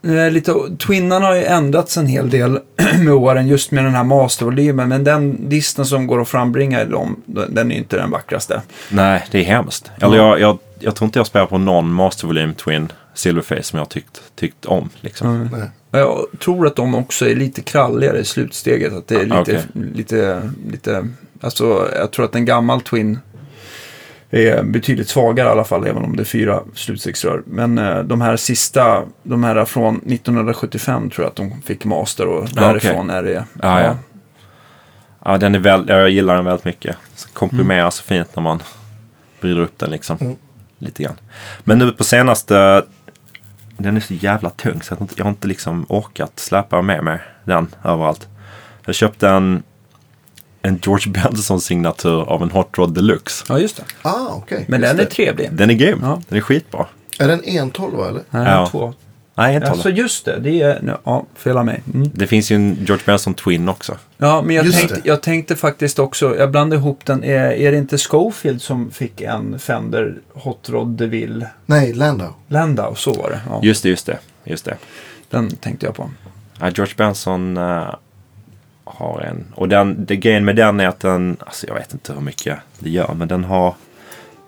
[0.04, 0.54] eh, Lite,
[0.86, 2.58] Twinnarna har ju ändrats en hel del
[2.98, 4.88] med åren just med den här mastervolymen.
[4.88, 8.62] Men den disten som går att frambringa i dem, den är ju inte den vackraste.
[8.88, 9.90] Nej, det är hemskt.
[10.00, 13.89] Eller jag, jag, jag tror inte jag spelar på någon mastervolym twin silverface som jag
[13.89, 14.89] tyckt, tyckt om.
[15.01, 15.48] Liksom.
[15.52, 15.70] Nej.
[15.90, 18.93] Jag tror att de också är lite kralligare i slutsteget.
[18.93, 19.62] Att det är Ah, lite, okej.
[19.94, 21.09] lite, lite,
[21.40, 23.18] alltså jag tror att en gammal Twin
[24.30, 27.43] är betydligt svagare i alla fall, även om det är fyra slutstegsrör.
[27.47, 32.26] Men eh, de här sista, de här från 1975 tror jag att de fick master
[32.26, 33.44] och därifrån är det.
[33.60, 33.97] Ah, ja.
[35.24, 36.97] Ja, den är väl, ja, jag gillar den väldigt mycket.
[37.32, 38.62] Komprimerar så fint när man
[39.40, 40.16] bryter upp den liksom.
[40.20, 40.36] Mm.
[40.78, 41.14] Lite grann.
[41.64, 42.82] Men nu på senaste,
[43.82, 46.82] den är så jävla tung så jag har inte, jag har inte liksom orkat släpa
[46.82, 48.28] med mig den överallt.
[48.86, 49.62] Jag köpte en,
[50.62, 53.44] en George Benson-signatur av en Hot Rod Deluxe.
[53.48, 53.82] Ja, just det.
[54.02, 54.64] Ah, okej.
[54.68, 55.10] Men Just den är det.
[55.10, 55.48] trevlig.
[55.52, 55.98] Den är grym.
[56.02, 56.20] Ja.
[56.28, 56.86] Den är skitbra.
[57.18, 58.22] Är den 112 eller?
[58.30, 58.66] Nej, Ja.
[58.70, 58.94] två.
[59.34, 61.82] Nej, inte Alltså just det, det är, nu- ja, fela mig.
[61.94, 62.10] Mm.
[62.14, 63.96] Det finns ju en George Benson Twin också.
[64.18, 67.78] Ja, men jag tänkte, jag tänkte faktiskt också, jag blandade ihop den, är, är det
[67.78, 72.32] inte Schofield som fick en Fender Hot Rod DeVille Nej, Landau.
[72.48, 72.94] Landau?
[72.94, 73.40] Så var det.
[73.48, 74.18] Ja, Just det, just det.
[74.44, 74.76] Just det.
[75.30, 76.10] Den tänkte jag på.
[76.60, 77.94] Ja, George Benson eh,
[78.84, 79.44] har en.
[79.54, 82.59] Och den, det grejen med den är att den, alltså jag vet inte hur mycket
[82.78, 83.74] det gör, men den har,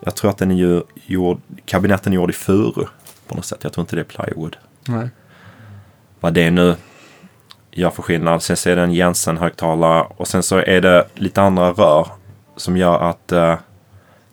[0.04, 2.84] jag tror att den är ju gjord, kabinetten är gjord i furu
[3.28, 3.58] på något sätt.
[3.62, 4.56] Jag tror inte det är plywood.
[4.88, 5.08] Nej.
[6.20, 6.76] Vad det nu
[7.70, 8.42] gör för skillnad.
[8.42, 12.08] Sen så är det en Jensen-högtalare och sen så är det lite andra rör
[12.56, 13.58] som gör att eh,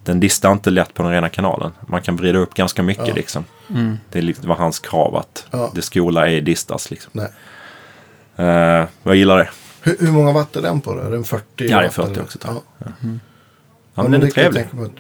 [0.04, 1.72] den distar inte lätt på den rena kanalen.
[1.88, 3.14] Man kan vrida upp ganska mycket Ja.
[3.14, 3.46] liksom.
[4.10, 5.72] Det är lite- var hans krav att Ja.
[5.76, 7.12] det skola är distas liksom.
[7.14, 7.28] Nej.
[8.36, 9.50] Eh, jag gillar det.
[9.82, 11.00] Hur, hur många watt är den på då?
[11.02, 11.44] Är den 40?
[11.58, 12.22] Ja, det är watt 40 eller?
[12.24, 12.62] också, tror Ja.
[12.78, 12.88] jag.
[12.88, 13.08] Ja,
[13.96, 14.62] Ja, men den är det trevlig.
[14.62, 14.92] att-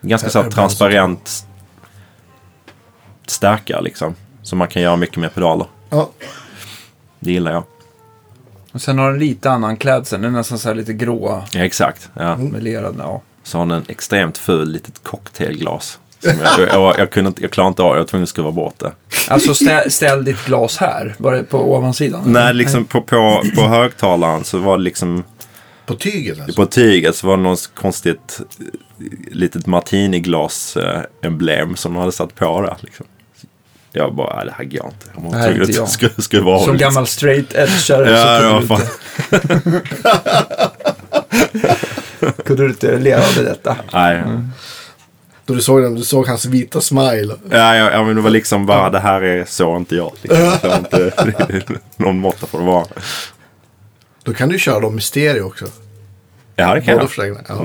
[0.00, 1.46] Ganska så det transparent
[3.26, 4.14] stärkare liksom.
[4.46, 5.66] Så man kan göra mycket med pedaler.
[5.90, 6.10] Ja,
[7.20, 7.64] Det gillar jag.
[8.72, 11.64] Och sen har den lite annan klädsel, den är nästan så här lite grå, Ja,
[11.64, 12.10] exakt.
[12.14, 12.36] Ja.
[12.36, 12.96] melerad.
[12.98, 13.22] Ja.
[13.42, 15.98] Så har den en extremt ful litet cocktailglas.
[16.18, 17.94] Som jag, jag, jag, kunde inte, jag klarade inte av det.
[17.94, 18.92] Jag var tvungen att skruva bort det.
[19.28, 22.22] Alltså ställ, ställ ditt glas här, bara på ovansidan.
[22.26, 25.24] Nej, liksom på, på, på högtalaren så var det liksom
[25.86, 26.56] på tyget alltså.
[26.62, 28.46] på tyget så var det något konstigt eh,
[29.30, 32.76] litet martiniglas-emblem som de hade satt på där.
[32.80, 33.06] Liksom.
[33.96, 35.06] Jag bara, "Nej, det här går inte.
[35.14, 35.86] Jag var Nej, inte att jag.
[35.88, 36.84] skru- skruva av Som lite.
[36.84, 38.80] gammal straight edgeare Ja, så kunde, fan.
[39.30, 39.36] du
[42.26, 43.76] inte, kunde du inte leva med detta.
[43.92, 44.22] Nej,
[45.46, 47.34] Då du såg den, du såg hans vita smile.
[47.50, 50.12] Ja, ja, ja, men det var liksom bara, det här är så inte jag.
[50.22, 50.70] Liksom.
[50.78, 51.12] Inte,
[51.96, 52.86] någon måtta får det vara.
[54.22, 55.64] Då kan du köra dem i stereo också.
[56.56, 57.36] Ja, det kan Båda jag.
[57.48, 57.64] Ja.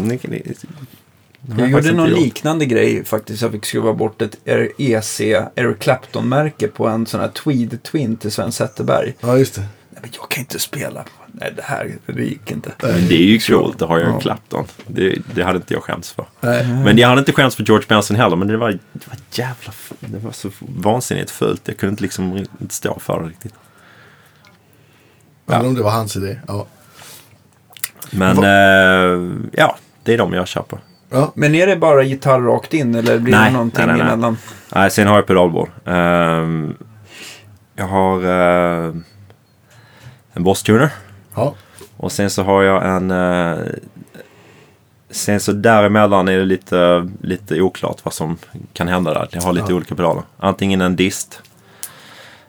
[1.57, 2.19] Jag gjorde någon gjort.
[2.19, 3.41] liknande grej faktiskt.
[3.41, 4.37] Jag fick skruva bort ett
[4.77, 5.21] EC,
[5.55, 9.13] Eric Clapton-märke på en sån här Tweed Twin till Sven Zetterberg.
[9.21, 9.61] ja, just det.
[9.61, 11.05] Nej, men jag kan inte spela.
[11.31, 12.71] Nej, det här det gick inte.
[12.81, 14.19] Men det är ju coolt, det har jag Ja.
[14.19, 14.65] Clapton.
[14.87, 16.25] Det, det hade inte jag skämts för.
[16.41, 16.67] Nej.
[16.67, 19.73] Men jag hade inte skämts för George Benson heller, men det var, det var jävla...
[19.99, 21.61] Det var så vansinnigt fult.
[21.65, 23.53] Jag kunde inte liksom inte stå för det riktigt.
[25.49, 26.39] Även om det var hans idé.
[26.47, 26.67] Ja.
[28.11, 30.79] Men eh, ja, det är de jag köper.
[31.11, 31.31] Ja.
[31.35, 34.13] Men är det bara gitarr rakt in eller blir Nej, det någonting nej, nej, nej.
[34.13, 34.37] emellan?
[34.75, 35.69] Nej, sen har jag pedalbord.
[35.85, 36.75] Ehm,
[37.75, 38.93] jag har eh,
[40.33, 40.89] en Boss Tuner.
[41.35, 41.55] ja.
[41.97, 43.11] Och sen så har jag en...
[43.11, 43.57] Eh,
[45.09, 48.37] sen så däremellan är det lite, lite oklart vad som
[48.73, 49.27] kan hända där.
[49.31, 49.75] Jag har lite Ja.
[49.75, 50.23] olika pedaler.
[50.37, 51.41] Antingen en dist.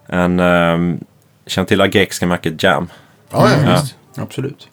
[0.06, 0.40] En...
[0.40, 0.78] Eh,
[1.47, 2.89] känner till Agexiska märket Jam.
[3.30, 3.97] Ja, ja, visst.
[4.16, 4.68] Absolut.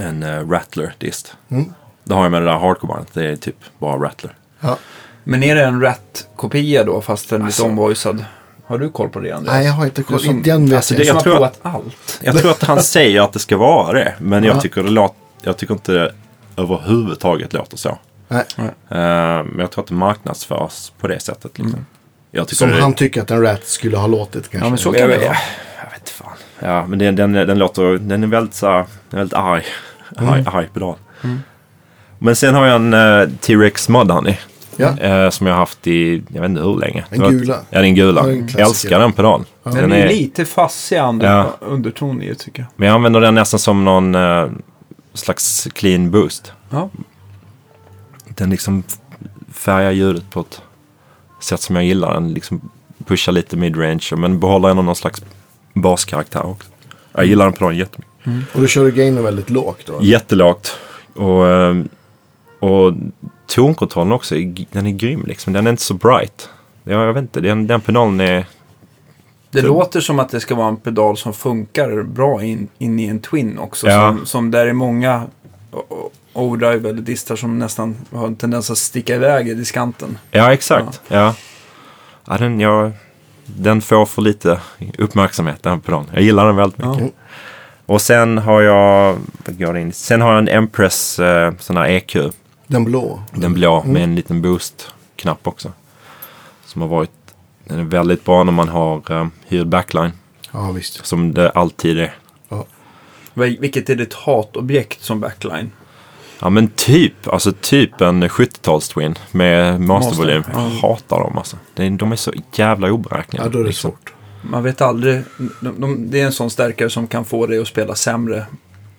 [0.00, 1.36] En eh, Rattler dist.
[1.48, 1.72] Mm.
[2.04, 3.08] Det har jag med det där hardcore-bandet.
[3.14, 4.32] Det är typ bara Rattler.
[4.60, 4.76] Ja.
[5.24, 7.64] Men är det en Rat-kopia då fast den är lite Alltså.
[7.64, 8.24] omvoicad?
[8.66, 9.54] Har du koll på det Andreas?
[9.56, 10.18] Nej, jag har inte koll.
[10.18, 12.20] Du som- Den vet Alltså, jag det- jag tror provat allt.
[12.22, 14.14] Jag tror att han säger att det ska vara det.
[14.18, 14.60] Men jag Ja.
[14.60, 15.16] tycker det låter...
[15.42, 16.12] Jag tycker inte det
[16.56, 17.98] överhuvudtaget låter så.
[18.28, 18.44] Nej.
[18.58, 21.58] Eh, men jag tror att det marknadsförs på det sättet.
[21.58, 21.86] Liksom.
[22.30, 24.66] Jag tycker Som det, han tycker att en rat skulle ha låtit kanske.
[24.66, 25.36] Ja, men så jag, kan det jag, vara.
[25.84, 26.32] jag vet fan.
[26.58, 27.98] Ja, men den, den, den låter...
[27.98, 29.64] Den är väldigt så den är väldigt arg.
[30.16, 30.96] Arg, arg pedal.
[32.22, 34.36] Men sen har jag en eh, T-Rex Mudhoney.
[34.76, 34.98] Ja.
[34.98, 37.04] eh, som jag har haft i, jag vet inte hur länge.
[37.10, 37.58] Den gula.
[37.70, 38.20] Ja, den gula.
[38.26, 38.64] Ja, en klassiker.
[38.64, 39.46] Älskar den pedalen.
[39.62, 41.56] Den, Den är är, lite fassig under, Ja.
[41.60, 42.68] underton i tycker jag.
[42.76, 44.46] men jag använder den nästan som någon eh,
[45.14, 46.52] slags clean boost.
[46.70, 46.90] Ja.
[48.28, 48.82] Den liksom
[49.52, 50.62] färgar ljudet på ett
[51.40, 52.14] sätt som jag gillar.
[52.14, 52.70] Den liksom
[53.06, 55.22] pushar lite midrange men behåller ändå någon slags
[55.74, 56.68] baskaraktär också.
[57.12, 58.54] Jag gillar den pedalen jättemycket.
[58.54, 59.98] Och du kör gainen väldigt lågt då?
[60.02, 60.76] Jättelågt.
[61.14, 61.88] Och, ehm,
[62.60, 62.94] och
[63.46, 64.34] tonkontrollen också,
[64.70, 65.52] den är grym liksom.
[65.52, 66.48] Den är inte så bright.
[66.84, 68.46] Ja, jag vet inte, den, den pedalen är...
[69.50, 73.06] Det låter som att det ska vara en pedal som funkar bra in, in i
[73.06, 73.86] en Twin också.
[73.86, 74.08] Ja.
[74.08, 75.26] Som, som där är många
[76.32, 80.18] overdrive eller distar som nästan har en tendens att sticka iväg i diskanten.
[80.30, 81.00] Ja, exakt.
[81.08, 81.34] Ja.
[82.26, 82.92] Ja, den, jag,
[83.44, 84.60] den får för lite
[84.98, 86.08] uppmärksamhet den pedalen.
[86.12, 87.02] Jag gillar den väldigt mycket.
[87.02, 87.08] Ja.
[87.86, 89.16] Och sen har jag,
[89.46, 89.92] vad går in?
[89.92, 92.16] Sen har jag en Empress eh, sån här EQ.
[92.70, 93.22] Den blå?
[93.34, 95.72] Den blå med en liten boost-knapp också.
[96.64, 97.10] Som har varit,
[97.64, 100.10] den är väldigt bra när man har eh, hyrd backline.
[100.52, 101.06] Ja, visst.
[101.06, 102.14] Som det alltid är.
[103.34, 105.70] Vil- Vilket är ditt hatobjekt som backline?
[106.40, 110.38] Ja men typ, alltså typ en 70-tals-twin med mastervolym.
[110.46, 110.88] Master, Jag ja.
[110.88, 111.56] hatar dem alltså.
[111.74, 113.46] De är så jävla oberäkneliga.
[113.46, 113.90] Ja, då är det liksom.
[113.90, 114.12] svårt.
[114.42, 115.22] Man vet aldrig.
[115.60, 118.46] De, de, det är en sån stärkare som kan få dig att spela sämre.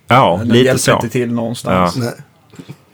[0.08, 0.92] Ja, Den lite hjälper så.
[0.94, 1.96] inte till någonstans.
[1.96, 2.12] Nej.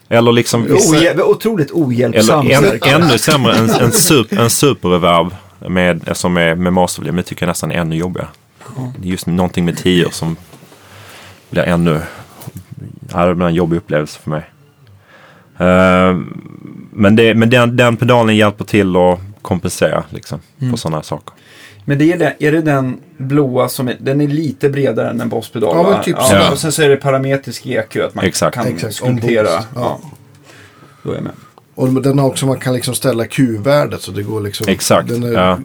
[0.08, 2.46] Eller liksom Ohjäl- otroligt ohjälpsam.
[2.46, 5.34] eller än, ännu sämre, en, en, super, en superreverb
[5.68, 7.16] med, som är med mastervolym.
[7.16, 8.28] Det tycker jag nästan är ännu jobbigare.
[8.98, 10.36] Det är just någonting med tio som
[11.50, 12.00] blir ännu...
[13.12, 14.42] Ja, det blir en jobbig upplevelse för mig.
[15.58, 16.18] Eh,
[16.92, 20.72] men det, men den, den pedalen hjälper till att kompensera liksom, Mm.
[20.72, 21.34] på sådana saker.
[21.88, 25.20] Men det är, det, är det den blåa som är, den är lite bredare än
[25.20, 25.76] en Boss-pedal?
[25.76, 26.52] Ja, men typ ja, sådär.
[26.52, 28.54] Och sen så är det parametrisk EQ, att man Exakt.
[28.54, 29.48] kan Exakt, skulptera.
[29.48, 29.64] Ja.
[29.74, 30.00] Ja.
[31.02, 31.32] Då är jag med.
[31.74, 34.68] Och den har också, man kan liksom ställa Q-värdet så det går liksom...
[34.68, 35.08] Exakt.
[35.08, 35.58] Den är, ja.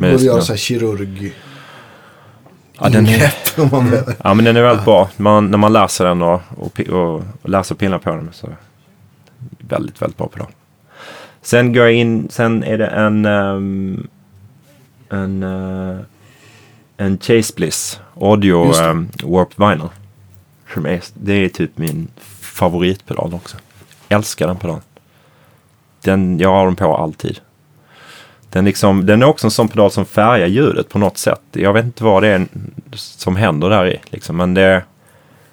[0.00, 1.34] går att göra så här kirurg...
[2.78, 4.14] Ja, den är, ingrepp om man behöver.
[4.24, 5.10] ja, men den är väldigt bra.
[5.16, 8.48] Man, när man läser den och, och, och, och läser och pillar på den så
[9.58, 10.48] väldigt, väldigt bra pedal.
[11.42, 14.08] Sen går jag in, sen är det en ehm,
[15.10, 15.98] en, eh,
[16.96, 19.88] en Chase Bliss Audio um, Warped Vinyl.
[20.74, 22.08] Som är, det är typ min
[22.40, 23.56] favoritpedal också.
[24.08, 24.82] Älskar den pedalen.
[26.02, 27.40] Den, jag har den på alltid.
[28.50, 31.40] Den, liksom, den är också en sån pedal som färgar ljudet på något sätt.
[31.52, 32.46] Jag vet inte vad det är
[32.92, 34.00] som händer där i.
[34.10, 34.36] Liksom.
[34.36, 34.82] Men det,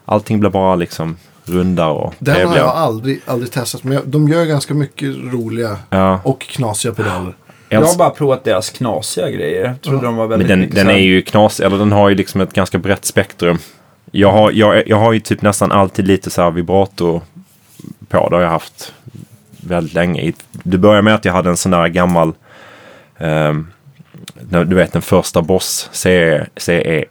[0.06, 3.84] allting blir bara liksom rundare och Den har jag aldrig, aldrig testat.
[3.84, 7.34] Men jag, de gör ganska mycket roliga Ja, och knasiga pedaler.
[7.70, 9.66] Jag har älsk- bara provat deras knasiga grejer.
[9.66, 11.92] Jag trodde de var men väldigt den, mycket den här- är ju knas, eller den
[11.92, 13.58] har ju liksom ett ganska brett spektrum.
[14.12, 17.22] Jag har, jag, jag har ju typ nästan alltid lite så här vibrato
[18.10, 18.30] på.
[18.30, 18.94] Det har jag haft
[19.58, 20.22] väldigt länge.
[20.22, 22.34] I- Det började med att jag hade en sån där gammal,
[23.18, 23.68] ehm,
[24.50, 27.06] du vet den första Boss CE, CE1.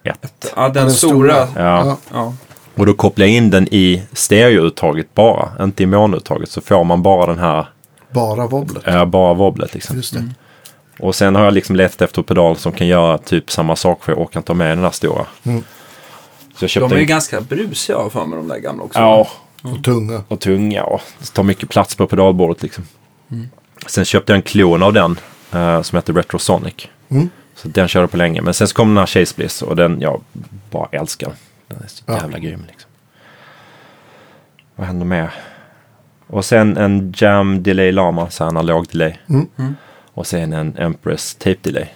[0.57, 1.47] Ja, den, Den stora.
[1.47, 1.65] stora.
[1.65, 1.97] Ja.
[2.13, 2.35] Ja.
[2.75, 6.51] Och då kopplar jag in den i stereouttaget bara, inte i monoutaget.
[6.51, 7.67] Så får man bara den här,
[8.11, 8.87] Bara wobblet.
[8.89, 9.97] äh, bara wobblet liksom.
[9.97, 10.29] Just det.
[10.99, 14.13] Och sen har jag liksom letat efter pedal som kan göra typ samma sak för
[14.13, 15.27] jag orkar inte ha med den där stora.
[15.43, 15.65] Mm.
[16.57, 17.09] Så jag köpte De är ju en...
[17.09, 18.99] ganska brusiga har för mig, de där gamla också.
[18.99, 19.29] Ja,
[19.63, 20.23] Och tunga.
[20.29, 21.01] och tunga och
[21.33, 22.85] tar mycket plats på pedalbordet liksom.
[23.31, 23.49] Mm.
[23.87, 25.19] Sen köpte jag en klon av den
[25.53, 26.89] eh, som heter Retrosonic.
[27.09, 27.29] Mm.
[27.57, 28.41] Så den körde på länge.
[28.43, 30.21] Men sen så kom den här Chase Bliss och den, jag
[30.71, 31.33] bara älskar
[31.69, 31.79] den.
[31.83, 32.17] Är så Ja.
[32.17, 32.91] jävla grym liksom.
[34.77, 35.31] Vad händer mer?
[36.27, 39.15] Och sen en Jam Delay Lama, så här analog delay.
[39.29, 39.77] Mm.
[40.15, 41.87] Och sen en Empress Tape Delay.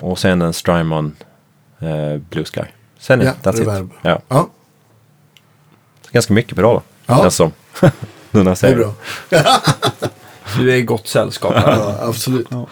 [0.00, 1.16] Och sen en Strymon
[1.80, 2.60] eh, Blue Sky.
[2.98, 3.86] Sen är Ja, that's reverb.
[3.86, 3.92] it.
[4.02, 4.20] Ja.
[4.28, 4.48] Ja,
[6.12, 6.82] Ganska mycket pedaler.
[7.06, 7.18] Ja.
[7.22, 7.52] Känns som.
[7.82, 7.90] nu
[8.30, 8.94] när jag det är säger bra.
[10.58, 11.54] Du är i gott sällskap.
[11.54, 11.76] här.
[11.76, 12.46] Ja, absolut.
[12.50, 12.66] Ja.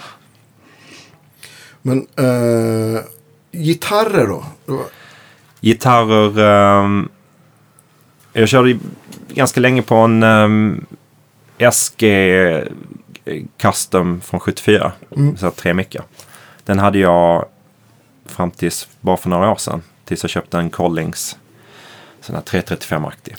[1.82, 3.00] Men eh,
[3.52, 4.44] gitarrer då?
[5.60, 6.38] Gitarrer.
[6.84, 7.08] ehm,
[8.32, 8.78] jag körde
[9.28, 10.86] ganska länge på en um,
[11.72, 12.02] SG
[13.56, 14.92] Custom från 74.
[15.16, 15.36] Mm.
[15.36, 16.02] Så här, tre mickar.
[16.64, 17.44] Den hade jag
[18.26, 19.82] fram tills bara för några år sedan.
[20.04, 21.36] Tills jag köpte en Collings.
[22.20, 23.36] Sån här 335-aktig.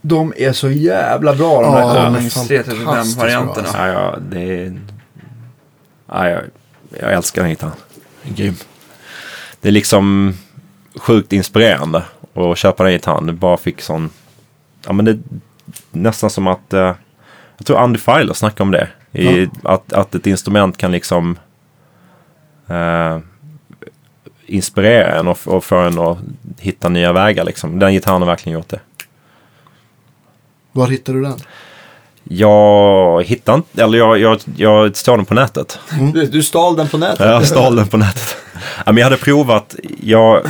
[0.00, 2.68] De är så jävla bra de Ja, där Collings fantastiskt
[3.18, 3.72] 335-varianterna.
[3.72, 4.80] bra, Ja, ja, det är...
[6.08, 6.42] Ja, jag,
[7.00, 7.74] jag älskar den gitarren.
[8.22, 8.54] Grym.
[9.60, 10.34] Det är liksom
[10.96, 12.02] sjukt inspirerande
[12.34, 13.26] att köpa den gitarren.
[13.26, 14.10] Det bara fick sån...
[14.86, 15.18] Ja, men det är
[15.90, 16.72] nästan som att...
[16.72, 16.92] eh,
[17.64, 18.88] jag tror Andy Filer snackade om det.
[19.12, 21.38] I, att, att ett instrument kan liksom...
[22.68, 23.18] eh,
[24.46, 26.18] inspirera en och, och få en att
[26.58, 27.44] hitta nya vägar.
[27.44, 27.78] Liksom.
[27.78, 28.80] Den gitarren har verkligen gjort det.
[30.72, 31.38] Var hittar du den?
[32.24, 35.78] Jag hittar inte, eller jag, jag, jag står den på nätet.
[36.14, 37.20] Du, du stal den på nätet.
[37.20, 38.36] Jag stal den på nätet.
[38.76, 40.42] Ja, men jag hade provat, jag,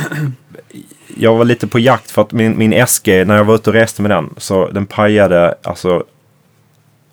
[1.17, 3.73] jag var lite på jakt för att min, min SG, när jag var ute och
[3.73, 6.03] reste med den, så den pajade, alltså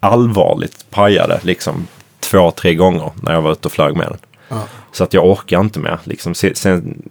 [0.03, 1.87] allvarligt pajade liksom
[2.20, 4.19] två, tre gånger när jag var ute och flög med den.
[4.49, 4.62] Ja.
[4.93, 5.99] Så att jag orkar inte mer.
[6.05, 6.35] Liksom.
[6.35, 7.03] Se- Sen,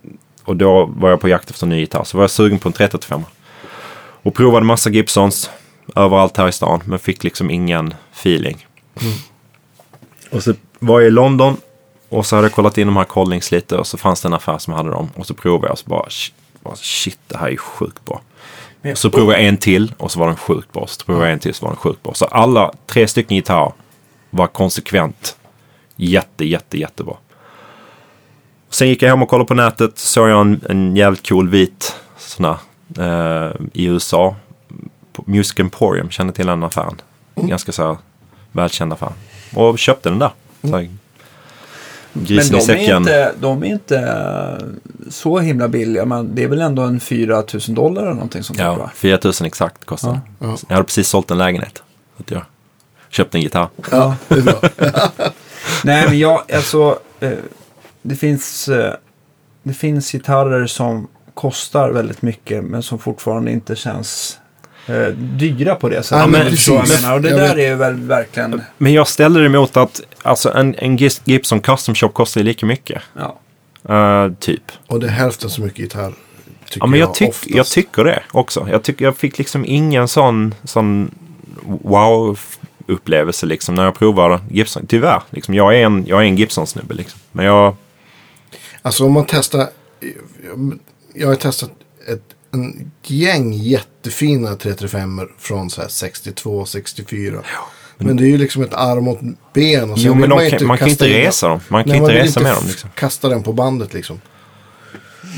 [0.43, 2.03] och då var jag på jakt efter en ny gitarr.
[2.03, 3.21] Så var jag sugen på en 335.
[4.23, 5.49] Och provade massa Gibsons
[5.95, 6.81] överallt här i stan.
[6.85, 8.67] Men fick liksom ingen feeling.
[10.31, 11.57] Och så var jag i London.
[12.09, 13.77] Och så hade jag kollat in de här Collings lite.
[13.77, 15.09] Och så fanns det en affär som hade dem.
[15.15, 15.89] Och så provade jag och så
[16.63, 18.21] bara shit, det här är sjukt bra.
[18.81, 20.87] Och så provade jag en till och så var den sjukt bra.
[20.87, 22.13] Så provade jag en till så var den sjukt bra.
[22.13, 23.73] Så alla tre stycken gitarrer
[24.29, 25.37] var konsekvent
[25.95, 27.15] jätte, jätte, jättebra.
[28.69, 29.97] Sen gick jag hem och kollade på nätet.
[29.97, 32.57] Såg jag en, en jävligt cool vit sån här,
[33.47, 34.35] eh, i USA.
[35.25, 37.01] Music Emporium, kände till den affären.
[37.35, 37.97] Ganska så här
[38.51, 39.11] välkänd affär.
[39.55, 40.31] Och köpte den där.
[40.61, 40.87] Så
[42.13, 44.67] här, Men grisen de är, inte, de är inte eh,
[45.09, 46.05] så himla billiga.
[46.05, 48.91] Men det är väl ändå en 4 000 dollar eller någonting sånt Ja, va?
[48.95, 50.49] 4 000 exakt kostade den.
[50.49, 50.57] Ja.
[50.67, 51.83] Jag hade precis sålt en lägenhet.
[52.17, 52.41] Så att jag
[53.09, 53.69] köpte en gitarr.
[53.91, 54.61] Ja, det är bra.
[55.83, 57.31] Nej, men jag, alltså, eh,
[58.01, 58.93] det finns, eh,
[59.63, 64.39] det finns gitarrer som kostar väldigt mycket men som fortfarande inte känns
[64.87, 66.17] eh, dyra på det sättet.
[66.19, 67.01] Ja, men vad jag precis.
[67.01, 67.15] menar.
[67.15, 67.71] Och det Jag där vet.
[67.71, 72.09] är väl verkligen, Men jag ställde det emot att alltså, en, en Gibson Custom Shop
[72.09, 73.01] kostar ju lika mycket.
[73.17, 73.37] ja.
[73.89, 74.63] Eh, typ.
[74.87, 76.13] Och det är hälften så mycket gitarr.
[76.65, 77.49] Tycker Ja, men jag, tyck, oftast.
[77.55, 78.67] jag tycker det också.
[78.71, 81.11] Jag, tycker, jag fick liksom ingen sån, sån
[81.65, 84.85] wow-upplevelse liksom när jag provade Gibson.
[84.87, 85.21] Tyvärr.
[85.29, 87.19] Liksom, jag, är en, jag är en Gibson-snubbe liksom.
[87.31, 87.75] Men jag...
[88.81, 89.59] Alltså om man testar.
[89.99, 90.79] jag-
[91.13, 91.71] Jag har testat
[92.07, 97.41] ett en gäng jättefina 335 från så här 62, 64.
[97.97, 99.91] Men det är ju liksom ett arm och ett ben.
[99.91, 101.59] Och Jo, men man kan, man kan inte in- resa dem.
[101.67, 102.63] Man kan Nej, inte vill resa med dem.
[102.67, 102.89] Liksom.
[102.95, 104.21] Kasta den på bandet liksom.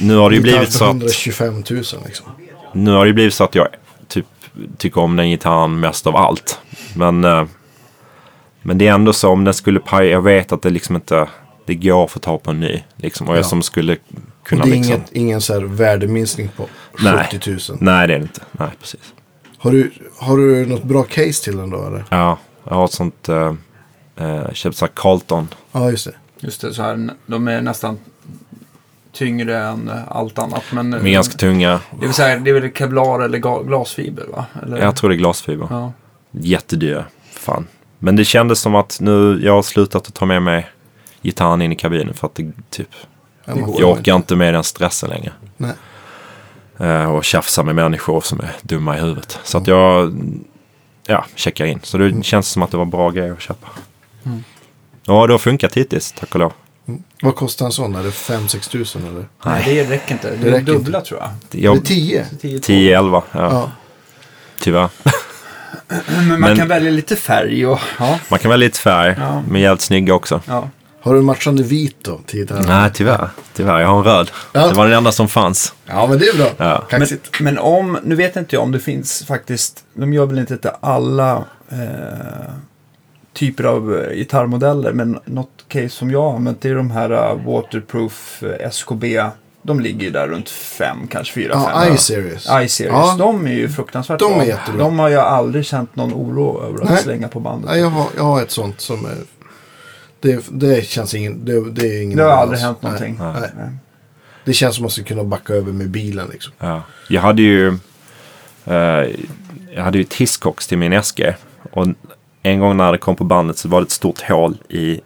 [0.02, 0.90] Nu har det ju blivit så att...
[0.90, 1.64] 125 000
[2.06, 2.26] liksom.
[2.73, 3.68] Nu har det ju blivit så att jag
[4.07, 4.26] typ
[4.77, 6.60] tycker om den gitarren mest av allt.
[6.95, 7.45] Men, eh,
[8.61, 10.10] men det är ändå så om den skulle paja.
[10.11, 11.27] Jag vet att det liksom inte
[11.65, 12.84] det går att få tag på en ny.
[12.95, 13.48] Liksom, och jag Ja.
[13.48, 13.98] som skulle
[14.44, 14.95] Och kunna det är liksom...
[14.95, 16.68] inget, ingen så här värdeminskning på
[16.99, 17.28] Nej.
[17.32, 17.60] 70 000.
[17.82, 18.41] Nej, det är det inte.
[18.52, 19.14] Nej, precis.
[19.57, 22.06] Har du, har du något bra case till den då eller?
[22.10, 23.30] Ja, jag har ett sånt...
[23.30, 23.53] Uh,
[24.22, 25.48] uh, köpt så här Carlton.
[25.72, 26.14] Ja, just det.
[26.40, 27.99] Just det, så här, de är nästan
[29.11, 30.64] tyngre än eh, allt annat.
[30.72, 31.80] Men, De är ganska tunga.
[31.99, 34.45] det, vill säga, det är väl kevlar eller glasfiber va?
[34.64, 34.78] Eller?
[34.78, 35.68] Jag tror det är glasfiber.
[35.70, 35.94] Ja.
[36.32, 37.06] Jättedyra.
[37.32, 37.68] Fan.
[37.99, 40.70] Men det kändes som att nu, jag har slutat att ta med mig
[41.22, 42.90] gitarren in i kabinen för att det typ...
[43.45, 43.84] Ja, Jag inte.
[43.84, 45.32] orkar inte med den stressen längre.
[45.57, 45.72] Nej.
[46.80, 49.40] Eh, och tjafsa med människor som är dumma i huvudet.
[49.44, 50.14] Så att jag
[51.07, 51.80] ja, checkar in.
[51.84, 53.68] Så det känns som att det var bra grejer att köpa.
[55.06, 56.53] Ja, det har funkat hittills, tack och lov.
[57.22, 57.95] Vad kostar en sån?
[57.95, 59.26] Är det 5-6 tusen eller?
[59.45, 60.30] Nej, det räcker inte.
[60.30, 61.30] Det, Det är räcker dubbla tror jag.
[61.52, 62.26] Det är Jag, 10?
[62.41, 63.72] 10 10-11, ja, Ja.
[64.60, 64.90] tyvärr.
[66.07, 67.80] Men man Men- kan välja lite färg och...
[67.99, 68.20] Ja.
[68.30, 69.44] Man kan välja lite färg, Ja.
[69.49, 70.41] men jävligt snygga också.
[70.48, 70.70] ja.
[71.04, 72.64] Har du en matchande vit då till gitarren?
[72.68, 73.30] Nej, tyvärr.
[73.54, 74.32] Tyvärr, jag har en röd.
[74.54, 74.68] Ja.
[74.68, 75.74] Det var den enda som fanns.
[75.86, 76.50] Ja, men det är bra.
[76.58, 76.84] Ja.
[76.92, 77.08] Men,
[77.40, 80.70] men om, nu vet inte jag om det finns faktiskt, de gör väl inte till
[80.80, 81.78] alla eh,
[83.34, 87.10] typer av eh, gitarrmodeller, men något case som jag har använt det är de här
[87.12, 89.24] eh, Waterproof eh, SKB.
[89.62, 91.62] De ligger ju där runt 5, kanske 4, 5.
[91.74, 92.46] Ja, I-series.
[92.64, 92.92] I-series.
[92.94, 93.16] Ja.
[93.20, 94.46] De är ju fruktansvärt De är bra.
[94.46, 94.84] jättebra.
[94.84, 97.04] De har jag aldrig känt någon oro över att Nej.
[97.04, 97.70] slänga på bandet.
[97.70, 99.16] Nej, jag har, jag har ett sånt som är...
[100.24, 101.45] Det, det känns ingen...
[101.45, 103.16] Det, det är ingen det har aldrig hänt någonting.
[103.20, 103.34] Nej.
[103.41, 103.50] Nej.
[103.58, 103.70] Nej.
[104.45, 106.54] Det känns som att man ska kunna backa över med bilen liksom.
[106.60, 106.82] Ja.
[107.10, 107.68] Jag hade ju
[108.66, 109.06] eh,
[109.76, 111.34] jag hade ju ett hisskox till min SG.
[111.72, 111.88] Och
[112.44, 115.02] en gång när det kom på bandet så var det ett stort hål i,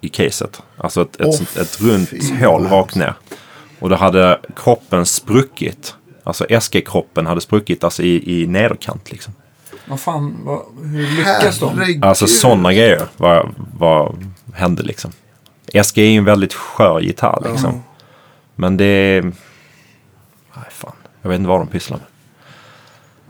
[0.00, 0.62] i caset.
[0.76, 3.14] Alltså ett, ett, Åh, sånt- ett runt hål rakt ner.
[3.78, 5.94] Och då hade kroppen spruckit.
[6.24, 9.34] Alltså SG-kroppen hade spruckit alltså i, i nederkant liksom.
[9.90, 12.00] Vad fan, vad, hur lyckas de?
[12.02, 15.12] Alltså sådana grejer vad, vad hände liksom.
[15.84, 17.72] SG är ju en väldigt skör gitarr liksom.
[17.74, 18.02] Ja.
[18.54, 19.22] Men det är...
[19.22, 20.92] Nej fan,
[21.22, 22.06] jag vet inte vad de pysslar med.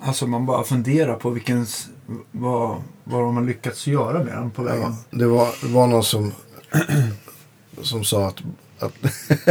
[0.08, 1.66] Alltså man bara funderar på vilken,
[2.30, 4.96] vad, vad de har lyckats göra med den på vägen.
[5.10, 6.32] Ja, det, var, det var någon som,
[7.82, 8.36] som sa att,
[8.82, 8.92] att,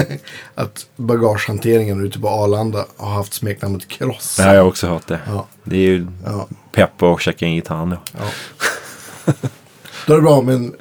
[0.55, 4.35] att bagagehanteringen ute på Arlanda har haft smeknamnet Kross.
[4.35, 5.19] Det har jag också hört det.
[5.27, 7.97] Ja, Det är ju ja, pepp att checka in gitarren då.
[8.17, 8.25] ja.
[10.07, 10.75] Då är det bra med en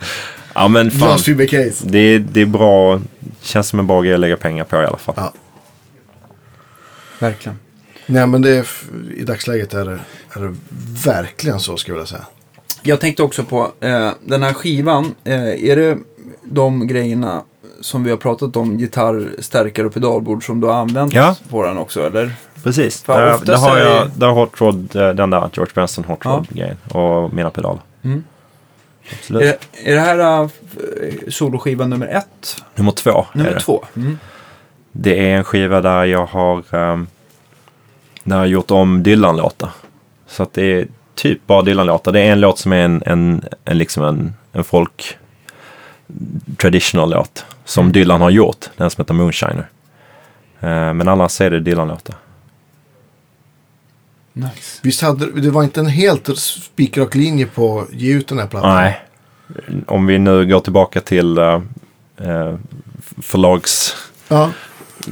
[0.54, 0.98] Ja men fan.
[1.00, 1.84] glasfibercase.
[1.88, 3.00] Det är, det är bra.
[3.40, 5.14] Känns som en bra grej att lägga pengar på i alla fall.
[5.18, 5.32] Ja.
[7.18, 7.58] Verkligen.
[8.06, 8.66] Nej, men det är,
[9.16, 9.98] i dagsläget är det,
[10.32, 10.56] är det
[11.04, 12.26] verkligen så skulle jag säga.
[12.82, 15.14] Jag tänkte också på eh, den här skivan.
[15.24, 15.98] Eh, är det
[16.44, 17.42] de grejerna
[17.80, 21.36] som vi har pratat om, gitarr, stärkare och pedalbord som du har använt Ja.
[21.50, 22.06] på den också?
[22.06, 22.32] Eller?
[22.62, 23.02] Precis.
[23.02, 26.04] Där, oftast där har är jag där har Hot Rod, eh, den där George Benson
[26.04, 26.30] Hot Ja.
[26.30, 27.80] Rod grejen och mina pedaler.
[29.12, 29.42] Absolut.
[29.42, 30.48] Är, är det här äh,
[31.28, 32.62] soloskiva nummer ett?
[32.74, 33.26] Nummer två.
[33.32, 33.60] Nummer det.
[33.60, 33.84] två?
[33.96, 34.18] Mm.
[34.92, 37.06] Det är en skiva där jag har, um,
[38.24, 39.70] där jag har gjort om Dylan-låtar.
[40.26, 42.12] Så att det är typ bara Dylan-låtar.
[42.12, 45.16] Det är en låt som är en, en, en, liksom en, en folk
[46.56, 47.92] traditional låt som Mm.
[47.92, 48.70] Dylan har gjort.
[48.76, 49.68] Den som heter Moonshiner.
[50.60, 52.14] Eh, men annars är det Dylan-låtar.
[54.32, 54.80] Nice.
[54.82, 58.46] Visst hade det var inte en helt spikrak linje på att ge ut den här
[58.46, 58.74] plattan?
[58.74, 59.00] Nej.
[59.86, 61.62] Om vi nu går tillbaka till uh,
[62.20, 62.56] uh,
[63.22, 63.96] förlags
[64.28, 64.50] Ja.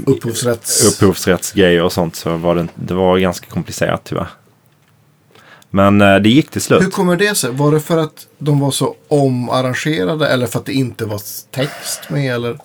[0.06, 0.84] Upphovsrätts...
[0.92, 4.28] upphovsrättsgrejer och sånt så var det, det var ganska komplicerat tyvärr.
[5.70, 6.82] Men eh, det gick till slut.
[6.82, 7.50] Hur kommer det sig?
[7.50, 11.20] Var det för att de var så omarrangerade eller för att det inte var
[11.50, 12.34] text med?
[12.34, 12.58] Eller?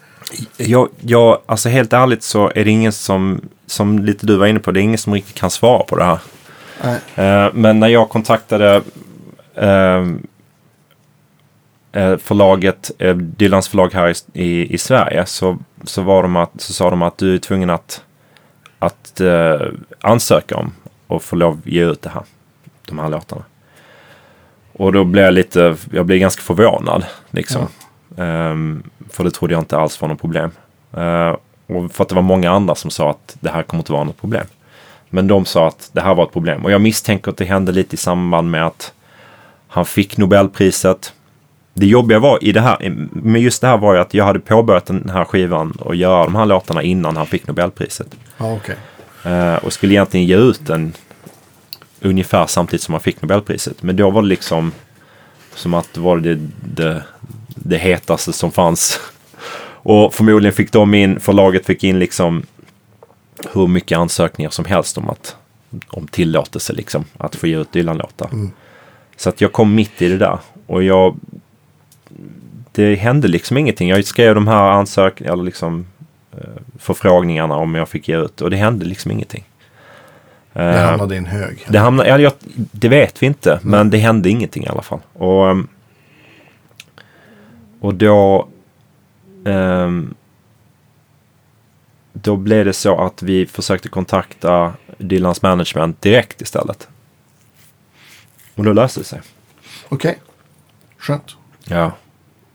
[0.58, 4.60] Jag, jag, alltså helt ärligt så är det ingen som, som lite du var inne
[4.60, 6.20] på, det är ingen som riktigt kan svara på det här.
[6.84, 7.00] Nej.
[7.16, 8.82] Eh, men när jag kontaktade
[9.56, 10.08] eh,
[11.92, 16.90] eh, förlaget, Dylans förlag här i, i, Sverige, så, så, var de att, så sa
[16.90, 18.04] de att du är tvungen att,
[18.80, 19.22] att
[20.02, 20.72] ansöka om
[21.08, 22.24] och få lov att ge ut det här,
[22.92, 23.44] de här låtarna.
[24.74, 27.68] Och då blev jag lite, jag blev ganska förvånad liksom.
[28.18, 30.52] Ehm, för det trodde jag inte alls var något problem.
[30.94, 31.36] Eh,
[31.68, 34.04] och för att det var många andra som sa att det här kommer inte vara
[34.04, 34.46] något problem.
[35.10, 36.66] Men de sa att det här var ett problem.
[36.66, 38.94] Och jag misstänker att det hände lite i samband med att
[39.68, 41.14] han fick Nobelpriset.
[41.74, 44.40] Det jobbiga var i det här, med just det här var ju att jag hade
[44.40, 48.08] påbörjat den här skivan och göra de här låtarna innan han fick Nobelpriset.
[48.38, 48.76] Ja, okej.
[49.26, 50.94] Eh, och skulle egentligen ge ut den
[52.02, 53.84] ungefär samtidigt som han fick Nobelpriset.
[53.84, 54.72] Men då var det liksom
[55.56, 57.04] som att det var det, det,
[57.56, 59.00] det hetaste som fanns.
[59.84, 62.44] Och förmodligen fick de in, förlaget fick in liksom
[63.54, 65.36] hur mycket ansökningar som helst om att
[65.88, 68.30] om tillåtelse liksom att få ge ut Dylan-låtar.
[69.16, 71.18] Så att jag kom mitt i det där och jag
[72.72, 73.90] det hände liksom ingenting.
[73.90, 75.86] Jag skrev de här ansökningarna eller liksom
[76.32, 79.44] eh, förfrågningarna om jag fick ge ut och det hände liksom ingenting.
[80.54, 81.66] Det Eh, hamnade i en hög.
[81.70, 85.00] det, hamnade, ja, jag, det vet vi inte, men det hände ingenting i alla fall.
[85.14, 85.68] Och, ehm,
[87.80, 88.48] och då...
[89.46, 90.14] ehm,
[92.14, 96.88] då blev det så att vi försökte kontakta Dylans management direkt istället.
[98.56, 99.22] Och då löste det sig.
[99.90, 100.20] Okej.
[100.98, 101.36] Skönt.
[101.66, 101.92] Ja.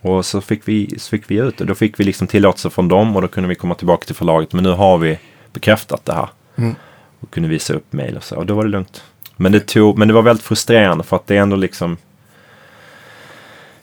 [0.01, 1.64] Och så fick vi, så fick vi ut det.
[1.64, 4.52] Då fick vi liksom tillåtelse från dem och då kunde vi komma tillbaka till förlaget.
[4.52, 5.18] Men nu har vi
[5.52, 6.28] bekräftat det här.
[6.56, 6.74] Mm.
[7.20, 8.36] Och kunde visa upp mejl och så.
[8.36, 9.02] Och då var det lugnt.
[9.36, 11.97] Men det, tog, men det var väldigt frustrerande för att det är ändå liksom...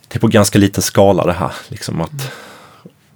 [0.07, 1.51] Det är på ganska liten skala det här.
[1.67, 2.33] Liksom att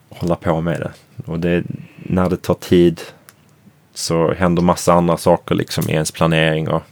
[0.09, 0.91] hålla på med det.
[1.25, 1.63] Och det,
[1.97, 3.01] när det tar tid
[3.93, 6.69] så händer massa andra saker liksom i ens planering.
[6.69, 6.83] Och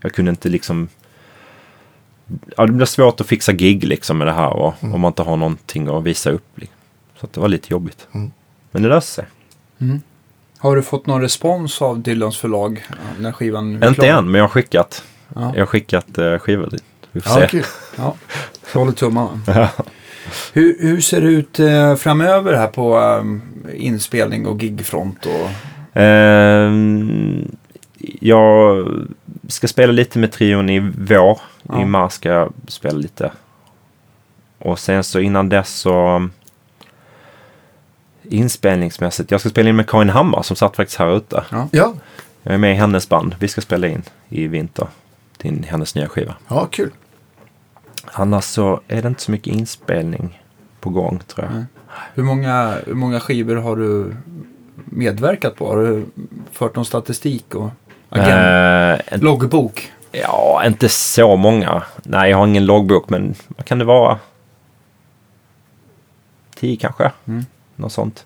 [0.00, 0.88] Jag kunde inte liksom...
[2.56, 5.22] Ja, det blir svårt att fixa gig liksom med det här och, om man inte
[5.22, 6.48] har någonting att visa upp.
[6.54, 6.76] Liksom.
[7.20, 8.06] Så att det var lite jobbigt.
[8.12, 8.30] Mm.
[8.70, 9.24] Men det löste sig.
[10.60, 14.18] Har du fått någon respons av Dylans förlag ja, när skivan är Inte klar?
[14.18, 15.04] än, men jag har skickat.
[15.34, 15.52] Ja.
[15.54, 16.84] Jag har skickat uh, skivor dit.
[17.12, 17.46] Vi får Ja, se.
[17.48, 17.64] kul.
[17.96, 18.14] Ja,
[18.72, 19.40] jag håller tummarna.
[20.52, 25.26] hur, hur ser det ut eh, framöver här på eh, inspelning och gigfront?
[25.26, 25.50] Och...
[26.00, 27.56] Ehm,
[28.20, 28.86] jag
[29.48, 31.40] ska spela lite med trion i vår.
[31.62, 31.82] Ja.
[31.82, 33.32] I mars ska jag spela lite.
[34.58, 36.28] Och sen så innan dess så
[38.32, 39.30] inspelningsmässigt.
[39.30, 41.44] Jag ska spela in med Karin Hammar som satt faktiskt här ute.
[41.50, 41.68] Ja.
[42.42, 43.34] Jag är med i hennes band.
[43.38, 44.86] Vi ska spela in i vinter.
[45.38, 46.34] Till hennes nya skiva.
[46.48, 46.90] ja, kul.
[48.12, 50.42] Annars så är det inte så mycket inspelning
[50.80, 51.54] på gång tror jag.
[51.54, 51.64] Nej.
[52.14, 54.16] Hur, många, hur många skivor har du
[54.74, 55.68] medverkat på?
[55.68, 56.04] Har du
[56.52, 57.70] fört någon statistik och
[58.08, 59.02] agent?
[59.06, 59.92] En- Loggbok?
[60.12, 61.82] Ja, inte så många.
[62.02, 64.18] Nej, jag har ingen loggbok, men vad kan det vara?
[66.56, 67.10] Tio kanske?
[67.24, 67.44] Mm.
[67.80, 68.24] Något sånt.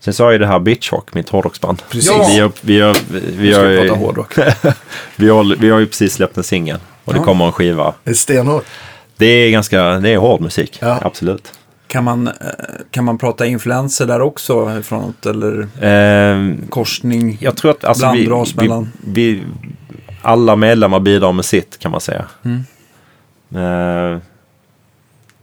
[0.00, 1.82] Sen så har jag det här Bitchrock, mitt hårdrocksband.
[1.90, 2.08] Precis.
[2.10, 2.26] Ja.
[2.28, 4.34] Vi, har, vi, har, vi, Vi har, ju- prata hårdrock.
[5.16, 6.78] vi, har, vi har ju precis släppt en singel.
[7.04, 7.24] Och det Ja.
[7.24, 7.94] kommer en skiva.
[8.04, 8.64] Det är stenhårt.
[9.16, 10.78] Det är ganska, det är hård musik.
[10.80, 10.98] Ja.
[11.02, 11.52] Absolut.
[11.88, 12.32] Kan man, eh,
[12.90, 14.82] kan man prata influenser där också?
[14.82, 17.36] Från något, eller Ehm, korsning?
[17.40, 19.42] jag tror att alltså, vi, vi, mellan- vi,
[20.22, 22.24] alla medlemmar bidrar med sitt kan man säga.
[22.44, 22.64] Mm.
[23.54, 24.18] Eh,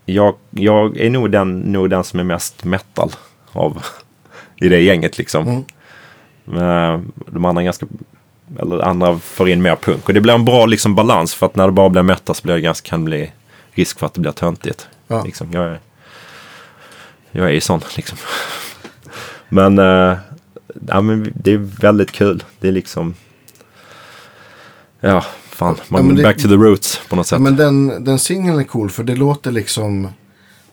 [0.06, 3.12] jag, jag är nog den, nog den som är mest metal
[3.52, 3.86] av
[4.56, 5.48] i det gänget liksom.
[5.48, 5.64] Mm.
[6.58, 7.86] Eh, de andra är ganska,
[8.60, 10.08] eller andra får in mer punk.
[10.08, 12.44] Och det blir en bra liksom, balans för att när det bara blir metal så
[12.44, 13.32] blir det ganska, kan det bli
[13.72, 14.88] risk för att det blir töntigt.
[15.08, 15.24] Ja.
[15.24, 15.80] Liksom, jag, är,
[17.32, 18.18] jag är ju sån liksom.
[19.50, 20.18] Men, eh,
[20.88, 22.44] ja, men det är väldigt kul.
[22.60, 23.16] Det är liksom,
[25.00, 25.24] ja,
[25.56, 27.36] fan, man Ja, men det- back to the roots på något sätt.
[27.36, 30.08] Ja, men den, den singeln är cool för det låter liksom...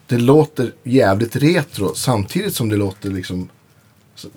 [0.07, 3.48] Det låter jävligt retro samtidigt som det låter liksom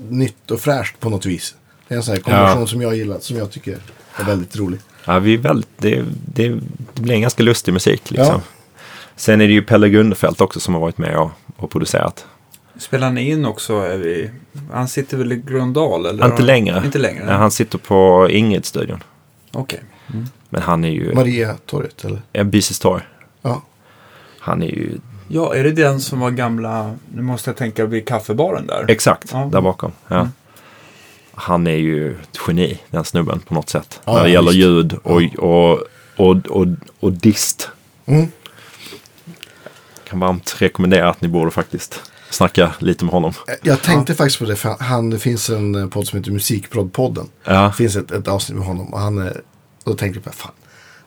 [0.10, 1.56] nytt och fräscht på något vis.
[1.88, 2.68] Det är en sån här kombination Ja.
[2.68, 3.78] som jag gillar, som jag tycker
[4.15, 4.80] är väldigt rolig.
[5.06, 6.03] Ja, vi är väldigt, det,
[6.34, 6.49] det,
[6.94, 8.26] det blir en ganska lustig musik liksom.
[8.34, 8.41] Ja.
[9.15, 12.26] Sen är det ju Pelle Gunnefelt också som har varit med och, och producerat.
[12.78, 13.74] Spelar ni in också?
[13.74, 14.30] Är vi...
[14.72, 16.06] Han sitter väl i Gröndal?
[16.06, 16.26] Eller?
[16.26, 16.82] Inte längre.
[16.86, 17.26] Inte längre?
[17.26, 19.03] Nej, han sitter på Ingrid-studion.
[19.52, 19.80] Okej.
[20.49, 22.21] Men han är ju Maria-torget eller?
[22.34, 23.03] en Byses torg.
[23.41, 23.61] Ja.
[24.39, 26.95] Han är ju Ja, är det den som var gamla...
[27.15, 28.85] Nu måste jag tänka vid kaffebaren där.
[28.88, 29.49] exakt Ja.
[29.51, 29.91] där bakom.
[30.07, 30.15] Ja.
[30.15, 30.27] Mm.
[31.34, 34.01] Han är ju ett geni, den snubben på något sätt.
[34.05, 35.80] Ja, när det ja, gäller ljud och, och,
[36.17, 36.67] och, och,
[36.99, 37.69] och dist.
[38.05, 38.27] Mm.
[40.03, 43.34] Kan varmt rekommendera att ni borde faktiskt snacka lite med honom.
[43.61, 47.27] Jag tänkte faktiskt på det, för han, det finns en eh, podd som heter Musikproddpodden.
[47.43, 47.61] Ja.
[47.61, 49.41] Det finns ett, ett avsnitt med honom och han är,
[49.84, 50.51] då tänkte jag fan,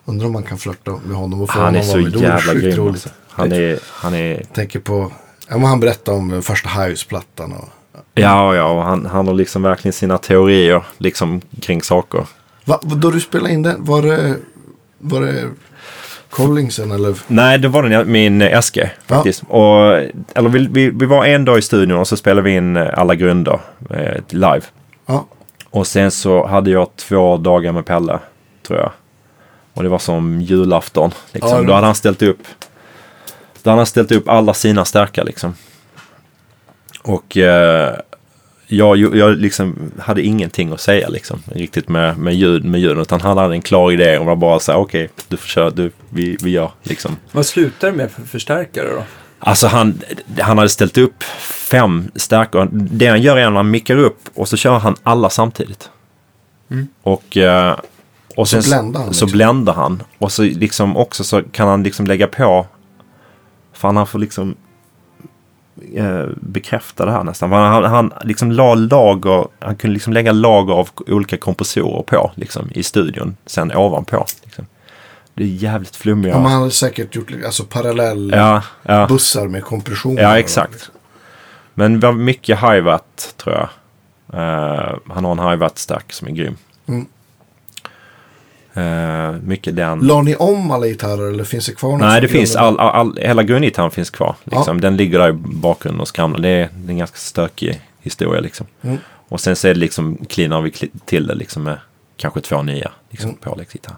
[0.05, 2.03] undrar om man kan flörta med honom och få Han är honom så att vara
[2.03, 2.11] med.
[2.11, 2.87] Det vore jävla sjukt grym.
[2.87, 3.09] Alltså.
[3.29, 5.11] Han är, han är tänker på,
[5.49, 7.69] ja, men han berättade om första Hives-plattan och
[8.13, 12.25] Ja, ja, och han, han har liksom verkligen sina teorier liksom kring saker.
[12.65, 14.35] Va, då du spelade in den, var det,
[14.97, 15.43] var det
[16.29, 17.17] Collingsen eller?
[17.27, 19.43] Nej, det var den, min SG faktiskt.
[19.47, 19.93] Och,
[20.35, 22.87] eller vi, vi, vi var en dag i studion och så spelade vi in eh,
[22.93, 23.59] alla grunder
[23.89, 24.61] eh, live.
[25.05, 25.25] Ja,
[25.69, 28.19] Och sen så hade jag två dagar med Pelle,
[28.67, 28.91] tror jag.
[29.73, 31.11] Och det var som julafton.
[31.31, 31.51] Liksom.
[31.51, 32.39] Ja, det- Då hade han ställt upp
[33.63, 35.53] Då hade han ställt upp alla sina stärkar liksom.
[37.01, 37.95] Och eh,
[38.67, 41.43] jag, jag liksom hade ingenting att säga liksom.
[41.45, 42.97] Riktigt med, med ljud, med ljud.
[42.97, 45.69] Utan han hade en klar idé och var bara så här, okej, du får köra,
[45.69, 47.15] du, vi, vi gör liksom.
[47.31, 49.03] Vad slutar det med för förstärkare då?
[49.39, 50.01] Alltså han,
[50.39, 51.23] han hade ställt upp
[51.69, 52.69] fem stärkor.
[52.71, 55.89] Det han gör är att han mickar upp och så kör han alla samtidigt.
[57.03, 57.77] Och, eh,
[58.37, 59.37] och Så sen bländar han Så liksom.
[59.37, 60.03] bländar han.
[60.17, 62.67] Och så liksom också så kan han liksom lägga på.
[63.73, 64.55] Fan han får liksom
[65.95, 67.51] eh, bekräfta det här nästan.
[67.51, 72.69] Han, han, liksom la lager, han kunde liksom lägga lager av olika kompressorer på liksom
[72.71, 73.37] i studion.
[73.45, 74.25] Sen ovanpå.
[74.43, 74.65] Liksom.
[75.33, 76.33] Det är jävligt flummiga.
[76.33, 76.39] ja.
[76.39, 79.07] man hade säkert gjort alltså, parallell ja, ja.
[79.07, 80.17] bussar med kompression.
[80.17, 80.91] Ja, exakt.
[81.73, 83.69] Men det var mycket hi-watt tror jag.
[84.33, 86.55] Eh, han har en hi-watt stack som är grym.
[86.87, 87.07] Mm.
[88.77, 89.99] Eh, mycket den.
[89.99, 91.99] La ni om alla gitarrer eller finns det kvar något?
[92.01, 94.35] Nej, det finns all, all, all, hela grundgitarren finns kvar.
[94.43, 94.81] Liksom.
[94.81, 96.39] Den ligger där i bakgrunden och skramlar.
[96.39, 98.67] Det är, det är en ganska stökig historia liksom.
[98.81, 98.97] Mm.
[99.29, 100.71] Och sen så är det liksom, cleanar vi
[101.05, 101.77] till det liksom med
[102.17, 103.41] kanske två nya liksom, Mm.
[103.41, 103.97] påläggsgitarrer.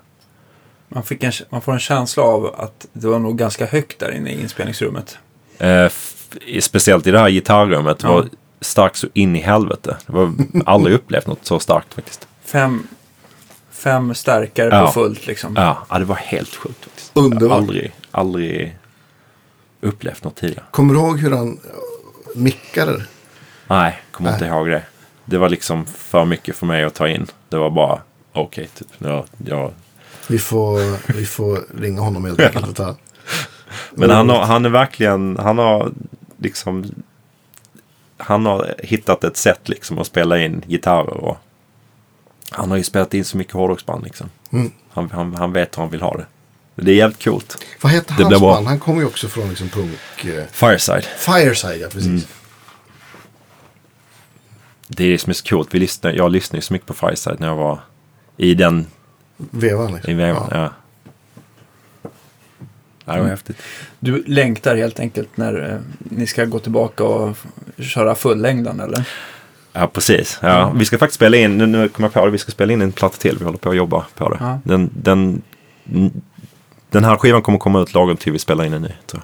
[0.90, 4.16] Man, fick en, man får en känsla av att det var nog ganska högt där
[4.16, 5.18] inne i inspelningsrummet.
[5.60, 6.16] F-
[6.62, 8.00] speciellt i det här gitarrrummet.
[8.00, 8.14] Det Ja.
[8.14, 8.26] var
[8.62, 9.98] starkt så in i helvete.
[10.08, 10.34] Det var
[10.66, 12.28] aldrig upplevt något så starkt faktiskt.
[12.46, 12.88] Fem,
[13.80, 14.86] fem stärkare Ja.
[14.86, 15.54] på fullt liksom.
[15.56, 17.12] Ja, ja det var helt sjukt faktiskt.
[17.14, 17.42] Underbart.
[17.42, 18.78] Jag har aldrig, aldrig
[19.82, 20.64] upplevt något tidigare.
[20.72, 21.60] Kommer du ihåg hur han
[22.36, 23.04] mickade?
[23.68, 24.84] Nej, kommer inte ihåg det.
[25.26, 27.28] Det var liksom för mycket för mig att ta in.
[27.50, 28.02] Det var bara
[28.34, 28.88] okej, typ.
[28.98, 29.72] Ja, ja.
[30.28, 30.80] Vi får,
[31.18, 32.80] vi får ringa honom helt enkelt.
[33.92, 35.92] Men han, har, han är verkligen, han har
[36.38, 36.92] liksom
[38.18, 41.38] han har hittat ett sätt liksom att spela in gitarrer och
[42.50, 44.30] han har ju spelat in så mycket hårdrocksband liksom.
[44.52, 44.72] Mm.
[44.90, 46.26] Han, han, han vet hur han vill ha det.
[46.76, 47.66] Det är jävligt coolt.
[47.82, 48.54] Vad heter Det hans blir bra.
[48.54, 48.68] band?
[48.68, 50.26] Han kommer ju också från liksom punk...
[50.26, 51.04] Eh, Fireside.
[51.04, 52.06] Fireside, ja precis.
[52.08, 52.22] Mm.
[54.88, 55.74] Det är det som är så coolt.
[55.74, 57.80] Vi lyssnar, jag lyssnade ju så mycket på Fireside när jag var
[58.38, 58.88] i den
[59.38, 60.12] Vevan liksom.
[60.12, 60.48] i vevan.
[60.52, 60.58] Ja.
[60.58, 60.70] Ja.
[63.06, 63.58] Ja, det var häftigt.
[64.00, 67.38] Du längtar helt enkelt när eh, ni ska gå tillbaka och
[67.78, 69.06] köra fullängden eller?
[69.74, 70.40] Ja, precis.
[70.42, 72.74] Ja, vi ska faktiskt spela in, nu, nu kommer jag på det, vi ska spela
[72.74, 73.38] in en platta till.
[73.38, 74.38] Vi håller på att jobba på det.
[74.40, 74.60] Ja.
[74.64, 75.42] Den, den,
[76.90, 79.24] den här skivan kommer komma ut lagom till vi spelar in en ny, tror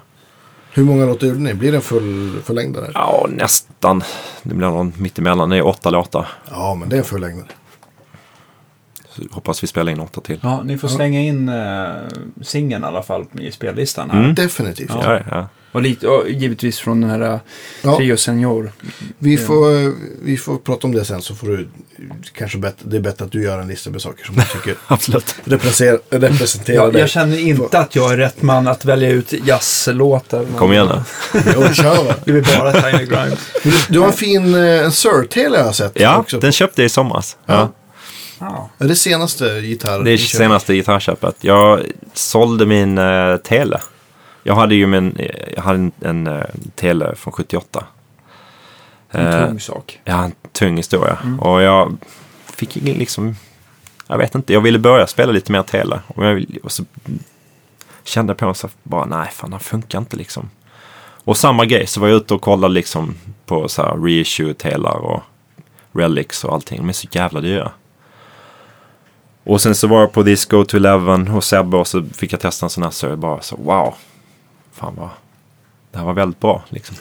[0.76, 1.54] Hur många låtar gjorde ni?
[1.54, 2.90] Blir det en full förlängdare?
[2.94, 4.02] Ja, nästan.
[4.42, 5.50] Det blir någon mittemellan.
[5.50, 6.28] Det är åtta låtar.
[6.50, 7.46] Ja, men det är en fullängdare.
[9.08, 10.40] Så hoppas vi spelar in åtta till.
[10.42, 11.92] Ja, ni får slänga in eh,
[12.42, 14.18] singeln i alla fall i spellistan här.
[14.18, 14.34] Mm.
[14.34, 14.90] Definitivt.
[14.90, 15.48] Ja, ja.
[15.76, 17.38] Och, lite, och givetvis från den här eh,
[17.82, 17.96] Ja.
[17.96, 18.72] Trio Senior.
[19.18, 19.94] Vi, får,
[20.24, 21.68] vi får prata om det sen så får du
[22.32, 24.74] kanske bättre, det är bättre att du gör en lista med saker som du tycker
[24.86, 25.34] Absolut.
[25.44, 27.00] representerar, representerar Jag, dig.
[27.00, 30.46] jag känner inte att jag är rätt man att välja ut jazzlåtar.
[30.58, 31.40] Kom igen nu.
[31.54, 32.14] Jo, kör.
[32.24, 33.38] Det blir bara Tiny Grimes.
[33.62, 34.92] Du, du har en fin eh, en
[35.34, 35.92] jag har sett.
[35.94, 36.40] Ja, också.
[36.40, 37.36] den köpte jag i somras.
[37.46, 37.54] Ja.
[37.54, 37.72] Ja.
[38.38, 38.70] Ja.
[38.78, 40.04] Är det senaste gitarr?
[40.04, 41.36] Det är senaste gitarrköpet.
[41.40, 41.80] Jag
[42.14, 43.80] sålde min uh, tele.
[44.46, 45.18] Jag hade ju min,
[45.54, 46.44] jag hade en, en eh,
[46.74, 47.84] tele från 78.
[49.10, 50.00] En Eh, tung sak.
[50.04, 51.18] Ja, en tung historia.
[51.40, 51.96] Och jag
[52.46, 53.36] fick liksom
[54.06, 56.00] jag vet inte, jag ville börja spela lite mer tele.
[56.06, 56.84] Och, jag, och så
[58.04, 60.50] kände jag på mig så bara, nej fan det funkar inte liksom.
[61.24, 63.14] Och samma grej, så var jag ute och kollade liksom
[63.46, 65.22] på så här reissue telar och
[65.92, 66.78] relics och allting.
[66.78, 67.70] De är så jävla dyra.
[69.44, 72.40] Och sen så var jag på Disco to Eleven hos Sebbe och så fick jag
[72.40, 73.94] testa en sån här så jag bara så wow.
[74.76, 75.08] Fan vad,
[75.90, 76.96] det här var väldigt bra liksom.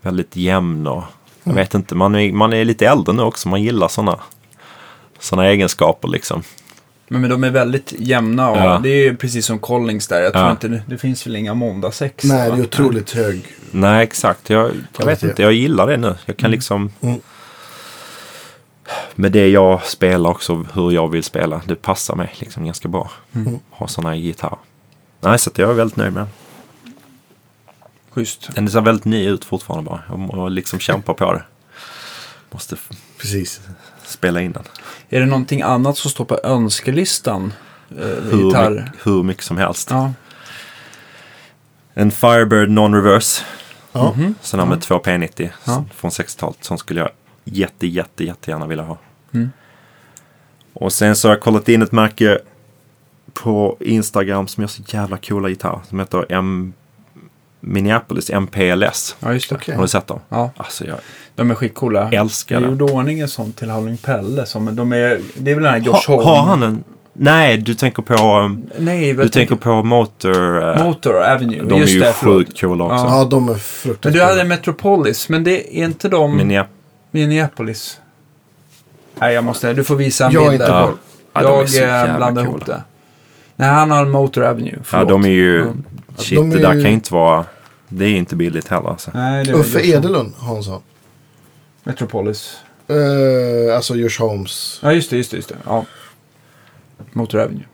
[0.00, 1.02] Väldigt jämn och
[1.44, 3.48] jag vet inte, man är, man är lite äldre nu också.
[3.48, 4.18] Man gillar såna,
[5.18, 6.42] såna egenskaper liksom.
[7.08, 8.80] Men, men de är väldigt jämna och Ja.
[8.82, 10.20] det är ju precis som Collings där.
[10.22, 10.50] Jag tror Ja.
[10.50, 12.24] inte det, det finns väl inga måndagsex.
[12.24, 12.56] Nej, va?
[12.56, 13.46] det är otroligt hög.
[13.70, 14.50] Nej, exakt.
[14.50, 16.16] Jag, jag vet inte, jag gillar det nu.
[16.26, 16.90] Jag kan liksom...
[17.00, 17.20] Mm.
[19.14, 21.60] Med det jag spelar också, hur jag vill spela.
[21.66, 23.10] Det passar mig liksom ganska bra.
[23.34, 23.58] Mm.
[23.70, 24.58] Ha sådana här gitarrer.
[25.20, 26.28] Nej, så att jag är väldigt nöjd med den.
[28.14, 28.50] Schysst.
[28.54, 30.02] Den ser väldigt ny ut fortfarande bara.
[30.32, 31.42] Jag liksom kämpa på det.
[32.50, 32.76] Måste
[33.18, 33.60] Precis.
[34.04, 34.62] spela in den.
[35.08, 37.52] Är det någonting annat som står på önskelistan?
[37.90, 38.70] Eh, Hur, gitarr?
[38.70, 39.90] mycket, hur mycket som helst.
[39.90, 40.12] Ja.
[41.94, 43.42] En Firebird Non-Reverse.
[43.92, 44.14] Ja.
[44.40, 45.84] Sån här med två P90 Ja.
[45.94, 46.64] från 60-talet.
[46.64, 47.10] Som skulle jag
[47.44, 48.98] jätte, jätte, jättegärna vilja ha.
[49.34, 49.50] Mm.
[50.72, 52.38] Och sen så har jag kollat in ett märke
[53.32, 55.80] på Instagram som gör så jävla coola gitarrer.
[55.88, 56.72] Som heter M...
[57.64, 59.16] Minneapolis MPLS.
[59.20, 59.54] ja, just det.
[59.56, 59.74] Okej.
[59.74, 60.20] Har du sett dem?
[60.28, 60.96] Ja, Alltså jag
[61.34, 62.10] de är skitcoola.
[62.12, 62.68] älskar Jag det.
[62.68, 64.46] gjorde ordning en sån till Howling Pelle.
[64.46, 66.26] Som, de är, det är väl den här Josh Ha, Holm?
[66.26, 66.84] har han en...
[67.14, 68.14] Nej, du tänker på...
[68.38, 70.58] um, Nej, Du tänker på Motor...
[70.78, 71.62] uh, Motor Avenue.
[71.64, 72.36] de är just ju det, förlåt.
[72.46, 72.96] sjukt coola också.
[72.96, 73.18] Ja.
[73.18, 76.66] Ja, de är Men fruktansvärt du hade Metropolis, men det är inte de Minneap-
[77.10, 78.00] Minneapolis?
[79.20, 80.86] Nej, jag måste, du får visa en Jag är bild inte där.
[80.86, 80.92] på.
[81.32, 82.82] Ja, är jag eh, jävla blandar ihop det.
[83.56, 84.72] Nej, han har Motor Avenue.
[84.76, 85.08] Ja, Förlåt.
[85.08, 85.58] de är ju...
[85.58, 85.72] Ja.
[86.16, 87.44] Shit, De är det där kan ju inte vara...
[87.88, 89.10] Det är inte billigt heller alltså.
[89.14, 89.80] Nej, det Uffe.
[89.80, 90.82] Edelund, Hansson.
[91.82, 92.56] Metropolis.
[92.90, 94.78] Uh, alltså Josh Holmes.
[94.82, 95.36] Ja, just det, just det.
[95.36, 95.56] Just det.
[95.66, 95.84] Ja.
[97.12, 97.64] Motor Avenue.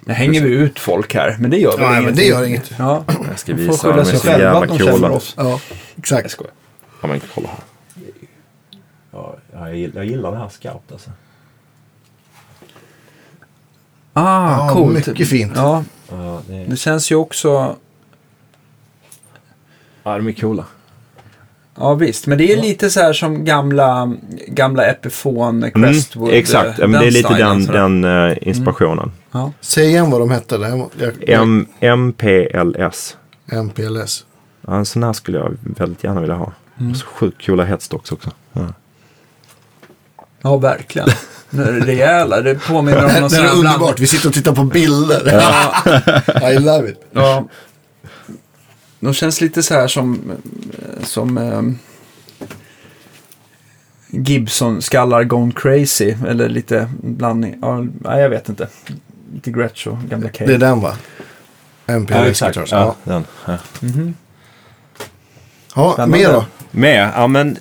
[0.00, 2.24] Nu hänger vi ut folk här, men det gör väl Nej, men ingenting.
[2.24, 2.70] det gör inget.
[2.78, 3.04] Ja.
[3.28, 5.10] Jag ska De får visa, de skylla är sig så själva jävla att de coola.
[5.10, 5.34] oss.
[5.36, 5.60] Ja, Jag
[5.96, 6.30] exakt.
[6.30, 6.52] skojar.
[7.02, 7.58] Ja men kolla här.
[9.12, 11.10] Ja, jag, gillar, jag gillar det här skarpt alltså.
[14.12, 15.06] Ah, Ja, coolt.
[15.06, 15.52] mycket fint.
[15.56, 17.76] Ja, Ja, det det känns ju också...
[20.02, 20.64] ja, de är coola.
[21.74, 22.26] Ja, visst.
[22.26, 24.16] Men det är lite så här som gamla,
[24.48, 26.28] gamla Epiphone, Crestwood.
[26.28, 29.12] Mm, exakt, ja, men det är lite den, den eh, inspirationen.
[29.32, 29.52] Ja.
[29.60, 30.54] Säg igen vad de hette.
[30.54, 33.16] Jag, jag, M, MPLS.
[33.52, 34.24] MPLS.
[34.60, 36.52] Ja, en sån här skulle jag väldigt gärna vilja ha.
[36.94, 38.30] Så sjukt coola headstocks också.
[38.52, 38.66] Ja.
[40.42, 41.08] ja, verkligen.
[41.50, 42.40] De är Rejäla.
[42.40, 43.78] Det påminner om Det någon sån här är här underbart.
[43.78, 43.98] bland...
[44.00, 45.22] Vi sitter och tittar på bilder.
[46.40, 47.00] Ja, I love it.
[47.12, 47.48] ja.
[49.00, 50.32] De känns lite så här som...
[51.02, 51.78] som ehm,
[54.10, 56.14] Gibson-skallar gone crazy.
[56.28, 57.58] Eller lite blandning.
[57.62, 58.68] Ja, nej, jag vet inte.
[59.34, 60.48] Lite Gretsch och gamla Cave.
[60.50, 60.96] Det är den va?
[61.86, 62.72] MPLS Guitars.
[62.72, 63.24] Ja, Ja, den.
[63.46, 63.56] Ja.
[63.80, 64.14] Mhm.
[65.74, 66.18] ja Spännande.
[66.18, 66.44] mer då?
[66.70, 67.56] Med, ja men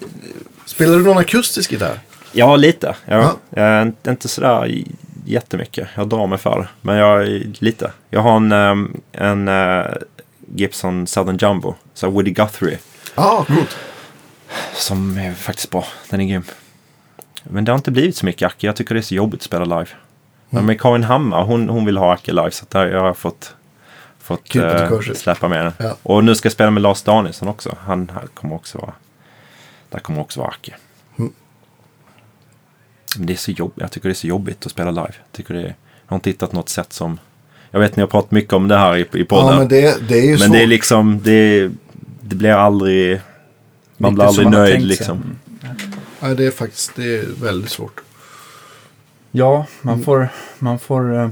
[0.65, 1.99] Spelar du någon akustisk gitarr?
[2.31, 2.95] Ja, lite.
[3.05, 3.35] Jag, Ja.
[3.49, 4.83] jag är inte- sådär
[5.25, 5.87] jättemycket.
[5.95, 6.67] Jag drar mig för det.
[6.81, 7.27] Men jag
[7.59, 7.91] lite.
[8.09, 9.85] Jag har en, ehm, en eh,
[10.55, 11.75] Gibson Southern Jumbo.
[11.93, 12.77] Så Woody Guthrie.
[13.15, 13.77] Ja, coolt.
[14.73, 15.85] Som är faktiskt bra.
[16.09, 16.43] Den är grym.
[17.43, 18.67] Men det har inte blivit så mycket Acke.
[18.67, 19.89] Jag tycker det är så jobbigt att spela live.
[20.49, 22.51] Men med Karin Hammar, hon, hon vill ha Acke live.
[22.51, 23.55] Så där jag har fått,
[24.19, 24.49] fått
[24.89, 25.17] korset.
[25.17, 25.73] släppa med den.
[25.77, 25.95] Ja.
[26.03, 27.75] Och nu ska jag spela med Lars Danielsson också.
[27.85, 28.93] Han, han kommer också vara...
[29.89, 30.75] Där kommer också vara Acke.
[33.17, 33.25] Mm.
[33.25, 33.77] Men det är så jobbigt.
[33.81, 35.01] Jag tycker det är så jobbigt att spela live.
[35.07, 35.75] Jag, tycker det är, jag
[36.05, 37.19] har inte hittat något sätt som...
[37.71, 39.47] Jag vet ni har pratat mycket om det här i, i podden.
[39.53, 40.51] Ja, men det, det är ju Men svårt.
[40.51, 41.71] det är liksom, det,
[42.21, 43.21] det blir aldrig...
[43.97, 44.83] Man blir aldrig nöjd sig.
[44.83, 45.35] liksom.
[46.19, 48.01] Ja, det är faktiskt det är väldigt svårt.
[49.31, 50.29] Ja, man får,
[50.59, 51.29] man får eh,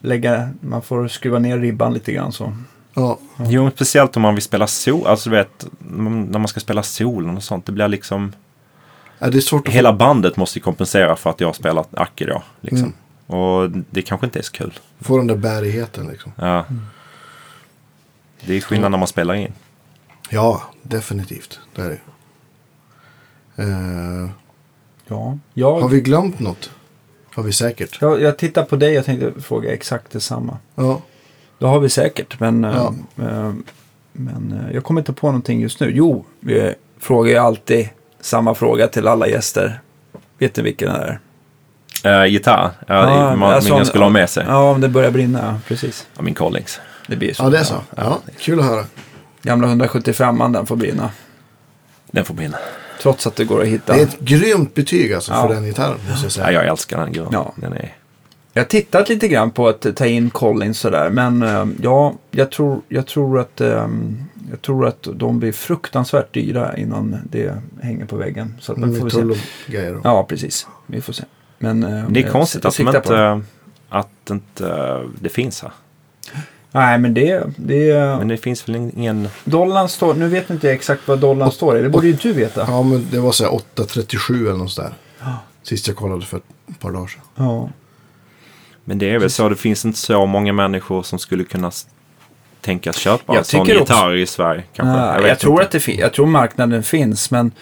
[0.00, 2.52] lägga, man får skruva ner ribban lite grann så.
[2.94, 3.18] Ja,
[3.48, 5.06] Jo, speciellt om man vill spela sol.
[5.06, 7.66] Alltså du vet, när man ska spela solen och sånt.
[7.66, 8.32] Det blir liksom...
[9.22, 12.26] ja det är svårt att Hela bandet måste kompensera för att jag har spelat Acke
[12.26, 12.42] då.
[12.60, 12.78] Liksom.
[13.28, 13.40] Mm.
[13.40, 14.78] Och det kanske inte är så kul.
[15.00, 16.32] få, den där bärigheten liksom.
[16.36, 16.64] Ja.
[18.46, 19.52] Det är skillnad när man spelar in.
[20.30, 21.60] Ja, definitivt.
[21.74, 21.98] Det är det.
[23.62, 24.30] Eh,
[25.06, 26.70] Ja, jag, har vi glömt något?
[27.34, 27.98] Har vi säkert.
[28.00, 30.58] jag, jag tittar på dig, jag tänkte fråga exakt detsamma.
[30.74, 31.02] Ja,
[31.58, 32.94] Det har vi säkert, men, Ja.
[33.18, 33.52] eh,
[34.12, 35.92] men eh, jag kommer inte på någonting just nu.
[35.94, 37.88] Jo, vi frågar ju alltid
[38.22, 39.80] samma fråga till alla gäster.
[40.38, 41.18] Vet du vilken det
[42.04, 42.22] är?
[42.24, 44.44] Uh, gitarr, ja, man, alltså, man skulle ha med sig.
[44.48, 46.06] Ja, om det börjar brinna, ja, precis.
[46.16, 46.80] Ja, min Collings.
[47.06, 47.42] Det blir så.
[47.42, 47.74] ja det är så.
[47.96, 48.84] Ja, kul att höra.
[49.42, 51.10] Gamla 175an, den får brinna.
[52.10, 52.58] Den får brinna.
[53.02, 53.92] Trots att det går att hitta.
[53.92, 55.46] Det är ett grymt betyg alltså Ja.
[55.46, 56.46] för den gitarren, måste jag säga.
[56.46, 57.28] Ja, jag älskar den.
[57.32, 57.52] Ja.
[57.56, 57.94] Den är...
[58.52, 61.10] Jag har tittat lite grann på att ta in Collins sådär.
[61.10, 63.88] Men eh, ja, jag tror, jag, tror att, eh,
[64.50, 68.54] jag tror att de blir fruktansvärt dyra innan det hänger på väggen.
[68.60, 69.34] Så att, Mm, får vi
[69.70, 69.94] se.
[70.04, 70.66] Ja, precis.
[70.86, 71.24] Vi får se.
[71.58, 72.96] Men, eh, Det är konstigt att, på det.
[72.98, 73.42] inte,
[73.88, 75.72] att inte det finns här.
[76.74, 77.42] Nej, men det...
[77.56, 79.28] det Men det finns väl ingen...
[79.44, 80.14] Dollarn står...
[80.14, 81.82] Nu vet inte jag exakt vad dollarn står i.
[81.82, 82.64] Det borde ju du veta.
[82.68, 84.94] Ja, men det var så här 8.37 eller något sådär.
[85.62, 87.20] Sist jag kollade för ett par dagar sedan.
[87.34, 87.68] Ja.
[88.84, 89.48] Men det är väl så.
[89.48, 91.70] Det finns inte så många människor som skulle kunna
[92.60, 94.62] tänkas köpa Jag en sån också- gitarr i Sverige.
[94.72, 95.00] Kanske.
[95.00, 95.76] Nej, jag, vet tror inte.
[95.78, 97.52] att det jag tror marknaden finns, men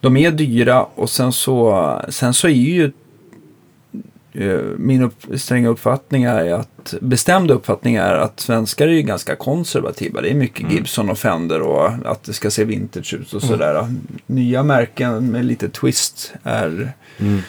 [0.00, 2.92] de är dyra och sen så, sen så är ju
[4.32, 9.36] eh, min upp, stränga uppfattning är att, bestämda uppfattning är att svenskar är ju ganska
[9.36, 10.20] konservativa.
[10.20, 10.72] Det är mycket Mm.
[10.72, 13.88] Gibson och Fender och att det ska se vintage ut och sådär.
[14.26, 17.40] Nya märken med lite twist är, Mm.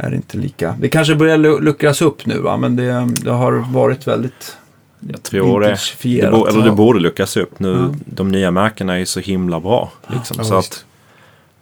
[0.00, 0.76] Är inte lika.
[0.80, 4.56] Det kanske börjar lu- luckras upp nu va, men det, det har varit väldigt
[5.00, 5.66] Jag tror det.
[5.66, 6.32] Det, vintagefierat.
[6.32, 7.58] bo, eller det borde luckas upp.
[7.60, 7.94] Nu, Ja.
[8.06, 9.90] De nya märkena är ju så himla bra.
[10.06, 10.36] Liksom.
[10.38, 10.84] Ja, så, att,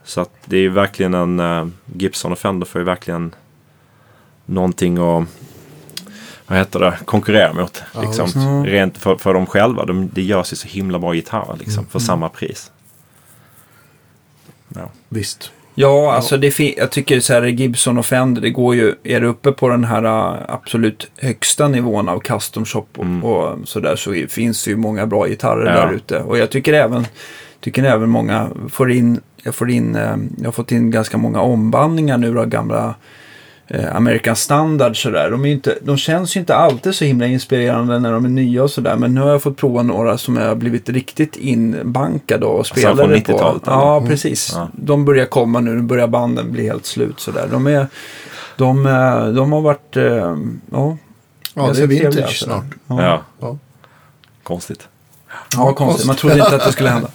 [0.04, 1.40] så att det är ju verkligen en...
[1.40, 3.34] Uh, Gibson och Fender får ju verkligen
[4.46, 5.28] någonting att
[6.46, 7.82] vad heter det, konkurrera mot.
[7.94, 8.30] Ja, liksom.
[8.36, 8.64] Mm.
[8.66, 9.84] rent för, för dem själva.
[9.84, 11.90] De, det görs ju så himla bra gitarrer liksom, Mm.
[11.90, 12.72] för samma pris.
[14.68, 14.90] Ja.
[15.08, 15.52] Visst.
[15.80, 19.26] Ja, alltså det jag tycker så här Gibson och Fender, det går ju, är det
[19.26, 23.24] uppe på den här uh, absolut högsta nivån av custom shop och, Mm.
[23.24, 25.72] och sådär så finns det ju många bra gitarrer Ja.
[25.86, 26.20] där ute.
[26.20, 27.06] Och jag tycker även,
[27.60, 31.40] tycker även många får in, jag får in, eh, jag har fått in ganska många
[31.40, 32.94] ombandningar nu av gamla
[33.68, 35.30] eh, American Standard sådär.
[35.30, 38.62] De, är inte, de känns ju inte alltid så himla inspirerande när de är nya
[38.62, 38.96] och sådär.
[38.96, 42.96] Men nu har jag fått prova några som jag har blivit riktigt inbankade och spelade
[42.96, 43.32] från på.
[43.32, 43.76] 90-talet, eller?
[43.76, 44.52] Ja, precis.
[44.54, 44.68] Ja.
[44.72, 47.48] De börjar komma nu, nu börjar banden bli helt slut sådär.
[47.50, 47.86] De, är,
[48.56, 50.36] de, eh, de har varit, eh,
[50.72, 50.96] ja,
[51.54, 52.64] Ja, det är vintage snart.
[52.86, 53.22] Ja, Ja.
[53.40, 53.58] Ja.
[54.42, 54.88] Konstigt.
[55.56, 56.06] ja konstigt.
[56.06, 57.08] Man trodde inte att det skulle hända.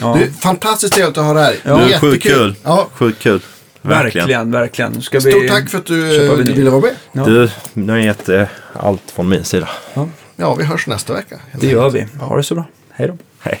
[0.00, 0.16] Ja.
[0.20, 1.56] Du, fantastiskt trevligt att ha dig här.
[1.64, 1.76] Ja.
[1.76, 2.10] Du, Jättekul.
[2.10, 2.54] sjukt kul.
[2.64, 3.40] Ja, Sjukt kul.
[3.82, 4.50] Verkligen.
[4.50, 5.48] Verkligen, Ska stort vi...
[5.48, 6.54] tack för att du eh, vinyl.
[6.54, 6.94] ville vara med.
[7.12, 7.24] Ja.
[7.24, 9.68] Du, nöjet är allt från min sida.
[10.36, 11.36] Ja, vi hörs nästa vecka.
[11.60, 12.06] Det gör vi.
[12.20, 12.64] Ha det så bra.
[12.90, 13.16] Hej då.
[13.40, 13.60] Hej.